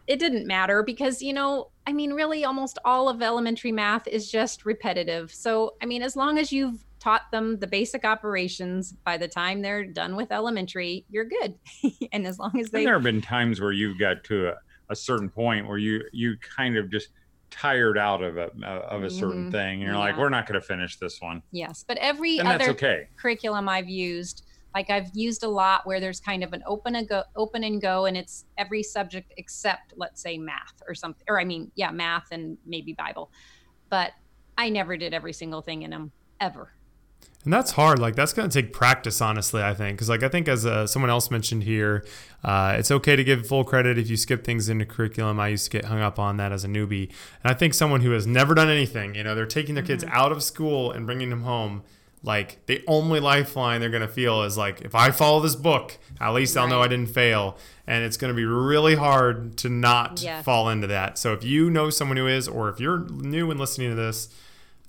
it 0.08 0.18
didn't 0.18 0.46
matter 0.46 0.82
because 0.82 1.22
you 1.22 1.32
know 1.32 1.70
i 1.86 1.92
mean 1.92 2.12
really 2.12 2.44
almost 2.44 2.78
all 2.84 3.08
of 3.08 3.22
elementary 3.22 3.70
math 3.70 4.08
is 4.08 4.30
just 4.30 4.64
repetitive 4.64 5.32
so 5.32 5.74
i 5.82 5.86
mean 5.86 6.02
as 6.02 6.16
long 6.16 6.38
as 6.38 6.50
you've 6.50 6.84
taught 6.98 7.30
them 7.30 7.58
the 7.60 7.66
basic 7.66 8.04
operations 8.04 8.92
by 9.04 9.16
the 9.16 9.28
time 9.28 9.62
they're 9.62 9.84
done 9.84 10.16
with 10.16 10.32
elementary 10.32 11.04
you're 11.10 11.24
good 11.26 11.54
and 12.12 12.26
as 12.26 12.38
long 12.38 12.50
as 12.58 12.66
And 12.66 12.80
they 12.80 12.84
there 12.84 12.94
have 12.94 13.04
been 13.04 13.20
times 13.22 13.60
where 13.60 13.70
you've 13.72 13.98
got 13.98 14.24
to 14.24 14.48
a, 14.48 14.54
a 14.90 14.96
certain 14.96 15.28
point 15.28 15.68
where 15.68 15.78
you 15.78 16.02
you 16.12 16.36
kind 16.38 16.76
of 16.76 16.90
just 16.90 17.10
tired 17.50 17.96
out 17.96 18.22
of 18.22 18.36
a 18.36 18.50
of 18.66 19.04
a 19.04 19.10
certain 19.10 19.46
Mhm. 19.46 19.52
thing, 19.52 19.72
and 19.80 19.82
you're 19.82 19.96
like, 19.96 20.18
we're 20.18 20.28
not 20.28 20.46
going 20.46 20.60
to 20.60 20.66
finish 20.66 20.96
this 20.98 21.20
one, 21.20 21.42
yes 21.52 21.84
but 21.86 21.96
every 21.98 22.38
and 22.38 22.48
other 22.48 22.70
okay. 22.70 23.08
curriculum 23.16 23.68
I've 23.68 23.88
used. 23.88 24.44
Like 24.74 24.90
I've 24.90 25.10
used 25.14 25.42
a 25.42 25.48
lot 25.48 25.86
where 25.86 26.00
there's 26.00 26.20
kind 26.20 26.44
of 26.44 26.52
an 26.52 26.62
open 26.66 26.96
and 26.96 27.08
go, 27.08 27.22
open 27.34 27.64
and 27.64 27.80
go, 27.80 28.06
and 28.06 28.16
it's 28.16 28.44
every 28.56 28.82
subject 28.82 29.32
except, 29.36 29.94
let's 29.96 30.20
say, 30.20 30.38
math 30.38 30.82
or 30.86 30.94
something. 30.94 31.24
Or 31.28 31.40
I 31.40 31.44
mean, 31.44 31.70
yeah, 31.74 31.90
math 31.90 32.28
and 32.30 32.58
maybe 32.66 32.92
Bible. 32.92 33.30
But 33.88 34.12
I 34.56 34.68
never 34.68 34.96
did 34.96 35.14
every 35.14 35.32
single 35.32 35.62
thing 35.62 35.82
in 35.82 35.90
them 35.90 36.12
ever. 36.40 36.72
And 37.44 37.52
that's 37.52 37.70
hard. 37.70 37.98
Like 37.98 38.16
that's 38.16 38.32
going 38.32 38.50
to 38.50 38.62
take 38.62 38.72
practice, 38.72 39.20
honestly. 39.20 39.62
I 39.62 39.72
think 39.72 39.96
because, 39.96 40.08
like, 40.08 40.22
I 40.22 40.28
think 40.28 40.48
as 40.48 40.66
uh, 40.66 40.86
someone 40.86 41.08
else 41.08 41.30
mentioned 41.30 41.62
here, 41.62 42.04
uh, 42.44 42.74
it's 42.76 42.90
okay 42.90 43.16
to 43.16 43.24
give 43.24 43.46
full 43.46 43.64
credit 43.64 43.96
if 43.96 44.10
you 44.10 44.16
skip 44.16 44.44
things 44.44 44.68
in 44.68 44.78
the 44.78 44.84
curriculum. 44.84 45.40
I 45.40 45.48
used 45.48 45.64
to 45.64 45.70
get 45.70 45.86
hung 45.86 46.00
up 46.00 46.18
on 46.18 46.36
that 46.38 46.52
as 46.52 46.64
a 46.64 46.68
newbie, 46.68 47.10
and 47.42 47.50
I 47.50 47.54
think 47.54 47.74
someone 47.74 48.00
who 48.00 48.10
has 48.10 48.26
never 48.26 48.54
done 48.54 48.68
anything, 48.68 49.14
you 49.14 49.24
know, 49.24 49.34
they're 49.34 49.46
taking 49.46 49.76
their 49.76 49.84
kids 49.84 50.04
out 50.08 50.32
of 50.32 50.42
school 50.42 50.90
and 50.90 51.06
bringing 51.06 51.30
them 51.30 51.42
home. 51.42 51.84
Like 52.22 52.66
the 52.66 52.82
only 52.86 53.20
lifeline 53.20 53.80
they're 53.80 53.90
going 53.90 54.02
to 54.02 54.08
feel 54.12 54.42
is 54.42 54.56
like, 54.58 54.80
if 54.80 54.94
I 54.94 55.10
follow 55.12 55.40
this 55.40 55.54
book, 55.54 55.98
at 56.20 56.30
least 56.30 56.56
I'll 56.56 56.66
know 56.68 56.82
I 56.82 56.88
didn't 56.88 57.10
fail. 57.10 57.56
And 57.86 58.04
it's 58.04 58.16
going 58.16 58.32
to 58.32 58.36
be 58.36 58.44
really 58.44 58.96
hard 58.96 59.56
to 59.58 59.68
not 59.68 60.20
Yes. 60.20 60.44
fall 60.44 60.68
into 60.68 60.86
that. 60.88 61.16
So 61.16 61.32
if 61.32 61.44
you 61.44 61.70
know 61.70 61.90
someone 61.90 62.16
who 62.16 62.26
is, 62.26 62.48
or 62.48 62.68
if 62.68 62.80
you're 62.80 62.98
new 63.08 63.50
and 63.50 63.58
listening 63.60 63.90
to 63.90 63.94
this, 63.94 64.28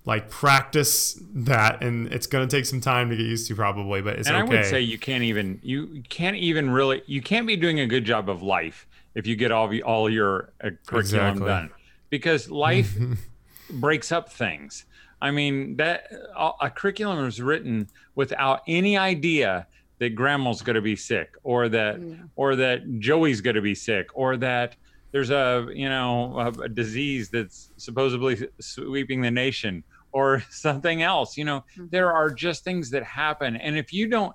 like 0.06 0.30
practice 0.30 1.22
that 1.34 1.84
and 1.84 2.12
it's 2.12 2.26
going 2.26 2.48
to 2.48 2.56
take 2.58 2.66
some 2.66 2.82
time 2.82 3.10
to 3.12 3.16
get 3.16 3.26
used 3.26 3.48
to 3.48 3.54
probably 3.54 4.02
but 4.02 4.18
it's 4.18 4.28
and 4.30 4.38
okay 4.38 4.56
I 4.56 4.60
would 4.62 4.66
say 4.66 4.82
you 4.82 4.98
can't 4.98 5.24
even 5.24 5.60
you 5.62 6.02
can't 6.10 6.38
even 6.38 6.70
really 6.72 7.04
you 7.06 7.22
can't 7.22 7.46
be 7.46 7.56
doing 7.58 7.82
a 7.82 7.86
good 7.86 8.06
job 8.06 8.28
of 8.30 8.42
life 8.42 8.88
if 9.14 9.28
you 9.28 9.36
get 9.36 9.52
all 9.52 9.72
of, 9.72 9.82
all 9.86 10.10
your 10.10 10.52
uh, 10.64 10.70
curriculum 10.88 11.28
Exactly. 11.44 11.46
done 11.48 11.70
because 12.10 12.50
life 12.50 12.98
breaks 13.70 14.12
up 14.12 14.32
things. 14.32 14.86
I 15.22 15.32
mean 15.32 15.76
that 15.78 16.08
a, 16.38 16.52
a 16.62 16.70
curriculum 16.70 17.26
is 17.26 17.42
written 17.42 17.88
without 18.16 18.62
any 18.68 18.98
idea 18.98 19.68
that 20.00 20.16
grandma's 20.16 20.62
going 20.62 20.76
to 20.76 20.82
be 20.82 20.96
sick 20.96 21.36
or 21.44 21.68
that 21.70 22.00
Yeah. 22.02 22.16
or 22.36 22.56
that 22.56 23.00
Joey's 23.00 23.42
going 23.42 23.56
to 23.58 23.62
be 23.62 23.76
sick 23.76 24.08
or 24.14 24.38
that 24.38 24.76
there's 25.12 25.30
a 25.32 25.68
you 25.74 25.90
know 25.90 26.38
a, 26.40 26.48
a 26.64 26.70
disease 26.70 27.30
that's 27.30 27.72
supposedly 27.78 28.48
sweeping 28.62 29.22
the 29.22 29.32
nation 29.32 29.84
or 30.12 30.42
something 30.50 31.02
else 31.02 31.36
you 31.38 31.44
know 31.46 31.64
Mhm. 31.78 31.90
there 31.92 32.12
are 32.14 32.30
just 32.32 32.64
things 32.64 32.90
that 32.92 33.04
happen 33.04 33.56
and 33.58 33.78
if 33.78 33.92
you 33.92 34.08
don't 34.08 34.34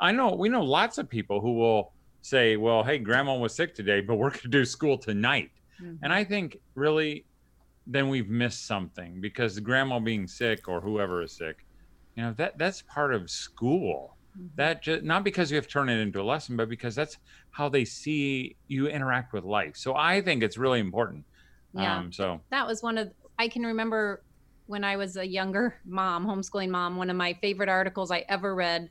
i 0.00 0.12
know 0.12 0.34
we 0.34 0.48
know 0.48 0.62
lots 0.62 0.98
of 0.98 1.08
people 1.08 1.40
who 1.40 1.54
will 1.54 1.92
say 2.22 2.56
well 2.56 2.82
hey 2.84 2.98
grandma 2.98 3.34
was 3.36 3.54
sick 3.54 3.74
today 3.74 4.00
but 4.00 4.16
we're 4.16 4.30
going 4.30 4.40
to 4.42 4.48
do 4.48 4.64
school 4.64 4.96
tonight 4.96 5.50
Mhm. 5.82 5.98
and 6.02 6.12
i 6.12 6.22
think 6.24 6.58
really 6.74 7.24
then 7.90 8.08
we've 8.08 8.28
missed 8.28 8.66
something 8.66 9.20
because 9.20 9.58
grandma 9.60 9.98
being 9.98 10.26
sick 10.26 10.68
or 10.68 10.80
whoever 10.80 11.22
is 11.22 11.32
sick 11.36 11.64
you 12.14 12.22
know 12.22 12.32
that 12.36 12.56
that's 12.58 12.82
part 12.82 13.12
of 13.14 13.28
school 13.30 14.14
Mhm. 14.38 14.50
that 14.56 14.82
just 14.82 15.02
not 15.02 15.24
because 15.24 15.50
you 15.50 15.56
have 15.56 15.66
to 15.66 15.72
turn 15.72 15.88
it 15.88 15.98
into 15.98 16.20
a 16.20 16.22
lesson 16.22 16.56
but 16.56 16.68
because 16.68 16.94
that's 16.94 17.16
how 17.50 17.68
they 17.68 17.84
see 17.84 18.56
you 18.68 18.86
interact 18.86 19.32
with 19.32 19.44
life 19.44 19.74
so 19.76 19.96
i 19.96 20.20
think 20.20 20.42
it's 20.42 20.58
really 20.58 20.80
important 20.80 21.24
Yeah. 21.72 21.98
um 21.98 22.12
so 22.12 22.40
that 22.50 22.66
was 22.66 22.82
one 22.82 22.98
of 22.98 23.10
I 23.38 23.48
can 23.48 23.64
remember 23.64 24.22
when 24.66 24.82
I 24.84 24.96
was 24.96 25.16
a 25.16 25.24
younger 25.26 25.76
mom, 25.86 26.26
homeschooling 26.26 26.70
mom, 26.70 26.96
one 26.96 27.08
of 27.08 27.16
my 27.16 27.32
favorite 27.34 27.68
articles 27.68 28.10
I 28.10 28.24
ever 28.28 28.54
read 28.54 28.90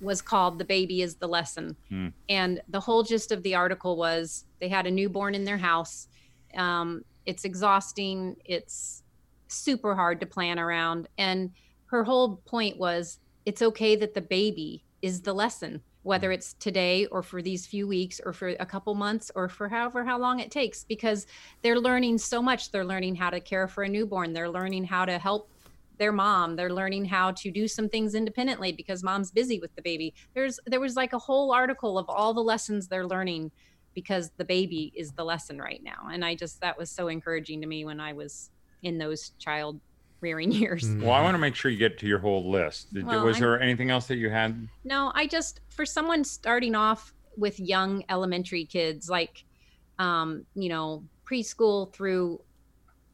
was 0.00 0.20
called 0.20 0.58
The 0.58 0.64
Baby 0.64 1.00
is 1.02 1.14
the 1.16 1.28
Lesson. 1.28 1.76
Hmm. 1.88 2.08
And 2.28 2.60
the 2.68 2.80
whole 2.80 3.04
gist 3.04 3.30
of 3.32 3.42
the 3.44 3.54
article 3.54 3.96
was 3.96 4.44
they 4.60 4.68
had 4.68 4.86
a 4.86 4.90
newborn 4.90 5.34
in 5.36 5.44
their 5.44 5.56
house. 5.58 6.08
Um, 6.56 7.04
it's 7.26 7.44
exhausting, 7.44 8.36
it's 8.44 9.02
super 9.48 9.94
hard 9.94 10.20
to 10.20 10.26
plan 10.26 10.58
around. 10.58 11.08
And 11.18 11.50
her 11.86 12.04
whole 12.04 12.36
point 12.46 12.78
was 12.78 13.18
it's 13.44 13.62
okay 13.62 13.96
that 13.96 14.14
the 14.14 14.20
baby 14.20 14.84
is 15.02 15.20
the 15.20 15.32
lesson, 15.32 15.82
whether 16.02 16.32
it's 16.32 16.54
today 16.54 17.06
or 17.06 17.22
for 17.22 17.42
these 17.42 17.66
few 17.66 17.86
weeks 17.86 18.20
or 18.24 18.32
for 18.32 18.48
a 18.48 18.66
couple 18.66 18.94
months 18.94 19.30
or 19.34 19.48
for 19.48 19.68
however 19.68 20.04
how 20.04 20.18
long 20.18 20.40
it 20.40 20.50
takes, 20.50 20.84
because 20.84 21.26
they're 21.62 21.78
learning 21.78 22.18
so 22.18 22.40
much. 22.42 22.70
They're 22.70 22.84
learning 22.84 23.16
how 23.16 23.30
to 23.30 23.40
care 23.40 23.68
for 23.68 23.84
a 23.84 23.88
newborn. 23.88 24.32
They're 24.32 24.50
learning 24.50 24.84
how 24.84 25.04
to 25.04 25.18
help 25.18 25.50
their 25.98 26.12
mom. 26.12 26.56
They're 26.56 26.72
learning 26.72 27.06
how 27.06 27.30
to 27.32 27.50
do 27.50 27.66
some 27.66 27.88
things 27.88 28.14
independently 28.14 28.72
because 28.72 29.02
mom's 29.02 29.30
busy 29.30 29.58
with 29.58 29.74
the 29.76 29.82
baby. 29.82 30.14
There's 30.34 30.60
there 30.66 30.80
was 30.80 30.96
like 30.96 31.12
a 31.12 31.18
whole 31.18 31.52
article 31.52 31.98
of 31.98 32.06
all 32.08 32.34
the 32.34 32.42
lessons 32.42 32.86
they're 32.86 33.06
learning 33.06 33.50
because 33.96 34.30
the 34.36 34.44
baby 34.44 34.92
is 34.94 35.10
the 35.12 35.24
lesson 35.24 35.58
right 35.58 35.82
now. 35.82 36.10
And 36.12 36.24
I 36.24 36.36
just 36.36 36.60
that 36.60 36.78
was 36.78 36.90
so 36.90 37.08
encouraging 37.08 37.60
to 37.62 37.66
me 37.66 37.84
when 37.84 37.98
I 37.98 38.12
was 38.12 38.50
in 38.82 38.98
those 38.98 39.30
child 39.40 39.80
rearing 40.20 40.52
years. 40.62 40.84
Mm. 40.84 41.02
well 41.02 41.12
i 41.12 41.20
want 41.22 41.34
to 41.34 41.38
make 41.38 41.54
sure 41.54 41.70
you 41.70 41.76
get 41.76 41.98
to 41.98 42.06
your 42.06 42.18
whole 42.18 42.50
list 42.50 42.92
Did, 42.94 43.04
Well, 43.06 43.24
was 43.24 43.36
I'm- 43.36 43.42
there 43.42 43.60
anything 43.60 43.90
else 43.90 44.06
that 44.06 44.16
you 44.16 44.30
had 44.30 44.68
No, 44.84 45.12
I 45.14 45.26
just 45.26 45.60
for 45.68 45.84
someone 45.84 46.24
starting 46.24 46.74
off 46.74 47.12
with 47.36 47.58
young 47.60 48.02
elementary 48.08 48.64
kids, 48.64 49.10
like 49.10 49.44
um, 49.98 50.44
you 50.54 50.68
know, 50.68 51.04
preschool 51.28 51.92
through 51.92 52.40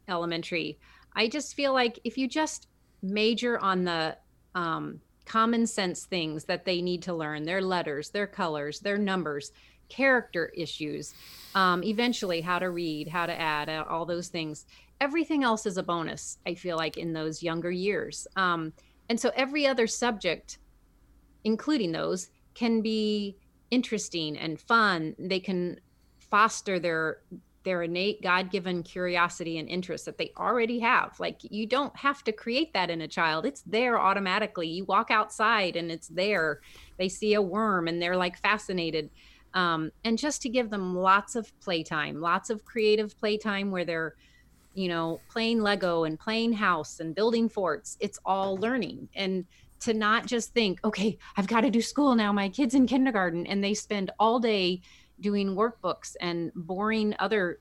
elementary, 0.09 0.79
I 1.15 1.29
just 1.29 1.55
feel 1.55 1.73
like 1.73 1.99
if 2.05 2.19
you 2.19 2.29
just 2.29 2.69
major 3.03 3.59
on 3.59 3.85
the 3.85 4.17
um, 4.55 5.01
common 5.27 5.67
sense 5.67 6.05
things 6.05 6.45
that 6.45 6.65
they 6.65 6.83
need 6.83 7.03
to 7.03 7.15
learn, 7.15 7.45
their 7.45 7.63
letters, 7.63 8.11
their 8.11 8.27
colors, 8.27 8.81
their 8.81 8.99
numbers, 8.99 9.53
character 9.97 10.53
issues, 10.57 11.15
um, 11.55 11.83
eventually 11.85 12.41
how 12.41 12.59
to 12.59 12.71
read, 12.71 13.09
how 13.09 13.27
to 13.27 13.41
add, 13.41 13.69
uh, 13.69 13.85
all 13.89 14.07
those 14.07 14.29
things. 14.29 14.67
Everything 15.01 15.45
else 15.45 15.67
is 15.67 15.77
a 15.77 15.83
bonus. 15.83 16.39
I 16.47 16.55
feel 16.55 16.77
like 16.77 16.97
in 16.97 17.13
those 17.13 17.43
younger 17.43 17.71
years, 17.71 18.27
um, 18.37 18.73
and 19.09 19.21
so 19.21 19.31
every 19.35 19.67
other 19.67 19.87
subject 19.87 20.59
including 21.45 21.93
those 21.93 22.31
can 22.55 22.83
be 22.83 23.37
interesting 23.71 24.37
and 24.39 24.61
fun. 24.61 25.15
They 25.19 25.41
can 25.41 25.81
foster 26.19 26.79
their 26.79 27.19
their 27.65 27.85
innate 27.85 28.21
god-given 28.23 28.83
curiosity 28.83 29.59
and 29.59 29.69
interest 29.69 30.05
that 30.05 30.19
they 30.19 30.33
already 30.37 30.81
have. 30.81 31.15
Like 31.21 31.39
you 31.43 31.65
don't 31.65 31.97
have 31.97 32.25
to 32.25 32.33
create 32.33 32.75
that 32.75 32.91
in 32.91 33.03
a 33.03 33.09
child. 33.09 33.47
It's 33.47 33.63
there 33.63 34.01
automatically. 34.01 34.67
You 34.67 34.85
walk 34.85 35.13
outside 35.13 35.77
and 35.77 35.89
it's 35.89 36.09
there. 36.09 36.61
They 36.99 37.09
see 37.09 37.35
a 37.35 37.43
worm 37.43 37.87
and 37.87 38.03
they're 38.03 38.17
like 38.17 38.37
fascinated 38.37 39.11
um, 39.55 39.91
and 40.05 40.19
just 40.19 40.43
to 40.43 40.49
give 40.49 40.71
them 40.71 40.97
lots 40.97 41.37
of 41.37 41.53
playtime 41.61 42.21
lots 42.21 42.51
of 42.51 42.65
creative 42.65 43.19
playtime 43.19 43.71
where 43.71 43.85
they're 43.85 44.15
you 44.75 44.89
know 44.89 45.21
playing 45.29 45.61
lego 45.61 46.05
and 46.05 46.19
playing 46.19 46.53
house 46.53 47.01
and 47.01 47.15
building 47.15 47.49
forts 47.49 47.97
it's 48.01 48.19
all 48.25 48.57
learning 48.57 49.09
and 49.15 49.45
to 49.83 49.93
not 49.93 50.27
just 50.27 50.55
think, 50.55 50.79
okay, 50.85 51.19
I've 51.37 51.49
got 51.49 51.63
to 51.63 51.71
do 51.71 51.83
school 51.83 52.15
now. 52.15 52.33
My 52.33 52.49
kid's 52.49 52.75
in 52.75 52.87
kindergarten 52.87 53.47
and 53.47 53.63
they 53.63 53.75
spend 53.75 54.13
all 54.19 54.39
day 54.39 54.81
doing 55.19 55.57
workbooks 55.57 56.15
and 56.21 56.53
boring 56.55 57.17
other 57.19 57.59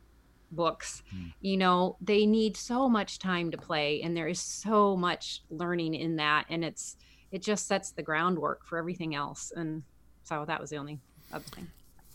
books. 0.51 1.01
Hmm. 1.11 1.27
You 1.41 1.57
know, 1.57 1.97
they 1.99 2.27
need 2.27 2.55
so 2.55 2.87
much 2.87 3.17
time 3.17 3.49
to 3.51 3.57
play 3.57 4.03
and 4.03 4.15
there 4.15 4.27
is 4.27 4.39
so 4.39 4.95
much 4.95 5.41
learning 5.49 5.95
in 5.95 6.15
that 6.17 6.45
and 6.49 6.63
it's 6.63 6.95
it 7.31 7.41
just 7.41 7.65
sets 7.65 7.91
the 7.91 8.03
groundwork 8.03 8.67
for 8.67 8.77
everything 8.77 9.15
else. 9.15 9.51
And 9.55 9.81
so 10.23 10.45
that 10.45 10.61
was 10.61 10.69
the 10.69 10.77
only 10.77 10.99
other 11.33 11.45
thing. 11.45 11.67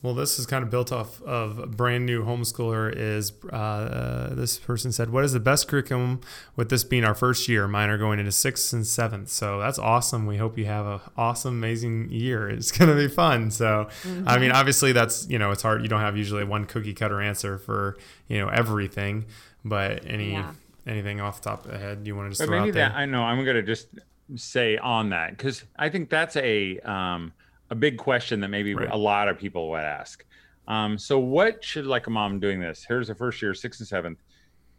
Well, 0.03 0.15
this 0.15 0.39
is 0.39 0.47
kind 0.47 0.63
of 0.63 0.71
built 0.71 0.93
off 0.93 1.21
of 1.23 1.59
a 1.59 1.67
brand 1.67 2.07
new 2.07 2.23
homeschooler. 2.25 2.93
Is 2.95 3.33
uh, 3.51 3.57
uh, 3.57 4.35
this 4.35 4.59
person 4.59 4.93
said, 4.93 5.11
"What 5.11 5.25
is 5.25 5.33
the 5.33 5.41
best 5.41 5.67
curriculum?" 5.69 6.21
With 6.55 6.69
this 6.69 6.85
being 6.85 7.03
our 7.03 7.15
first 7.15 7.49
year, 7.49 7.67
mine 7.67 7.89
are 7.89 7.99
going 7.99 8.19
into 8.19 8.31
sixth 8.31 8.73
and 8.73 8.87
seventh, 8.87 9.31
so 9.31 9.59
that's 9.59 9.79
awesome. 9.79 10.27
We 10.27 10.37
hope 10.37 10.59
you 10.59 10.67
have 10.67 10.87
a 10.87 11.01
awesome, 11.17 11.55
amazing 11.55 12.11
year. 12.11 12.49
It's 12.57 12.71
gonna 12.71 12.95
be 12.95 13.09
fun. 13.09 13.51
So, 13.51 13.89
I 14.27 14.39
mean, 14.39 14.53
obviously, 14.53 14.93
that's 14.93 15.29
you 15.29 15.39
know, 15.39 15.51
it's 15.51 15.63
hard. 15.63 15.83
You 15.83 15.89
don't 15.89 16.01
have 16.03 16.17
usually 16.17 16.45
one 16.45 16.67
cookie 16.67 16.95
cutter 16.95 17.21
answer 17.21 17.59
for 17.59 17.97
you 18.29 18.39
know 18.39 18.49
everything, 18.49 19.25
but 19.65 20.05
any 20.07 20.33
Yeah. 20.33 20.53
anything 20.87 21.21
off 21.21 21.41
the 21.43 21.49
top 21.51 21.65
of 21.65 21.73
the 21.73 21.79
head 21.79 22.07
you 22.07 22.15
want 22.15 22.27
to 22.27 22.31
just 22.31 22.41
But 22.43 22.47
throw 22.49 22.59
maybe 22.61 22.71
out 22.71 22.75
there? 22.75 22.89
that 22.91 22.97
I 22.97 23.07
know 23.07 23.23
I'm 23.23 23.43
going 23.45 23.57
to 23.57 23.63
just 23.63 23.89
say 24.37 24.77
on 24.77 25.09
that 25.11 25.31
because 25.31 25.65
I 25.77 25.89
think 25.89 26.11
that's 26.11 26.37
a 26.37 26.79
um, 26.81 27.33
a 27.71 27.75
big 27.75 27.99
question 27.99 28.41
that 28.41 28.49
maybe 28.49 28.75
Right. 28.75 28.89
a 28.91 28.97
lot 28.97 29.29
of 29.29 29.39
people 29.39 29.71
would 29.71 29.83
ask. 29.83 30.25
Um, 30.69 30.99
so, 30.99 31.19
what 31.19 31.63
should 31.63 31.87
like 31.87 32.07
a 32.07 32.11
mom 32.11 32.41
doing 32.41 32.61
this? 32.61 32.85
Here's 32.87 33.09
the 33.09 33.15
first 33.15 33.41
year, 33.41 33.55
sixth 33.55 33.81
and 33.81 33.89
seventh. 33.89 34.23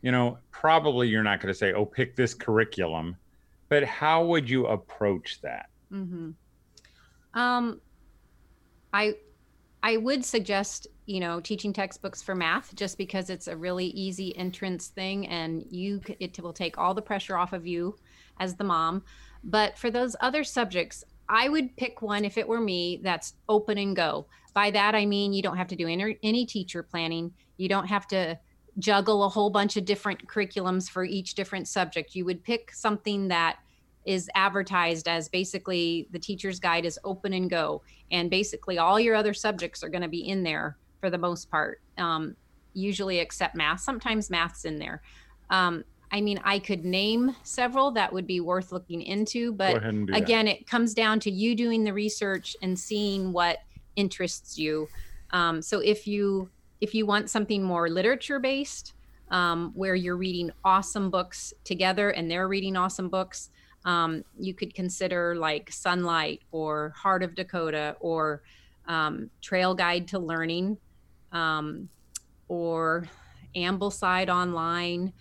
You 0.01 0.11
know, 0.11 0.37
probably 0.51 1.07
you're 1.07 1.23
not 1.23 1.39
going 1.39 1.53
to 1.53 1.57
say, 1.57 1.73
"Oh, 1.73 1.85
pick 1.85 2.15
this 2.15 2.33
curriculum," 2.33 3.15
but 3.69 3.83
how 3.83 4.25
would 4.25 4.49
you 4.49 4.67
approach 4.67 5.41
that? 5.41 5.69
Mm-hmm. 5.91 6.31
Um, 7.39 7.81
I 8.93 9.15
I 9.83 9.97
would 9.97 10.25
suggest 10.25 10.87
you 11.05 11.19
know 11.19 11.39
teaching 11.39 11.71
textbooks 11.71 12.21
for 12.21 12.35
math 12.35 12.75
just 12.75 12.97
because 12.97 13.29
it's 13.29 13.47
a 13.47 13.55
really 13.55 13.87
easy 13.87 14.35
entrance 14.37 14.87
thing 14.87 15.27
and 15.27 15.65
you 15.69 16.01
it 16.19 16.37
will 16.39 16.53
take 16.53 16.77
all 16.77 16.93
the 16.93 17.01
pressure 17.01 17.37
off 17.37 17.53
of 17.53 17.65
you 17.65 17.95
as 18.39 18.55
the 18.55 18.63
mom. 18.63 19.03
But 19.43 19.77
for 19.77 19.89
those 19.89 20.15
other 20.19 20.43
subjects, 20.43 21.03
I 21.29 21.49
would 21.49 21.75
pick 21.75 22.01
one 22.01 22.25
if 22.25 22.37
it 22.37 22.47
were 22.47 22.61
me 22.61 22.99
that's 23.03 23.33
open 23.49 23.77
and 23.77 23.95
go. 23.95 24.27
By 24.53 24.71
that 24.71 24.95
I 24.95 25.05
mean 25.05 25.33
you 25.33 25.41
don't 25.41 25.57
have 25.57 25.67
to 25.67 25.75
do 25.75 25.87
any, 25.87 26.17
any 26.23 26.45
teacher 26.45 26.83
planning. 26.83 27.33
You 27.57 27.69
don't 27.69 27.87
have 27.87 28.07
to 28.09 28.39
juggle 28.79 29.23
a 29.23 29.29
whole 29.29 29.49
bunch 29.49 29.75
of 29.77 29.85
different 29.85 30.27
curriculums 30.27 30.89
for 30.89 31.03
each 31.03 31.33
different 31.33 31.67
subject. 31.67 32.15
You 32.15 32.25
would 32.25 32.43
pick 32.43 32.73
something 32.73 33.27
that 33.29 33.57
is 34.07 34.29
advertised 34.35 35.09
as 35.09 35.27
basically 35.27 36.07
the 36.11 36.19
teacher's 36.19 36.61
guide 36.61 36.85
is 36.85 36.97
open 37.03 37.33
and 37.33 37.49
go 37.49 37.81
and 38.09 38.29
basically 38.29 38.77
all 38.77 38.97
your 38.97 39.15
other 39.15 39.33
subjects 39.33 39.83
are 39.83 39.89
going 39.89 40.01
to 40.01 40.07
be 40.07 40.29
in 40.29 40.43
there 40.43 40.77
for 41.01 41.09
the 41.09 41.17
most 41.17 41.51
part 41.51 41.81
um, 41.97 42.33
usually 42.73 43.19
except 43.19 43.53
math 43.53 43.81
sometimes 43.81 44.29
math's 44.29 44.63
in 44.63 44.79
there 44.79 45.01
um, 45.49 45.83
i 46.11 46.21
mean 46.21 46.39
i 46.43 46.57
could 46.59 46.85
name 46.85 47.35
several 47.43 47.91
that 47.91 48.11
would 48.11 48.27
be 48.27 48.39
worth 48.39 48.71
looking 48.71 49.01
into 49.01 49.51
but 49.53 49.81
do 49.81 50.05
that. 50.07 50.17
again 50.17 50.47
it 50.47 50.67
comes 50.67 50.93
down 50.93 51.19
to 51.19 51.31
you 51.31 51.55
doing 51.55 51.83
the 51.83 51.93
research 51.93 52.55
and 52.61 52.77
seeing 52.77 53.31
what 53.31 53.59
interests 53.95 54.57
you 54.57 54.87
um, 55.31 55.61
so 55.61 55.79
if 55.79 56.07
you 56.07 56.49
if 56.79 56.93
you 56.93 57.05
want 57.05 57.29
something 57.29 57.63
more 57.63 57.89
literature 57.89 58.39
based 58.39 58.93
um, 59.29 59.71
where 59.75 59.95
you're 59.95 60.15
reading 60.15 60.51
awesome 60.63 61.09
books 61.09 61.53
together 61.63 62.11
and 62.11 62.29
they're 62.31 62.47
reading 62.47 62.77
awesome 62.77 63.09
books 63.09 63.49
um, 63.85 64.23
you 64.37 64.53
could 64.53 64.73
consider 64.73 65.35
like 65.35 65.69
Sonlight 65.71 66.41
or 66.51 66.93
heart 66.95 67.23
of 67.23 67.35
dakota 67.35 67.95
or 67.99 68.41
um, 68.87 69.29
trail 69.41 69.73
guide 69.75 70.07
to 70.09 70.19
learning 70.19 70.77
um, 71.31 71.89
or 72.47 73.07
ambleside 73.55 74.29
online 74.29 75.11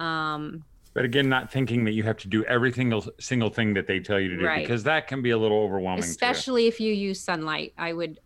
um, 0.00 0.64
But 0.94 1.04
again, 1.04 1.28
not 1.28 1.52
thinking 1.52 1.84
that 1.84 1.92
you 1.92 2.02
have 2.02 2.16
to 2.18 2.28
do 2.28 2.44
every 2.46 2.72
single 2.72 3.04
single 3.20 3.50
thing 3.50 3.74
that 3.74 3.86
they 3.86 4.00
tell 4.00 4.18
you 4.18 4.28
to 4.30 4.36
do 4.38 4.44
Right. 4.44 4.62
because 4.64 4.82
that 4.84 5.06
can 5.06 5.22
be 5.22 5.30
a 5.30 5.38
little 5.38 5.58
overwhelming. 5.58 6.02
especially 6.02 6.66
if 6.66 6.80
you 6.80 6.92
use 6.92 7.24
Sonlight 7.24 7.72
i 7.78 7.92
would 7.92 8.18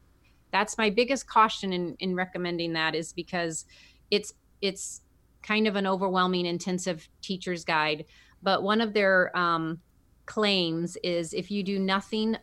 that's 0.51 0.79
my 0.79 0.89
biggest 0.89 1.27
caution 1.27 1.73
in 1.73 1.97
in 1.99 2.15
recommending 2.15 2.73
that 2.75 2.95
is 2.95 3.13
because 3.13 3.67
it's 4.11 4.33
it's 4.63 5.03
kind 5.43 5.67
of 5.67 5.77
an 5.77 5.87
overwhelming 5.87 6.47
intensive 6.47 7.07
teacher's 7.21 7.65
guide 7.65 8.05
but 8.43 8.63
one 8.63 8.81
of 8.81 8.95
their 8.95 9.37
um, 9.37 9.81
claims 10.27 10.97
is 11.03 11.35
if 11.35 11.51
you 11.51 11.63
do 11.63 11.79
nothing 11.79 12.37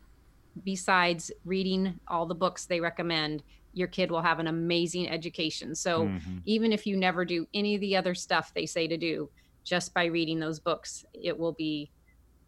besides 0.64 1.32
reading 1.46 2.00
all 2.08 2.26
the 2.28 2.36
books 2.36 2.66
they 2.66 2.80
recommend 2.80 3.42
your 3.74 3.88
kid 3.88 4.12
will 4.12 4.22
have 4.22 4.40
an 4.40 4.48
amazing 4.48 5.08
education. 5.10 5.76
So 5.76 6.06
Mhm. 6.08 6.42
even 6.46 6.74
if 6.74 6.86
you 6.86 6.98
never 6.98 7.24
do 7.26 7.48
any 7.54 7.76
of 7.76 7.82
the 7.82 7.96
other 7.96 8.14
stuff 8.16 8.54
they 8.54 8.66
say 8.66 8.88
to 8.88 8.98
do 8.98 9.30
just 9.64 9.94
by 9.94 10.06
reading 10.06 10.40
those 10.40 10.60
books 10.60 11.06
it 11.14 11.38
will 11.38 11.54
be 11.54 11.92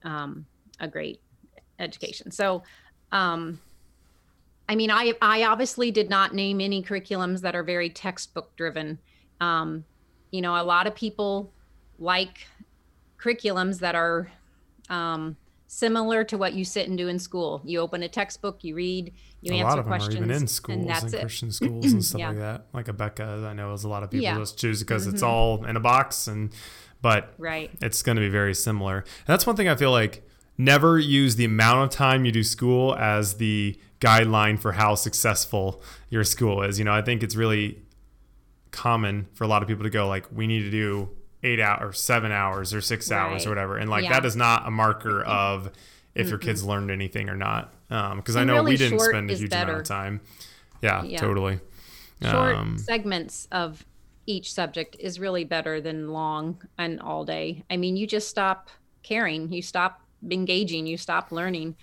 um, 0.03 0.45
a 0.79 0.87
great 0.87 1.21
education. 1.79 2.31
So 2.31 2.63
um, 3.11 3.59
i 4.69 4.75
mean 4.75 4.89
i 4.89 5.13
i 5.21 5.43
obviously 5.43 5.91
did 5.91 6.09
not 6.09 6.33
name 6.33 6.61
any 6.61 6.81
curriculums 6.81 7.41
that 7.41 7.55
are 7.55 7.63
very 7.63 7.89
textbook 7.89 8.55
driven. 8.55 8.99
Um, 9.39 9.85
you 10.31 10.41
know 10.41 10.55
a 10.55 10.63
lot 10.63 10.87
of 10.87 10.95
people 10.95 11.53
like 11.99 12.47
curriculums 13.21 13.79
that 13.79 13.95
are 13.95 14.31
um, 14.89 15.37
similar 15.77 16.23
to 16.23 16.37
what 16.37 16.53
you 16.53 16.63
sit 16.63 16.87
and 16.87 16.97
do 16.97 17.07
in 17.07 17.17
school 17.17 17.61
you 17.65 17.79
open 17.79 18.03
a 18.03 18.07
textbook 18.07 18.63
you 18.63 18.75
read 18.75 19.11
you 19.41 19.53
a 19.53 19.57
answer 19.57 19.65
lot 19.69 19.79
of 19.79 19.85
them 19.85 19.89
questions 19.91 20.15
are 20.15 20.17
even 20.19 20.29
in 20.31 20.37
and 20.37 20.49
schools 20.49 20.87
that's 20.87 21.03
and 21.03 21.13
it 21.15 21.19
Christian 21.21 21.51
schools 21.59 21.91
and 21.91 22.05
stuff 22.05 22.19
Yeah. 22.19 22.27
like 22.29 22.37
that. 22.37 22.65
Like 22.73 22.85
Abeka, 22.87 23.45
I 23.45 23.53
know 23.53 23.69
there's 23.69 23.83
a 23.83 23.89
lot 23.89 24.03
of 24.03 24.11
people 24.11 24.23
Yeah. 24.23 24.37
just 24.37 24.57
choose 24.59 24.79
because 24.81 25.07
it's 25.07 25.21
Mhm. 25.23 25.27
all 25.27 25.65
in 25.65 25.75
a 25.75 25.79
box 25.79 26.27
and 26.27 26.53
but 27.01 27.33
right 27.37 27.71
it's 27.81 28.01
going 28.03 28.15
to 28.15 28.21
be 28.21 28.29
very 28.29 28.53
similar. 28.53 28.97
And 28.99 29.05
that's 29.27 29.45
one 29.47 29.55
thing 29.55 29.67
I 29.67 29.75
feel 29.75 29.91
like 29.91 30.27
never 30.57 30.99
use 30.99 31.35
the 31.35 31.45
amount 31.45 31.83
of 31.85 31.89
time 31.89 32.23
you 32.25 32.31
do 32.31 32.43
school 32.43 32.95
as 32.95 33.35
the 33.35 33.77
guideline 33.99 34.59
for 34.59 34.73
how 34.73 34.93
successful 34.95 35.81
your 36.09 36.23
school 36.23 36.61
is. 36.61 36.77
You 36.77 36.85
know, 36.85 36.93
I 36.93 37.01
think 37.01 37.23
it's 37.23 37.35
really 37.35 37.79
common 38.71 39.27
for 39.33 39.43
a 39.43 39.47
lot 39.47 39.61
of 39.61 39.67
people 39.67 39.83
to 39.83 39.89
go 39.89 40.07
like 40.07 40.25
we 40.31 40.47
need 40.47 40.61
to 40.63 40.71
do 40.71 41.09
8 41.43 41.59
hours 41.59 41.81
or 41.81 41.93
7 41.93 42.31
hours 42.31 42.73
or 42.73 42.81
6 42.81 43.11
hours 43.11 43.45
or 43.45 43.49
whatever. 43.49 43.77
And 43.77 43.89
like 43.89 44.03
Yeah. 44.03 44.13
that 44.13 44.25
is 44.25 44.35
not 44.35 44.67
a 44.67 44.71
marker 44.71 45.21
of 45.23 45.69
if 46.15 46.29
your 46.29 46.37
kids 46.37 46.63
learned 46.63 46.89
anything 46.91 47.29
or 47.29 47.35
not. 47.35 47.73
Um 47.89 48.17
because 48.17 48.35
I 48.35 48.43
know 48.43 48.55
really 48.55 48.71
we 48.71 48.77
didn't 48.77 48.99
spend 48.99 49.29
a 49.31 49.35
huge 49.35 49.51
amount 49.53 49.69
of 49.71 49.83
time. 49.83 50.21
Yeah, 50.81 51.03
Yeah. 51.03 51.19
totally. 51.19 51.59
short 52.21 52.55
Um, 52.55 52.77
segments 52.77 53.47
of 53.51 53.85
each 54.25 54.53
subject 54.53 54.95
is 54.99 55.19
really 55.19 55.43
better 55.43 55.81
than 55.81 56.09
long 56.13 56.61
and 56.77 57.01
all 57.01 57.25
day. 57.25 57.63
I 57.69 57.75
mean, 57.75 57.97
you 57.97 58.07
just 58.07 58.29
stop 58.29 58.69
caring, 59.01 59.51
you 59.51 59.61
stop 59.61 60.01
engaging, 60.31 60.87
you 60.87 60.97
stop 60.97 61.31
learning. 61.33 61.75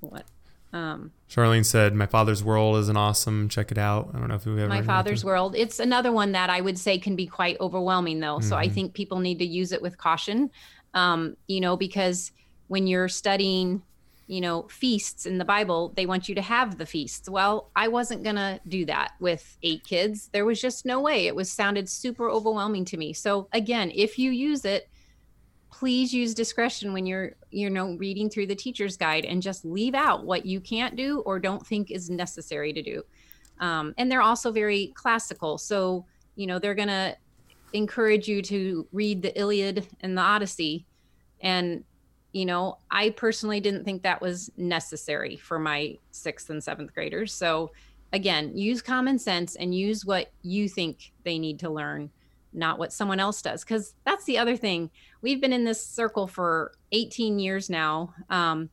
What? 0.00 0.26
Um, 0.74 1.12
Charlene 1.30 1.64
said, 1.64 1.94
"My 1.94 2.06
father's 2.06 2.42
world 2.42 2.76
is 2.78 2.88
an 2.88 2.96
awesome. 2.96 3.48
Check 3.48 3.70
it 3.70 3.78
out. 3.78 4.10
I 4.12 4.18
don't 4.18 4.26
know 4.28 4.34
if 4.34 4.44
we've 4.44 4.58
ever. 4.58 4.68
My 4.68 4.82
Father's. 4.82 5.24
World. 5.24 5.54
It's 5.56 5.78
another 5.78 6.10
one 6.10 6.32
that 6.32 6.50
I 6.50 6.60
would 6.60 6.78
say 6.78 6.98
can 6.98 7.14
be 7.14 7.26
quite 7.28 7.56
overwhelming, 7.60 8.18
though. 8.18 8.40
So 8.40 8.56
I 8.56 8.66
Mhm. 8.66 8.72
think 8.72 8.92
people 8.94 9.20
need 9.20 9.38
to 9.38 9.46
use 9.46 9.70
it 9.70 9.80
with 9.80 9.96
caution, 9.96 10.50
um, 10.92 11.36
you 11.46 11.60
know, 11.60 11.76
because 11.76 12.32
when 12.66 12.88
you're 12.88 13.08
studying, 13.08 13.82
you 14.26 14.40
know, 14.40 14.66
feasts 14.68 15.26
in 15.26 15.38
the 15.38 15.44
Bible, 15.44 15.92
they 15.96 16.06
want 16.06 16.28
you 16.28 16.34
to 16.34 16.42
have 16.42 16.76
the 16.78 16.86
feasts. 16.86 17.28
Well, 17.28 17.70
I 17.76 17.86
wasn't 17.86 18.24
going 18.24 18.36
to 18.36 18.58
do 18.66 18.84
that 18.86 19.12
with 19.20 19.56
eight 19.62 19.84
kids. 19.84 20.28
There 20.32 20.44
was 20.44 20.60
just 20.60 20.84
no 20.84 21.00
way. 21.00 21.28
It 21.28 21.36
was 21.36 21.52
sounded 21.52 21.88
super 21.88 22.28
overwhelming 22.28 22.84
to 22.86 22.96
me. 22.96 23.12
So 23.12 23.48
again, 23.52 23.92
if 23.94 24.18
you 24.18 24.32
use 24.32 24.64
it, 24.64 24.88
please 25.78 26.14
use 26.14 26.34
discretion 26.34 26.92
when 26.92 27.04
you're 27.04 27.32
you 27.50 27.68
know 27.68 27.96
reading 27.96 28.30
through 28.30 28.46
the 28.46 28.54
teacher's 28.54 28.96
guide 28.96 29.24
and 29.24 29.42
just 29.42 29.64
leave 29.64 29.94
out 29.94 30.24
what 30.24 30.46
you 30.46 30.60
can't 30.60 30.94
do 30.94 31.18
or 31.20 31.40
don't 31.40 31.66
think 31.66 31.90
is 31.90 32.08
necessary 32.08 32.72
to 32.72 32.80
do. 32.80 33.02
Um, 33.58 33.92
and 33.98 34.10
they're 34.10 34.22
also 34.22 34.52
very 34.52 34.92
classical. 34.94 35.58
So 35.58 36.06
you 36.36 36.46
know 36.46 36.60
they're 36.60 36.76
going 36.76 36.88
to 36.88 37.16
encourage 37.72 38.28
you 38.28 38.40
to 38.42 38.86
read 38.92 39.20
the 39.20 39.36
iliad 39.38 39.84
and 40.00 40.16
the 40.16 40.22
odyssey. 40.22 40.86
And 41.40 41.82
you 42.30 42.46
know 42.46 42.78
i 42.90 43.10
personally 43.10 43.60
didn't 43.60 43.84
think 43.84 44.02
that 44.02 44.20
was 44.20 44.50
necessary 44.56 45.36
for 45.36 45.58
my 45.58 45.98
sixth 46.12 46.50
and 46.50 46.62
seventh 46.62 46.94
graders. 46.94 47.32
So 47.32 47.72
again 48.12 48.56
use 48.56 48.80
common 48.80 49.18
sense 49.18 49.56
and 49.56 49.74
use 49.74 50.06
what 50.06 50.30
you 50.42 50.68
think 50.68 51.12
they 51.24 51.36
need 51.36 51.58
to 51.58 51.70
learn 51.70 52.10
not 52.54 52.78
what 52.78 52.92
someone 52.92 53.20
else 53.20 53.42
does 53.42 53.64
because 53.64 53.94
that's 54.04 54.24
the 54.24 54.38
other 54.38 54.56
thing. 54.56 54.90
We've 55.22 55.40
been 55.40 55.52
in 55.52 55.64
this 55.64 55.84
circle 55.84 56.26
for 56.26 56.72
18 56.92 57.38
years 57.38 57.68
now 57.68 58.14
um, 58.30 58.70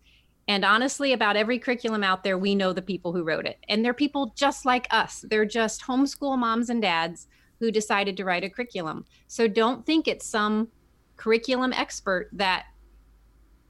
and 0.48 0.64
honestly 0.64 1.14
about 1.14 1.36
every 1.36 1.60
curriculum 1.60 2.04
out 2.04 2.24
there 2.24 2.38
we 2.38 2.56
know 2.56 2.74
the 2.74 2.82
people 2.82 3.14
who 3.14 3.24
wrote 3.24 3.46
it 3.46 3.58
and 3.70 3.84
they're 3.84 3.94
people 3.94 4.34
just 4.36 4.66
like 4.66 4.88
us. 4.92 5.26
They're 5.30 5.46
just 5.46 5.82
homeschool 5.82 6.38
moms 6.38 6.70
and 6.70 6.82
dads 6.82 7.28
who 7.60 7.72
decided 7.72 8.18
to 8.18 8.26
write 8.26 8.44
a 8.44 8.50
curriculum. 8.50 9.06
So 9.28 9.48
don't 9.48 9.86
think 9.86 10.08
it's 10.08 10.26
some 10.26 10.68
curriculum 11.16 11.74
expert 11.74 12.30
that 12.34 12.66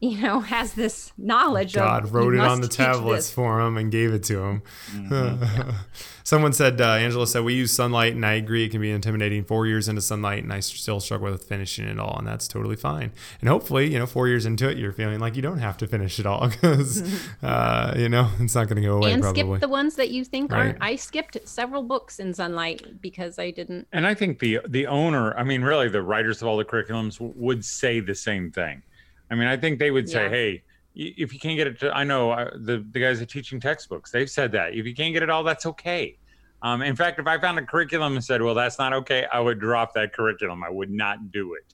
you 0.11 0.19
know 0.19 0.39
has 0.39 0.73
this 0.73 1.11
knowledge 1.17 1.73
God 1.75 2.03
of 2.05 2.13
wrote 2.13 2.33
it 2.33 2.39
on 2.39 2.59
the 2.61 2.67
tablets 2.67 3.27
this. 3.27 3.31
for 3.31 3.59
him 3.61 3.77
and 3.77 3.91
gave 3.91 4.13
it 4.13 4.23
to 4.25 4.39
him. 4.41 4.61
Mhm. 4.93 5.73
Someone 6.23 6.53
said, 6.53 6.79
uh, 6.79 6.85
Angela 6.93 7.25
said, 7.25 7.43
we 7.43 7.55
use 7.55 7.75
Sonlight, 7.75 8.11
and 8.11 8.23
I 8.25 8.33
agree. 8.33 8.63
It 8.63 8.69
can 8.69 8.79
be 8.79 8.91
intimidating. 8.91 9.43
Four 9.43 9.65
years 9.65 9.89
into 9.89 10.01
Sonlight, 10.01 10.39
and 10.39 10.53
I 10.53 10.59
still 10.59 10.99
struggle 10.99 11.31
with 11.31 11.43
finishing 11.45 11.85
it 11.87 11.99
all, 11.99 12.15
and 12.19 12.27
that's 12.27 12.47
totally 12.47 12.75
fine. 12.75 13.11
And 13.41 13.49
hopefully, 13.49 13.91
you 13.91 13.97
know, 13.97 14.05
four 14.05 14.27
years 14.27 14.45
into 14.45 14.69
it, 14.69 14.77
you're 14.77 14.93
feeling 14.93 15.19
like 15.19 15.35
you 15.35 15.41
don't 15.41 15.57
have 15.57 15.77
to 15.77 15.87
finish 15.87 16.19
it 16.19 16.25
all 16.27 16.47
because, 16.49 17.01
uh, 17.41 17.95
you 17.97 18.07
know, 18.07 18.29
it's 18.39 18.53
not 18.55 18.67
going 18.69 18.81
to 18.81 18.87
go 18.87 18.97
away 18.97 19.13
and 19.13 19.21
probably. 19.23 19.41
skip 19.41 19.61
the 19.61 19.67
ones 19.67 19.95
that 19.95 20.09
you 20.11 20.23
think 20.23 20.51
Right. 20.51 20.59
aren't 20.67 20.77
i 20.81 20.95
skipped 20.95 21.37
several 21.47 21.83
books 21.83 22.19
in 22.19 22.31
Sonlight 22.33 23.01
because 23.01 23.37
i 23.39 23.49
didn't 23.51 23.87
And 23.91 24.05
I 24.05 24.13
think 24.13 24.39
the 24.39 24.59
the 24.67 24.85
owner, 24.87 25.35
I 25.37 25.43
mean, 25.43 25.63
really, 25.63 25.89
the 25.89 26.03
writers 26.03 26.41
of 26.41 26.47
all 26.47 26.57
the 26.57 26.65
curriculums 26.65 27.15
w- 27.17 27.33
would 27.35 27.65
say 27.65 27.99
the 27.99 28.15
same 28.15 28.51
thing. 28.51 28.83
I 29.31 29.35
mean, 29.35 29.47
I 29.47 29.57
think 29.57 29.79
they 29.79 29.89
would 29.91 30.07
say, 30.09 30.23
Yeah. 30.23 30.29
"Hey, 30.29 30.63
if 30.93 31.33
you 31.33 31.39
can't 31.39 31.57
get 31.57 31.67
it 31.67 31.79
to," 31.79 31.91
I 31.95 32.03
know 32.03 32.31
uh, 32.31 32.51
the 32.53 32.85
the 32.91 32.99
guys 32.99 33.21
are 33.21 33.25
teaching 33.25 33.59
textbooks, 33.59 34.11
they've 34.11 34.29
said 34.29 34.51
that 34.51 34.73
if 34.75 34.85
you 34.85 34.93
can't 34.93 35.13
get 35.13 35.23
it 35.23 35.29
all, 35.29 35.43
that's 35.43 35.65
okay. 35.65 36.17
Um, 36.61 36.83
in 36.83 36.95
fact, 36.95 37.17
if 37.17 37.25
I 37.25 37.39
found 37.39 37.57
a 37.57 37.65
curriculum 37.65 38.13
and 38.13 38.23
said, 38.23 38.41
"Well, 38.41 38.53
that's 38.53 38.77
not 38.77 38.93
okay," 38.93 39.25
I 39.33 39.39
would 39.39 39.59
drop 39.59 39.93
that 39.95 40.13
curriculum. 40.13 40.63
I 40.63 40.69
would 40.69 40.91
not 40.91 41.31
do 41.31 41.53
it. 41.55 41.73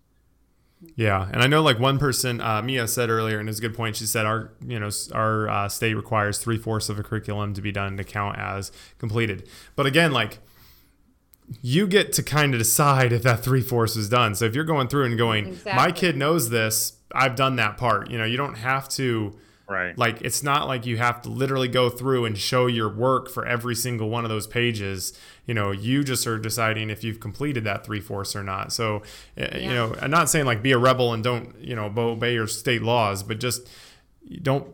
Yeah, 0.95 1.27
and 1.33 1.41
I 1.41 1.47
know 1.47 1.63
like 1.63 1.79
one 1.79 1.97
person, 1.97 2.39
uh, 2.39 2.61
Mia 2.61 2.87
said 2.87 3.09
earlier, 3.09 3.39
and 3.39 3.49
it's 3.49 3.57
a 3.57 3.61
good 3.61 3.73
point. 3.75 3.95
She 3.95 4.05
said 4.05 4.27
our, 4.27 4.51
you 4.63 4.79
know, 4.79 4.89
our 5.11 5.49
uh, 5.49 5.69
state 5.69 5.95
requires 5.95 6.37
three 6.37 6.59
fourths 6.59 6.87
of 6.87 6.99
a 6.99 7.03
curriculum 7.03 7.55
to 7.55 7.61
be 7.61 7.71
done 7.71 7.97
to 7.97 8.03
count 8.03 8.37
as 8.37 8.71
completed. 8.99 9.49
But 9.75 9.87
again, 9.87 10.11
like 10.11 10.37
you 11.63 11.87
get 11.87 12.13
to 12.13 12.21
kind 12.23 12.53
of 12.53 12.59
decide 12.59 13.11
if 13.11 13.23
that 13.23 13.43
three 13.43 13.61
fourths 13.61 13.95
is 13.95 14.07
done. 14.07 14.35
So 14.35 14.45
if 14.45 14.53
you're 14.53 14.65
going 14.65 14.87
through 14.87 15.05
and 15.05 15.17
going, 15.17 15.47
Exactly. 15.47 15.73
my 15.73 15.91
kid 15.91 16.15
knows 16.15 16.49
this, 16.51 16.93
I've 17.11 17.35
done 17.35 17.55
that 17.57 17.77
part. 17.77 18.09
You 18.09 18.17
know, 18.17 18.25
you 18.25 18.37
don't 18.37 18.55
have 18.55 18.89
to. 18.89 19.37
Right. 19.69 19.97
Like 19.97 20.21
it's 20.21 20.43
not 20.43 20.67
like 20.67 20.85
you 20.85 20.95
have 20.95 21.21
to 21.23 21.29
literally 21.29 21.67
go 21.67 21.89
through 21.89 22.23
and 22.23 22.37
show 22.37 22.67
your 22.67 22.87
work 22.87 23.29
for 23.29 23.45
every 23.45 23.75
single 23.75 24.09
one 24.09 24.23
of 24.23 24.29
those 24.29 24.47
pages. 24.47 25.11
You 25.45 25.53
know, 25.53 25.71
you 25.71 26.05
just 26.05 26.25
are 26.25 26.37
deciding 26.37 26.89
if 26.89 27.03
you've 27.03 27.19
completed 27.19 27.65
that 27.65 27.85
three 27.85 27.99
fourths 27.99 28.33
or 28.33 28.43
not. 28.43 28.71
So, 28.71 29.01
uh, 29.37 29.57
you 29.57 29.73
know, 29.73 29.93
I'm 30.01 30.09
not 30.09 30.29
saying 30.29 30.45
like 30.45 30.63
be 30.63 30.71
a 30.71 30.77
rebel 30.77 31.13
and 31.13 31.21
don't 31.21 31.59
you 31.59 31.75
know 31.75 31.91
obey 31.97 32.33
your 32.33 32.47
state 32.47 32.81
laws, 32.81 33.23
but 33.23 33.41
just 33.41 33.67
don't 34.41 34.73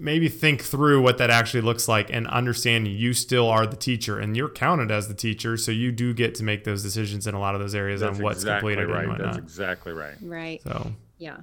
maybe 0.00 0.28
think 0.28 0.62
through 0.62 1.02
what 1.02 1.18
that 1.18 1.30
actually 1.30 1.60
looks 1.60 1.88
like 1.88 2.10
and 2.12 2.26
understand 2.28 2.88
you 2.88 3.12
still 3.12 3.48
are 3.48 3.66
the 3.66 3.76
teacher 3.76 4.18
and 4.18 4.36
you're 4.36 4.48
counted 4.48 4.90
as 4.90 5.08
the 5.08 5.14
teacher, 5.14 5.56
so 5.56 5.70
you 5.70 5.92
do 5.92 6.14
get 6.14 6.34
to 6.36 6.44
make 6.44 6.64
those 6.64 6.82
decisions 6.82 7.26
in 7.26 7.34
a 7.34 7.40
lot 7.40 7.54
of 7.54 7.60
those 7.60 7.74
areas 7.74 8.00
That's 8.00 8.18
on 8.18 8.24
what's 8.24 8.40
exactly 8.40 8.74
completed 8.74 8.92
right. 8.92 9.02
and 9.02 9.12
whatnot. 9.12 9.34
That's 9.34 9.44
exactly 9.44 9.92
right. 9.92 10.14
Right. 10.20 10.62
so. 10.62 10.92
Yeah. 11.18 11.38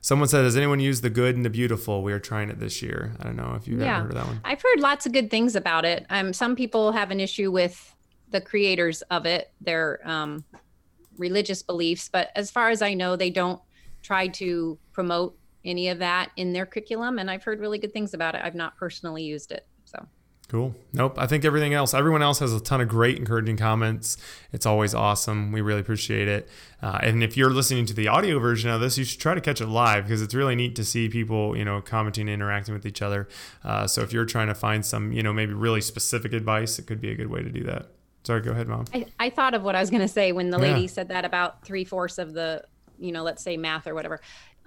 Someone 0.00 0.28
said, 0.28 0.44
"Has 0.44 0.56
anyone 0.56 0.80
used 0.80 1.02
the 1.02 1.10
good 1.10 1.36
and 1.36 1.44
the 1.44 1.50
beautiful?" 1.50 2.02
We 2.02 2.12
are 2.12 2.20
trying 2.20 2.50
it 2.50 2.60
this 2.60 2.82
year. 2.82 3.14
I 3.18 3.24
don't 3.24 3.36
know 3.36 3.54
if 3.56 3.66
you've 3.66 3.80
Yeah. 3.80 3.98
ever 3.98 4.02
heard 4.08 4.10
of 4.12 4.16
that 4.18 4.26
one. 4.26 4.40
I've 4.44 4.62
heard 4.62 4.80
lots 4.80 5.06
of 5.06 5.12
good 5.12 5.30
things 5.30 5.56
about 5.56 5.84
it. 5.84 6.06
Um, 6.08 6.32
some 6.32 6.54
people 6.56 6.92
have 6.92 7.10
an 7.10 7.20
issue 7.20 7.50
with 7.50 7.94
the 8.30 8.40
creators 8.40 9.02
of 9.02 9.26
it, 9.26 9.52
their 9.60 10.00
um, 10.08 10.44
religious 11.16 11.62
beliefs, 11.62 12.08
but 12.08 12.30
as 12.36 12.50
far 12.50 12.70
as 12.70 12.80
I 12.82 12.94
know, 12.94 13.16
they 13.16 13.30
don't 13.30 13.60
try 14.02 14.28
to 14.28 14.78
promote 14.92 15.36
any 15.64 15.88
of 15.88 15.98
that 15.98 16.30
in 16.36 16.52
their 16.52 16.64
curriculum. 16.64 17.18
And 17.18 17.30
I've 17.30 17.42
heard 17.42 17.58
really 17.58 17.78
good 17.78 17.92
things 17.92 18.14
about 18.14 18.34
it. 18.34 18.42
I've 18.44 18.54
not 18.54 18.76
personally 18.76 19.24
used 19.24 19.50
it, 19.50 19.66
Cool. 20.48 20.74
Nope. 20.94 21.16
I 21.18 21.26
think 21.26 21.44
everything 21.44 21.74
else, 21.74 21.92
everyone 21.92 22.22
else 22.22 22.38
has 22.38 22.54
a 22.54 22.60
ton 22.60 22.80
of 22.80 22.88
great, 22.88 23.18
encouraging 23.18 23.58
comments. 23.58 24.16
It's 24.50 24.64
always 24.64 24.94
awesome. 24.94 25.52
We 25.52 25.60
really 25.60 25.80
appreciate 25.80 26.26
it. 26.26 26.48
Uh, 26.82 26.98
and 27.02 27.22
if 27.22 27.36
you're 27.36 27.50
listening 27.50 27.84
to 27.84 27.92
the 27.92 28.08
audio 28.08 28.38
version 28.38 28.70
of 28.70 28.80
this, 28.80 28.96
you 28.96 29.04
should 29.04 29.20
try 29.20 29.34
to 29.34 29.42
catch 29.42 29.60
it 29.60 29.66
live 29.66 30.04
because 30.04 30.22
it's 30.22 30.34
really 30.34 30.56
neat 30.56 30.74
to 30.76 30.84
see 30.84 31.10
people, 31.10 31.54
you 31.54 31.66
know, 31.66 31.82
commenting 31.82 32.28
and 32.30 32.34
interacting 32.42 32.72
with 32.72 32.86
each 32.86 33.02
other. 33.02 33.28
Uh, 33.62 33.86
so 33.86 34.00
if 34.00 34.10
you're 34.10 34.24
trying 34.24 34.46
to 34.48 34.54
find 34.54 34.86
some, 34.86 35.12
you 35.12 35.22
know, 35.22 35.34
maybe 35.34 35.52
really 35.52 35.82
specific 35.82 36.32
advice, 36.32 36.78
it 36.78 36.86
could 36.86 37.00
be 37.02 37.10
a 37.10 37.14
good 37.14 37.28
way 37.28 37.42
to 37.42 37.50
do 37.50 37.64
that. 37.64 37.88
Sorry, 38.24 38.40
go 38.40 38.52
ahead, 38.52 38.68
mom. 38.68 38.86
I, 38.94 39.04
I 39.20 39.28
thought 39.28 39.52
of 39.52 39.62
what 39.62 39.74
I 39.76 39.80
was 39.80 39.90
going 39.90 40.00
to 40.02 40.08
say 40.08 40.32
when 40.32 40.48
the 40.48 40.58
Yeah. 40.58 40.72
lady 40.74 40.86
said 40.86 41.08
that 41.08 41.26
about 41.26 41.62
three 41.62 41.84
fourths 41.84 42.16
of 42.16 42.32
the, 42.32 42.64
you 42.98 43.12
know, 43.12 43.22
let's 43.22 43.42
say 43.42 43.58
math 43.58 43.86
or 43.86 43.94
whatever. 43.94 44.18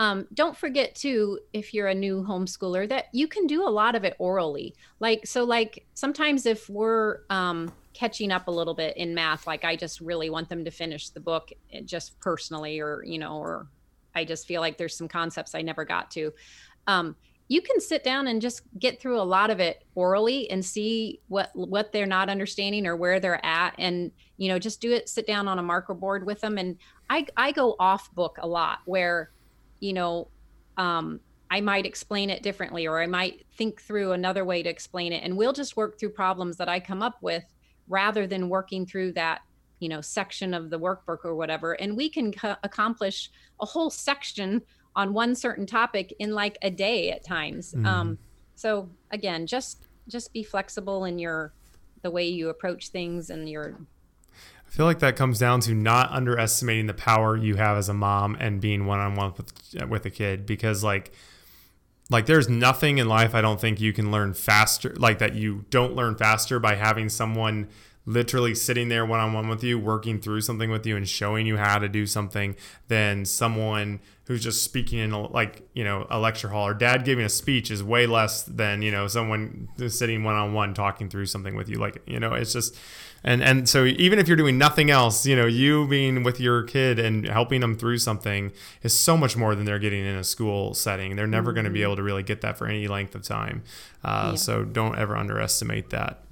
Um, 0.02 0.26
don't 0.34 0.58
forget 0.58 0.96
too, 0.96 1.38
if 1.54 1.76
you're 1.76 1.90
a 1.90 1.94
new 1.94 2.24
homeschooler, 2.24 2.90
that 2.90 3.06
you 3.12 3.28
can 3.28 3.46
do 3.46 3.62
a 3.62 3.70
lot 3.70 3.94
of 3.94 4.04
it 4.04 4.16
orally. 4.18 4.74
Like, 5.00 5.28
so 5.28 5.44
like 5.44 5.86
sometimes 5.94 6.48
if 6.48 6.68
we're 6.72 7.20
um, 7.30 7.72
catching 7.94 8.32
up 8.32 8.48
a 8.48 8.52
little 8.52 8.74
bit 8.74 8.98
in 8.98 9.14
math, 9.14 9.46
like 9.46 9.64
I 9.64 9.76
just 9.76 10.02
really 10.02 10.32
want 10.32 10.50
them 10.50 10.66
to 10.66 10.72
finish 10.72 11.10
the 11.10 11.20
book 11.20 11.52
eh, 11.72 11.82
just 11.86 12.20
personally, 12.20 12.80
or, 12.80 13.04
you 13.06 13.20
know, 13.20 13.38
or 13.38 13.68
I 14.16 14.26
just 14.26 14.48
feel 14.48 14.60
like 14.60 14.80
there's 14.80 14.98
some 14.98 15.08
concepts 15.08 15.54
I 15.54 15.62
never 15.62 15.86
got 15.86 16.10
to. 16.12 16.34
Um, 16.88 17.16
you 17.48 17.62
can 17.62 17.80
sit 17.80 18.04
down 18.04 18.26
and 18.26 18.42
just 18.42 18.64
get 18.80 19.00
through 19.00 19.20
a 19.20 19.22
lot 19.22 19.52
of 19.52 19.60
it 19.60 19.84
orally 19.94 20.50
and 20.50 20.66
see 20.66 21.20
what 21.28 21.52
what 21.54 21.92
they're 21.92 22.08
not 22.08 22.28
understanding 22.28 22.88
or 22.88 22.96
where 22.96 23.20
they're 23.20 23.46
at 23.46 23.76
and 23.78 24.12
you 24.38 24.48
know 24.48 24.58
just 24.58 24.82
do 24.82 24.94
it 24.94 25.10
sit 25.10 25.28
down 25.28 25.50
on 25.50 25.60
a 25.60 25.62
marker 25.62 25.94
board 25.94 26.26
with 26.26 26.40
them 26.40 26.58
and 26.58 26.78
i 27.10 27.26
i 27.36 27.52
go 27.52 27.76
off 27.78 28.10
book 28.16 28.38
a 28.40 28.48
lot 28.48 28.80
where 28.86 29.32
you 29.82 29.92
know 29.92 30.30
um 30.78 31.20
i 31.50 31.60
might 31.60 31.86
explain 31.86 32.30
it 32.30 32.42
differently 32.42 32.88
or 32.88 33.02
i 33.02 33.08
might 33.08 33.46
think 33.58 33.82
through 33.82 34.14
another 34.14 34.46
way 34.46 34.64
to 34.64 34.70
explain 34.70 35.12
it. 35.12 35.22
And 35.24 35.36
we'll 35.36 35.52
just 35.52 35.76
work 35.76 36.00
through 36.00 36.12
problems 36.12 36.56
that 36.58 36.70
i 36.70 36.80
come 36.80 37.02
up 37.02 37.18
with 37.22 37.44
rather 37.90 38.26
than 38.26 38.48
working 38.48 38.86
through 38.86 39.12
that 39.14 39.42
you 39.80 39.90
know 39.90 40.00
section 40.00 40.54
of 40.54 40.70
the 40.70 40.80
workbook 40.80 41.26
or 41.26 41.36
whatever. 41.36 41.74
And 41.74 41.98
we 41.98 42.08
can 42.10 42.32
co- 42.32 42.56
accomplish 42.64 43.30
a 43.60 43.66
whole 43.66 43.90
section 43.90 44.62
on 44.96 45.14
one 45.14 45.36
certain 45.36 45.66
topic 45.66 46.14
in 46.20 46.32
like 46.34 46.58
a 46.62 46.70
day 46.70 47.12
at 47.12 47.26
times. 47.26 47.74
Mhm. 47.74 47.86
um 47.86 48.18
so 48.56 48.90
again 49.10 49.48
just 49.48 49.84
just 50.08 50.32
be 50.34 50.44
flexible 50.44 51.06
in 51.06 51.18
your 51.20 51.54
the 52.04 52.12
way 52.12 52.28
you 52.28 52.50
approach 52.50 52.90
things 52.90 53.30
and 53.30 53.50
your 53.50 53.78
I 54.72 54.74
feel 54.74 54.86
like 54.86 55.00
that 55.00 55.18
comes 55.18 55.38
down 55.38 55.60
to 55.62 55.74
not 55.74 56.12
underestimating 56.12 56.88
the 56.88 56.94
power 56.94 57.36
you 57.36 57.56
have 57.56 57.78
as 57.78 57.90
a 57.90 57.94
mom 57.94 58.38
and 58.40 58.62
being 58.62 58.86
one 58.86 59.00
on 59.00 59.16
one 59.16 59.34
with 59.90 60.06
a 60.06 60.10
kid 60.10 60.46
because 60.46 60.82
like 60.82 61.12
like 62.10 62.26
there's 62.26 62.48
nothing 62.48 62.98
in 62.98 63.10
life 63.10 63.36
I 63.36 63.42
don't 63.42 63.60
think 63.60 63.82
you 63.82 63.92
can 63.92 64.12
learn 64.12 64.34
faster 64.34 64.94
like 64.96 65.20
that 65.20 65.36
you 65.36 65.66
don't 65.70 65.94
learn 65.94 66.16
faster 66.16 66.58
by 66.60 66.76
having 66.76 67.10
someone 67.10 67.68
literally 68.06 68.56
sitting 68.56 68.90
there 68.90 69.06
one 69.06 69.20
on 69.20 69.34
one 69.34 69.48
with 69.48 69.64
you 69.64 69.78
working 69.78 70.20
through 70.20 70.42
something 70.42 70.72
with 70.72 70.86
you 70.86 70.96
and 70.96 71.08
showing 71.08 71.46
you 71.46 71.58
how 71.58 71.78
to 71.78 71.88
do 71.88 72.08
something 72.08 72.56
than 72.88 73.26
someone 73.26 74.00
who's 74.26 74.44
just 74.44 74.64
speaking 74.64 75.00
in 75.00 75.12
a, 75.12 75.28
like 75.28 75.68
you 75.74 75.84
know 75.84 76.08
a 76.10 76.20
lecture 76.20 76.50
hall. 76.50 76.68
Or 76.68 76.74
dad 76.74 77.06
giving 77.06 77.26
a 77.26 77.30
speech 77.30 77.70
is 77.70 77.84
way 77.84 78.08
less 78.08 78.44
than 78.44 78.82
you 78.82 78.92
know 78.92 79.08
someone 79.08 79.68
sitting 79.88 80.24
one 80.24 80.36
on 80.36 80.54
one 80.54 80.74
talking 80.74 81.10
through 81.10 81.28
something 81.28 81.56
with 81.56 81.70
you. 81.70 81.78
Like 81.78 82.02
you 82.08 82.20
know 82.20 82.34
it's 82.34 82.54
just 82.54 82.76
and 83.24 83.44
and 83.44 83.68
so 83.70 83.86
even 83.86 84.18
if 84.20 84.28
you're 84.28 84.38
doing 84.38 84.58
nothing 84.58 84.90
else 84.90 85.26
you 85.26 85.36
know 85.36 85.46
you 85.46 85.88
being 85.88 86.24
with 86.24 86.40
your 86.40 86.64
kid 86.64 86.98
and 87.00 87.28
helping 87.28 87.62
them 87.62 87.76
through 87.76 87.98
something 87.98 88.52
is 88.82 88.98
so 88.98 89.16
much 89.18 89.36
more 89.38 89.54
than 89.56 89.66
they're 89.66 89.80
getting 89.80 90.04
in 90.06 90.16
a 90.16 90.24
school 90.24 90.74
setting 90.74 91.16
they're 91.16 91.28
never 91.28 91.54
going 91.54 91.66
to 91.66 91.70
be 91.72 91.84
able 91.84 91.96
to 91.96 92.04
really 92.04 92.24
get 92.24 92.42
that 92.42 92.58
for 92.58 92.68
any 92.68 92.88
length 92.88 93.14
of 93.16 93.22
time 93.24 93.64
uh, 94.04 94.30
Yeah. 94.32 94.36
so 94.36 94.64
don't 94.64 94.98
ever 94.98 95.16
underestimate 95.16 95.90
that 95.92 96.24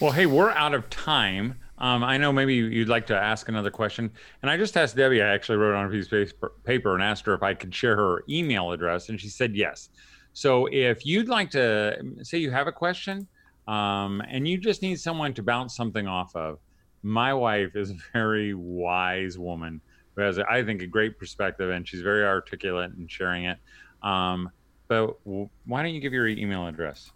Well, 0.00 0.12
hey, 0.12 0.26
we're 0.26 0.50
out 0.50 0.74
of 0.74 0.90
time. 0.90 1.54
Um, 1.78 2.02
I 2.04 2.18
know 2.18 2.32
maybe 2.32 2.54
you'd 2.54 2.88
like 2.88 3.06
to 3.06 3.16
ask 3.16 3.48
another 3.48 3.70
question. 3.70 4.10
And 4.42 4.50
I 4.50 4.56
just 4.56 4.76
asked 4.76 4.96
Debbie, 4.96 5.22
I 5.22 5.28
actually 5.34 5.58
wrote 5.58 5.74
on 5.74 5.86
a 5.86 5.88
piece 5.90 6.06
of 6.06 6.10
paper- 6.10 6.52
paper 6.64 6.94
and 6.94 7.02
asked 7.02 7.26
her 7.26 7.34
if 7.34 7.42
I 7.42 7.54
could 7.54 7.74
share 7.74 7.96
her 7.96 8.22
email 8.28 8.70
address. 8.72 9.08
And 9.08 9.20
she 9.20 9.28
said 9.28 9.54
yes. 9.56 9.88
So 10.32 10.66
if 10.72 11.04
you'd 11.06 11.28
like 11.28 11.50
to 11.50 11.96
say 12.22 12.38
you 12.38 12.50
have 12.50 12.66
a 12.66 12.72
question 12.72 13.26
um, 13.68 14.22
and 14.28 14.46
you 14.46 14.58
just 14.58 14.82
need 14.82 15.00
someone 15.00 15.34
to 15.34 15.42
bounce 15.42 15.74
something 15.76 16.06
off 16.06 16.34
of, 16.36 16.58
my 17.02 17.32
wife 17.34 17.76
is 17.76 17.90
a 17.90 17.96
very 18.12 18.54
wise 18.54 19.38
woman 19.38 19.80
who 20.16 20.22
has, 20.22 20.38
I 20.38 20.62
think, 20.62 20.82
a 20.82 20.86
great 20.86 21.18
perspective 21.18 21.70
and 21.70 21.86
she's 21.86 22.00
very 22.02 22.24
articulate 22.24 22.92
in 22.98 23.06
sharing 23.08 23.44
it. 23.44 23.58
Um, 24.02 24.50
but 24.88 25.22
w- 25.24 25.48
why 25.66 25.82
don't 25.82 25.94
you 25.94 26.00
give 26.00 26.12
your 26.12 26.28
email 26.28 26.66
address? 26.66 27.10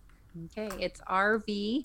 okay 0.44 0.68
it's 0.78 1.00
rv 1.10 1.84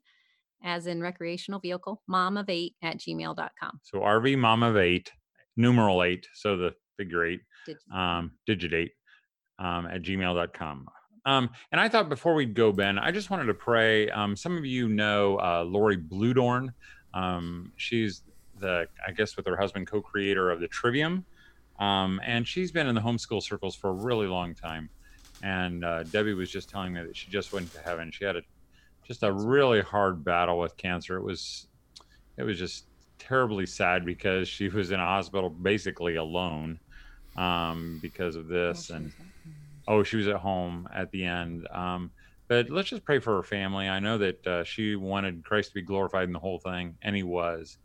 as 0.63 0.85
in 0.85 1.01
recreational 1.01 1.59
vehicle 1.59 2.01
mom 2.07 2.37
of 2.37 2.49
eight 2.49 2.75
at 2.83 2.97
gmail.com 2.97 3.79
So 3.83 3.99
RV 3.99 4.37
Mom 4.37 4.61
of 4.63 4.77
Eight, 4.77 5.11
numeral 5.57 6.03
eight, 6.03 6.27
so 6.35 6.55
the 6.57 6.73
figure 6.97 7.25
eight, 7.25 7.41
Did, 7.65 7.77
um, 7.91 8.31
digit 8.45 8.73
eight, 8.73 8.91
um, 9.59 9.87
at 9.87 10.03
gmail.com. 10.03 10.87
Um, 11.25 11.49
and 11.71 11.79
I 11.79 11.87
thought 11.89 12.09
before 12.09 12.33
we'd 12.33 12.53
go, 12.53 12.71
Ben, 12.71 12.99
I 12.99 13.11
just 13.11 13.29
wanted 13.29 13.45
to 13.45 13.53
pray. 13.53 14.09
Um, 14.09 14.35
some 14.35 14.57
of 14.57 14.65
you 14.65 14.89
know 14.89 15.37
uh, 15.37 15.63
Lori 15.63 15.97
Bluedorn. 15.97 16.73
Um, 17.13 17.71
she's 17.77 18.23
the, 18.59 18.87
I 19.05 19.11
guess, 19.11 19.37
with 19.37 19.45
her 19.45 19.57
husband, 19.57 19.87
co 19.87 20.01
creator 20.01 20.49
of 20.49 20.59
the 20.59 20.67
Trivium. 20.67 21.25
Um, 21.79 22.19
and 22.23 22.47
she's 22.47 22.71
been 22.71 22.87
in 22.87 22.95
the 22.95 23.01
homeschool 23.01 23.41
circles 23.41 23.75
for 23.75 23.89
a 23.89 23.93
really 23.93 24.27
long 24.27 24.53
time. 24.53 24.89
And 25.41 25.83
uh, 25.83 26.03
Debbie 26.03 26.33
was 26.33 26.49
just 26.49 26.69
telling 26.69 26.93
me 26.93 27.03
that 27.03 27.15
she 27.15 27.29
just 27.29 27.51
went 27.51 27.71
to 27.73 27.79
heaven. 27.79 28.11
She 28.11 28.25
had 28.25 28.37
a 28.37 28.41
just 29.05 29.23
a 29.23 29.31
really 29.31 29.81
hard 29.81 30.23
battle 30.23 30.57
with 30.59 30.77
cancer. 30.77 31.17
It 31.17 31.23
was, 31.23 31.67
it 32.37 32.43
was 32.43 32.57
just 32.57 32.85
terribly 33.19 33.65
sad 33.65 34.05
because 34.05 34.47
she 34.47 34.69
was 34.69 34.91
in 34.91 34.99
a 34.99 35.05
hospital 35.05 35.49
basically 35.49 36.15
alone 36.15 36.79
um, 37.35 37.99
because 38.01 38.37
of 38.37 38.47
this. 38.47 38.89
And 38.89 39.11
oh, 39.87 40.03
she 40.03 40.17
was 40.17 40.27
at 40.27 40.37
home 40.37 40.87
at 40.93 41.11
the 41.11 41.25
end. 41.25 41.67
Um, 41.71 42.11
but 42.47 42.69
let's 42.69 42.89
just 42.89 43.05
pray 43.05 43.19
for 43.19 43.35
her 43.37 43.43
family. 43.43 43.87
I 43.87 43.99
know 43.99 44.17
that 44.17 44.47
uh, 44.47 44.63
she 44.63 44.95
wanted 44.95 45.43
Christ 45.43 45.69
to 45.69 45.75
be 45.75 45.81
glorified 45.81 46.25
in 46.25 46.33
the 46.33 46.39
whole 46.39 46.59
thing, 46.59 46.95
and 47.01 47.15
he 47.15 47.23
was. 47.23 47.77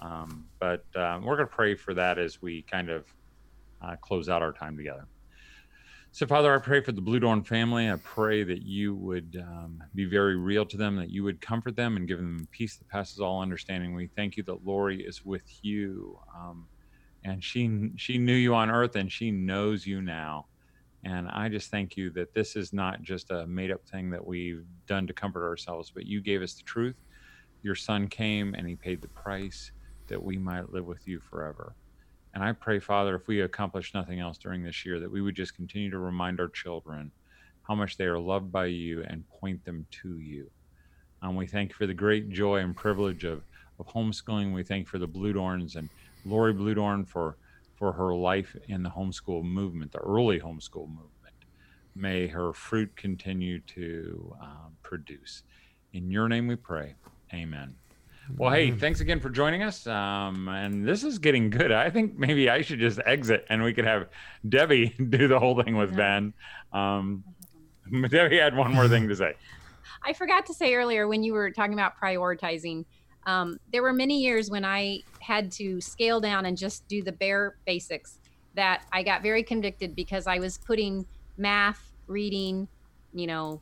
Um, 0.00 0.46
but 0.60 0.84
um, 0.96 1.24
we're 1.24 1.36
going 1.36 1.48
to 1.48 1.54
pray 1.54 1.74
for 1.74 1.94
that 1.94 2.18
as 2.18 2.40
we 2.40 2.62
kind 2.62 2.90
of 2.90 3.06
uh, 3.82 3.96
close 3.96 4.28
out 4.28 4.42
our 4.42 4.52
time 4.52 4.76
together. 4.76 5.06
So, 6.12 6.26
Father, 6.26 6.54
I 6.54 6.58
pray 6.58 6.80
for 6.80 6.92
the 6.92 7.02
Bluedorn 7.02 7.44
family. 7.44 7.90
I 7.90 7.96
pray 7.96 8.44
that 8.44 8.62
you 8.62 8.94
would 8.94 9.36
um, 9.44 9.82
be 9.96 10.04
very 10.04 10.36
real 10.36 10.64
to 10.64 10.76
them, 10.76 10.94
that 10.96 11.10
you 11.10 11.24
would 11.24 11.40
comfort 11.40 11.74
them 11.74 11.96
and 11.96 12.06
give 12.06 12.18
them 12.18 12.46
peace 12.52 12.76
that 12.76 12.88
passes 12.88 13.18
all 13.18 13.42
understanding. 13.42 13.94
We 13.94 14.06
thank 14.14 14.36
you 14.36 14.44
that 14.44 14.64
Lori 14.64 15.02
is 15.02 15.24
with 15.24 15.42
you, 15.62 16.16
um, 16.32 16.68
and 17.24 17.42
she 17.42 17.90
she 17.96 18.18
knew 18.18 18.34
you 18.34 18.54
on 18.54 18.70
earth, 18.70 18.94
and 18.94 19.10
she 19.10 19.32
knows 19.32 19.88
you 19.88 20.02
now. 20.02 20.46
And 21.04 21.28
I 21.28 21.48
just 21.48 21.70
thank 21.70 21.96
you 21.96 22.10
that 22.10 22.32
this 22.32 22.56
is 22.56 22.72
not 22.72 23.02
just 23.02 23.30
a 23.30 23.46
made 23.46 23.70
up 23.70 23.84
thing 23.86 24.10
that 24.10 24.26
we've 24.26 24.64
done 24.86 25.06
to 25.06 25.12
comfort 25.12 25.46
ourselves, 25.46 25.90
but 25.94 26.06
you 26.06 26.20
gave 26.20 26.42
us 26.42 26.54
the 26.54 26.62
truth. 26.62 26.96
Your 27.62 27.74
son 27.74 28.08
came 28.08 28.54
and 28.54 28.66
he 28.66 28.74
paid 28.74 29.02
the 29.02 29.08
price 29.08 29.70
that 30.08 30.22
we 30.22 30.38
might 30.38 30.72
live 30.72 30.86
with 30.86 31.06
you 31.06 31.20
forever. 31.20 31.74
And 32.34 32.42
I 32.42 32.52
pray, 32.52 32.78
Father, 32.78 33.14
if 33.14 33.28
we 33.28 33.42
accomplish 33.42 33.94
nothing 33.94 34.18
else 34.18 34.38
during 34.38 34.62
this 34.62 34.84
year, 34.84 34.98
that 34.98 35.10
we 35.10 35.20
would 35.20 35.36
just 35.36 35.54
continue 35.54 35.90
to 35.90 35.98
remind 35.98 36.40
our 36.40 36.48
children 36.48 37.12
how 37.62 37.74
much 37.74 37.96
they 37.96 38.04
are 38.04 38.18
loved 38.18 38.50
by 38.50 38.66
you 38.66 39.04
and 39.06 39.28
point 39.28 39.64
them 39.64 39.86
to 40.02 40.18
you. 40.18 40.50
And 41.22 41.36
we 41.36 41.46
thank 41.46 41.70
you 41.70 41.74
for 41.76 41.86
the 41.86 41.94
great 41.94 42.30
joy 42.30 42.58
and 42.58 42.76
privilege 42.76 43.24
of, 43.24 43.42
of 43.78 43.86
homeschooling. 43.86 44.52
We 44.52 44.62
thank 44.62 44.86
you 44.86 44.90
for 44.90 44.98
the 44.98 45.08
Bluedorns 45.08 45.76
and 45.76 45.88
Lori 46.26 46.52
Bluedorn 46.52 47.06
for, 47.06 47.36
for 47.76 47.92
her 47.92 48.14
life 48.14 48.56
in 48.68 48.82
the 48.82 48.90
homeschool 48.90 49.42
movement, 49.42 49.92
the 49.92 49.98
early 49.98 50.40
homeschool 50.40 50.88
movement. 50.88 51.10
May 51.96 52.26
her 52.26 52.52
fruit 52.52 52.94
continue 52.96 53.60
to 53.60 54.36
um, 54.40 54.76
produce. 54.82 55.42
In 55.92 56.10
your 56.10 56.28
name 56.28 56.48
we 56.48 56.56
pray. 56.56 56.94
Amen. 57.32 57.74
Well, 58.36 58.50
hey, 58.50 58.70
thanks 58.70 59.00
again 59.00 59.20
for 59.20 59.28
joining 59.28 59.62
us. 59.62 59.86
Um, 59.86 60.48
and 60.48 60.86
this 60.86 61.04
is 61.04 61.18
getting 61.18 61.50
good. 61.50 61.70
I 61.70 61.90
think 61.90 62.18
maybe 62.18 62.48
I 62.48 62.62
should 62.62 62.80
just 62.80 62.98
exit 63.04 63.44
and 63.50 63.62
we 63.62 63.74
could 63.74 63.84
have 63.84 64.08
Debbie 64.48 64.88
do 65.08 65.28
the 65.28 65.38
whole 65.38 65.60
thing 65.62 65.76
with 65.76 65.94
Ben. 65.94 66.32
Um, 66.72 67.22
Debbie 68.08 68.38
had 68.38 68.56
one 68.56 68.72
more 68.72 68.88
thing 68.88 69.08
to 69.08 69.16
say. 69.16 69.34
I 70.06 70.12
forgot 70.12 70.46
to 70.46 70.54
say 70.54 70.74
earlier 70.74 71.06
when 71.08 71.22
you 71.22 71.32
were 71.32 71.50
talking 71.50 71.74
about 71.74 71.92
prioritizing, 72.02 72.84
um, 73.26 73.58
there 73.72 73.82
were 73.82 73.92
many 73.92 74.20
years 74.20 74.50
when 74.50 74.64
I 74.64 75.00
had 75.20 75.50
to 75.52 75.80
scale 75.80 76.20
down 76.20 76.46
and 76.46 76.56
just 76.56 76.86
do 76.88 77.02
the 77.02 77.12
bare 77.12 77.56
basics 77.66 78.18
that 78.54 78.84
I 78.92 79.02
got 79.02 79.22
very 79.22 79.42
convicted 79.42 79.94
because 79.94 80.26
I 80.26 80.38
was 80.38 80.58
putting 80.58 81.06
math, 81.36 81.92
reading, 82.06 82.68
you 83.12 83.26
know, 83.26 83.60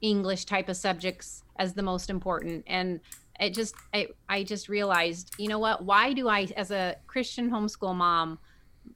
English 0.00 0.44
type 0.46 0.68
of 0.68 0.76
subjects 0.76 1.42
as 1.56 1.74
the 1.74 1.82
most 1.82 2.10
important. 2.10 2.64
And 2.66 3.00
it 3.40 3.54
just, 3.54 3.74
I, 3.92 4.08
I 4.28 4.44
just 4.44 4.68
realized, 4.68 5.34
you 5.38 5.48
know 5.48 5.58
what? 5.58 5.84
Why 5.84 6.12
do 6.12 6.28
I, 6.28 6.48
as 6.56 6.70
a 6.70 6.96
Christian 7.06 7.50
homeschool 7.50 7.94
mom, 7.94 8.38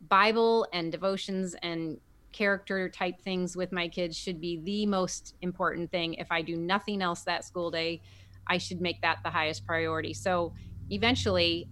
Bible 0.08 0.66
and 0.72 0.90
devotions 0.90 1.54
and 1.62 1.98
character 2.36 2.88
type 2.88 3.18
things 3.22 3.56
with 3.56 3.72
my 3.72 3.88
kids 3.88 4.16
should 4.16 4.40
be 4.40 4.58
the 4.58 4.84
most 4.84 5.34
important 5.40 5.90
thing. 5.90 6.14
If 6.14 6.30
I 6.30 6.42
do 6.42 6.56
nothing 6.56 7.00
else 7.00 7.22
that 7.22 7.44
school 7.44 7.70
day, 7.70 8.02
I 8.48 8.58
should 8.58 8.80
make 8.80 9.00
that 9.02 9.18
the 9.24 9.30
highest 9.30 9.66
priority. 9.66 10.14
So 10.14 10.54
eventually, 10.90 11.68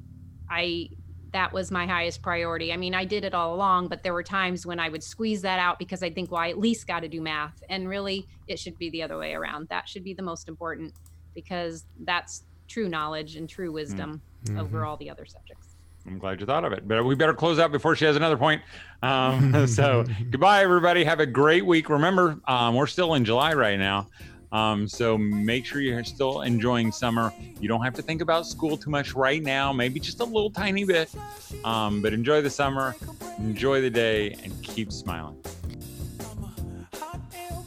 I 0.51 0.91
that 1.35 1.53
was 1.53 1.73
my 1.73 1.85
highest 1.85 2.23
priority. 2.23 2.73
I 2.73 2.77
mean, 2.77 2.95
I 2.95 3.05
did 3.05 3.25
it 3.25 3.35
all 3.35 3.57
along, 3.57 3.89
but 3.89 4.05
there 4.05 4.15
were 4.15 4.23
times 4.23 4.65
when 4.65 4.79
I 4.79 4.89
would 4.89 5.03
squeeze 5.03 5.43
that 5.43 5.59
out 5.59 5.81
because 5.81 6.01
I 6.01 6.09
think, 6.09 6.31
well, 6.31 6.41
I 6.41 6.49
at 6.51 6.59
least 6.59 6.87
got 6.87 7.01
to 7.01 7.09
do 7.09 7.21
math. 7.21 7.61
And 7.69 7.89
really, 7.89 8.29
it 8.47 8.57
should 8.57 8.79
be 8.79 8.89
the 8.91 9.03
other 9.03 9.19
way 9.19 9.35
around. 9.35 9.69
That 9.69 9.89
should 9.89 10.05
be 10.05 10.15
the 10.15 10.23
most 10.23 10.49
important 10.49 10.93
because 11.35 11.87
that's 12.05 12.45
true 12.69 12.89
knowledge 12.89 13.35
and 13.35 13.49
true 13.49 13.73
wisdom 13.73 14.23
mm-hmm. 14.45 14.61
over 14.61 14.85
all 14.85 14.97
the 14.97 15.11
other 15.11 15.27
subjects. 15.27 15.75
I'm 16.07 16.19
glad 16.19 16.39
you 16.39 16.47
thought 16.47 16.65
of 16.65 16.73
it. 16.73 16.87
But 16.87 17.05
we 17.05 17.17
better 17.17 17.35
close 17.35 17.59
out 17.59 17.73
before 17.73 17.97
she 17.97 18.05
has 18.05 18.15
another 18.15 18.37
point. 18.37 18.63
Um, 19.03 19.67
so 19.67 20.05
goodbye, 20.31 20.63
everybody. 20.63 21.03
Have 21.03 21.21
a 21.21 21.27
great 21.27 21.67
week. 21.67 21.89
Remember, 21.89 22.39
um, 22.47 22.75
we're 22.75 22.87
still 22.87 23.15
in 23.15 23.25
July 23.25 23.55
right 23.55 23.79
now. 23.79 24.09
Um, 24.55 24.87
so 24.87 25.19
make 25.19 25.67
sure 25.67 25.81
you're 25.81 26.05
still 26.05 26.43
enjoying 26.43 26.93
summer. 26.93 27.33
You 27.61 27.67
don't 27.67 27.83
have 27.83 27.95
to 27.95 28.03
think 28.03 28.21
about 28.21 28.47
school 28.47 28.77
too 28.77 28.89
much 28.89 29.13
right 29.13 29.43
now, 29.43 29.73
maybe 29.73 29.99
just 29.99 30.21
a 30.21 30.25
little 30.25 30.49
tiny 30.49 30.85
bit. 30.85 31.11
Um, 31.65 32.01
but 32.01 32.13
enjoy 32.13 32.41
the 32.41 32.51
summer, 32.51 32.95
enjoy 33.39 33.81
the 33.81 33.91
day, 33.91 34.37
and 34.45 34.63
keep 34.63 34.93
smiling. 34.93 35.37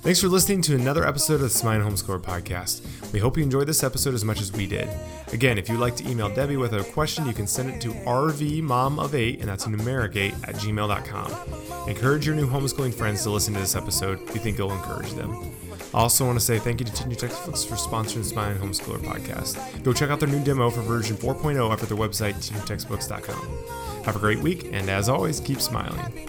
Thanks 0.02 0.22
for 0.22 0.30
listening 0.30 0.62
to 0.62 0.76
another 0.76 1.06
episode 1.06 1.34
of 1.36 1.42
the 1.42 1.50
Smiling 1.50 1.86
Homeschooler 1.86 2.22
podcast. 2.22 2.82
We 3.12 3.20
hope 3.20 3.36
you 3.36 3.44
enjoyed 3.44 3.68
this 3.68 3.84
episode 3.84 4.14
as 4.14 4.24
much 4.24 4.40
as 4.40 4.54
we 4.54 4.66
did. 4.66 4.88
Again, 5.34 5.58
if 5.58 5.68
you'd 5.68 5.82
like 5.82 5.98
to 5.98 6.10
email 6.10 6.34
Debbie 6.34 6.56
with 6.56 6.72
a 6.72 6.86
question, 6.94 7.26
you 7.26 7.34
can 7.34 7.48
send 7.48 7.70
it 7.70 7.82
to 7.82 7.90
rvmom8, 7.90 9.42
and 9.42 9.50
that's 9.50 9.66
numeric 9.66 10.16
8, 10.16 10.34
at 10.46 10.56
gmail.com. 10.56 11.90
Encourage 11.90 12.26
your 12.26 12.36
new 12.36 12.48
homeschooling 12.48 12.94
friends 12.94 13.24
to 13.24 13.30
listen 13.30 13.54
to 13.56 13.60
this 13.60 13.76
episode. 13.76 14.22
We 14.30 14.40
think 14.40 14.58
it'll 14.58 14.72
encourage 14.72 15.12
them. 15.12 15.52
I 15.94 16.00
also 16.00 16.26
want 16.26 16.38
to 16.38 16.44
say 16.44 16.60
thank 16.60 16.80
you 16.80 16.86
to 16.86 16.92
Teaching 16.92 17.16
Textbooks 17.16 17.64
for 17.64 17.76
sponsoring 17.76 18.18
the 18.18 18.24
Smiling 18.26 18.58
Homeschooler 18.58 19.00
podcast. 19.00 19.84
Go 19.84 19.94
check 19.94 20.10
out 20.10 20.20
their 20.20 20.30
new 20.30 20.44
demo 20.44 20.70
for 20.70 20.82
version 20.82 21.16
4.0 21.16 21.72
up 21.72 21.82
at 21.82 21.88
their 21.88 21.98
website, 21.98 22.36
teachingtextbooks.com. 22.36 24.04
Have 24.04 24.16
a 24.16 24.20
great 24.20 24.40
week, 24.40 24.70
and 24.74 24.90
as 24.90 25.10
always, 25.10 25.40
keep 25.40 25.62
smiling. 25.62 26.28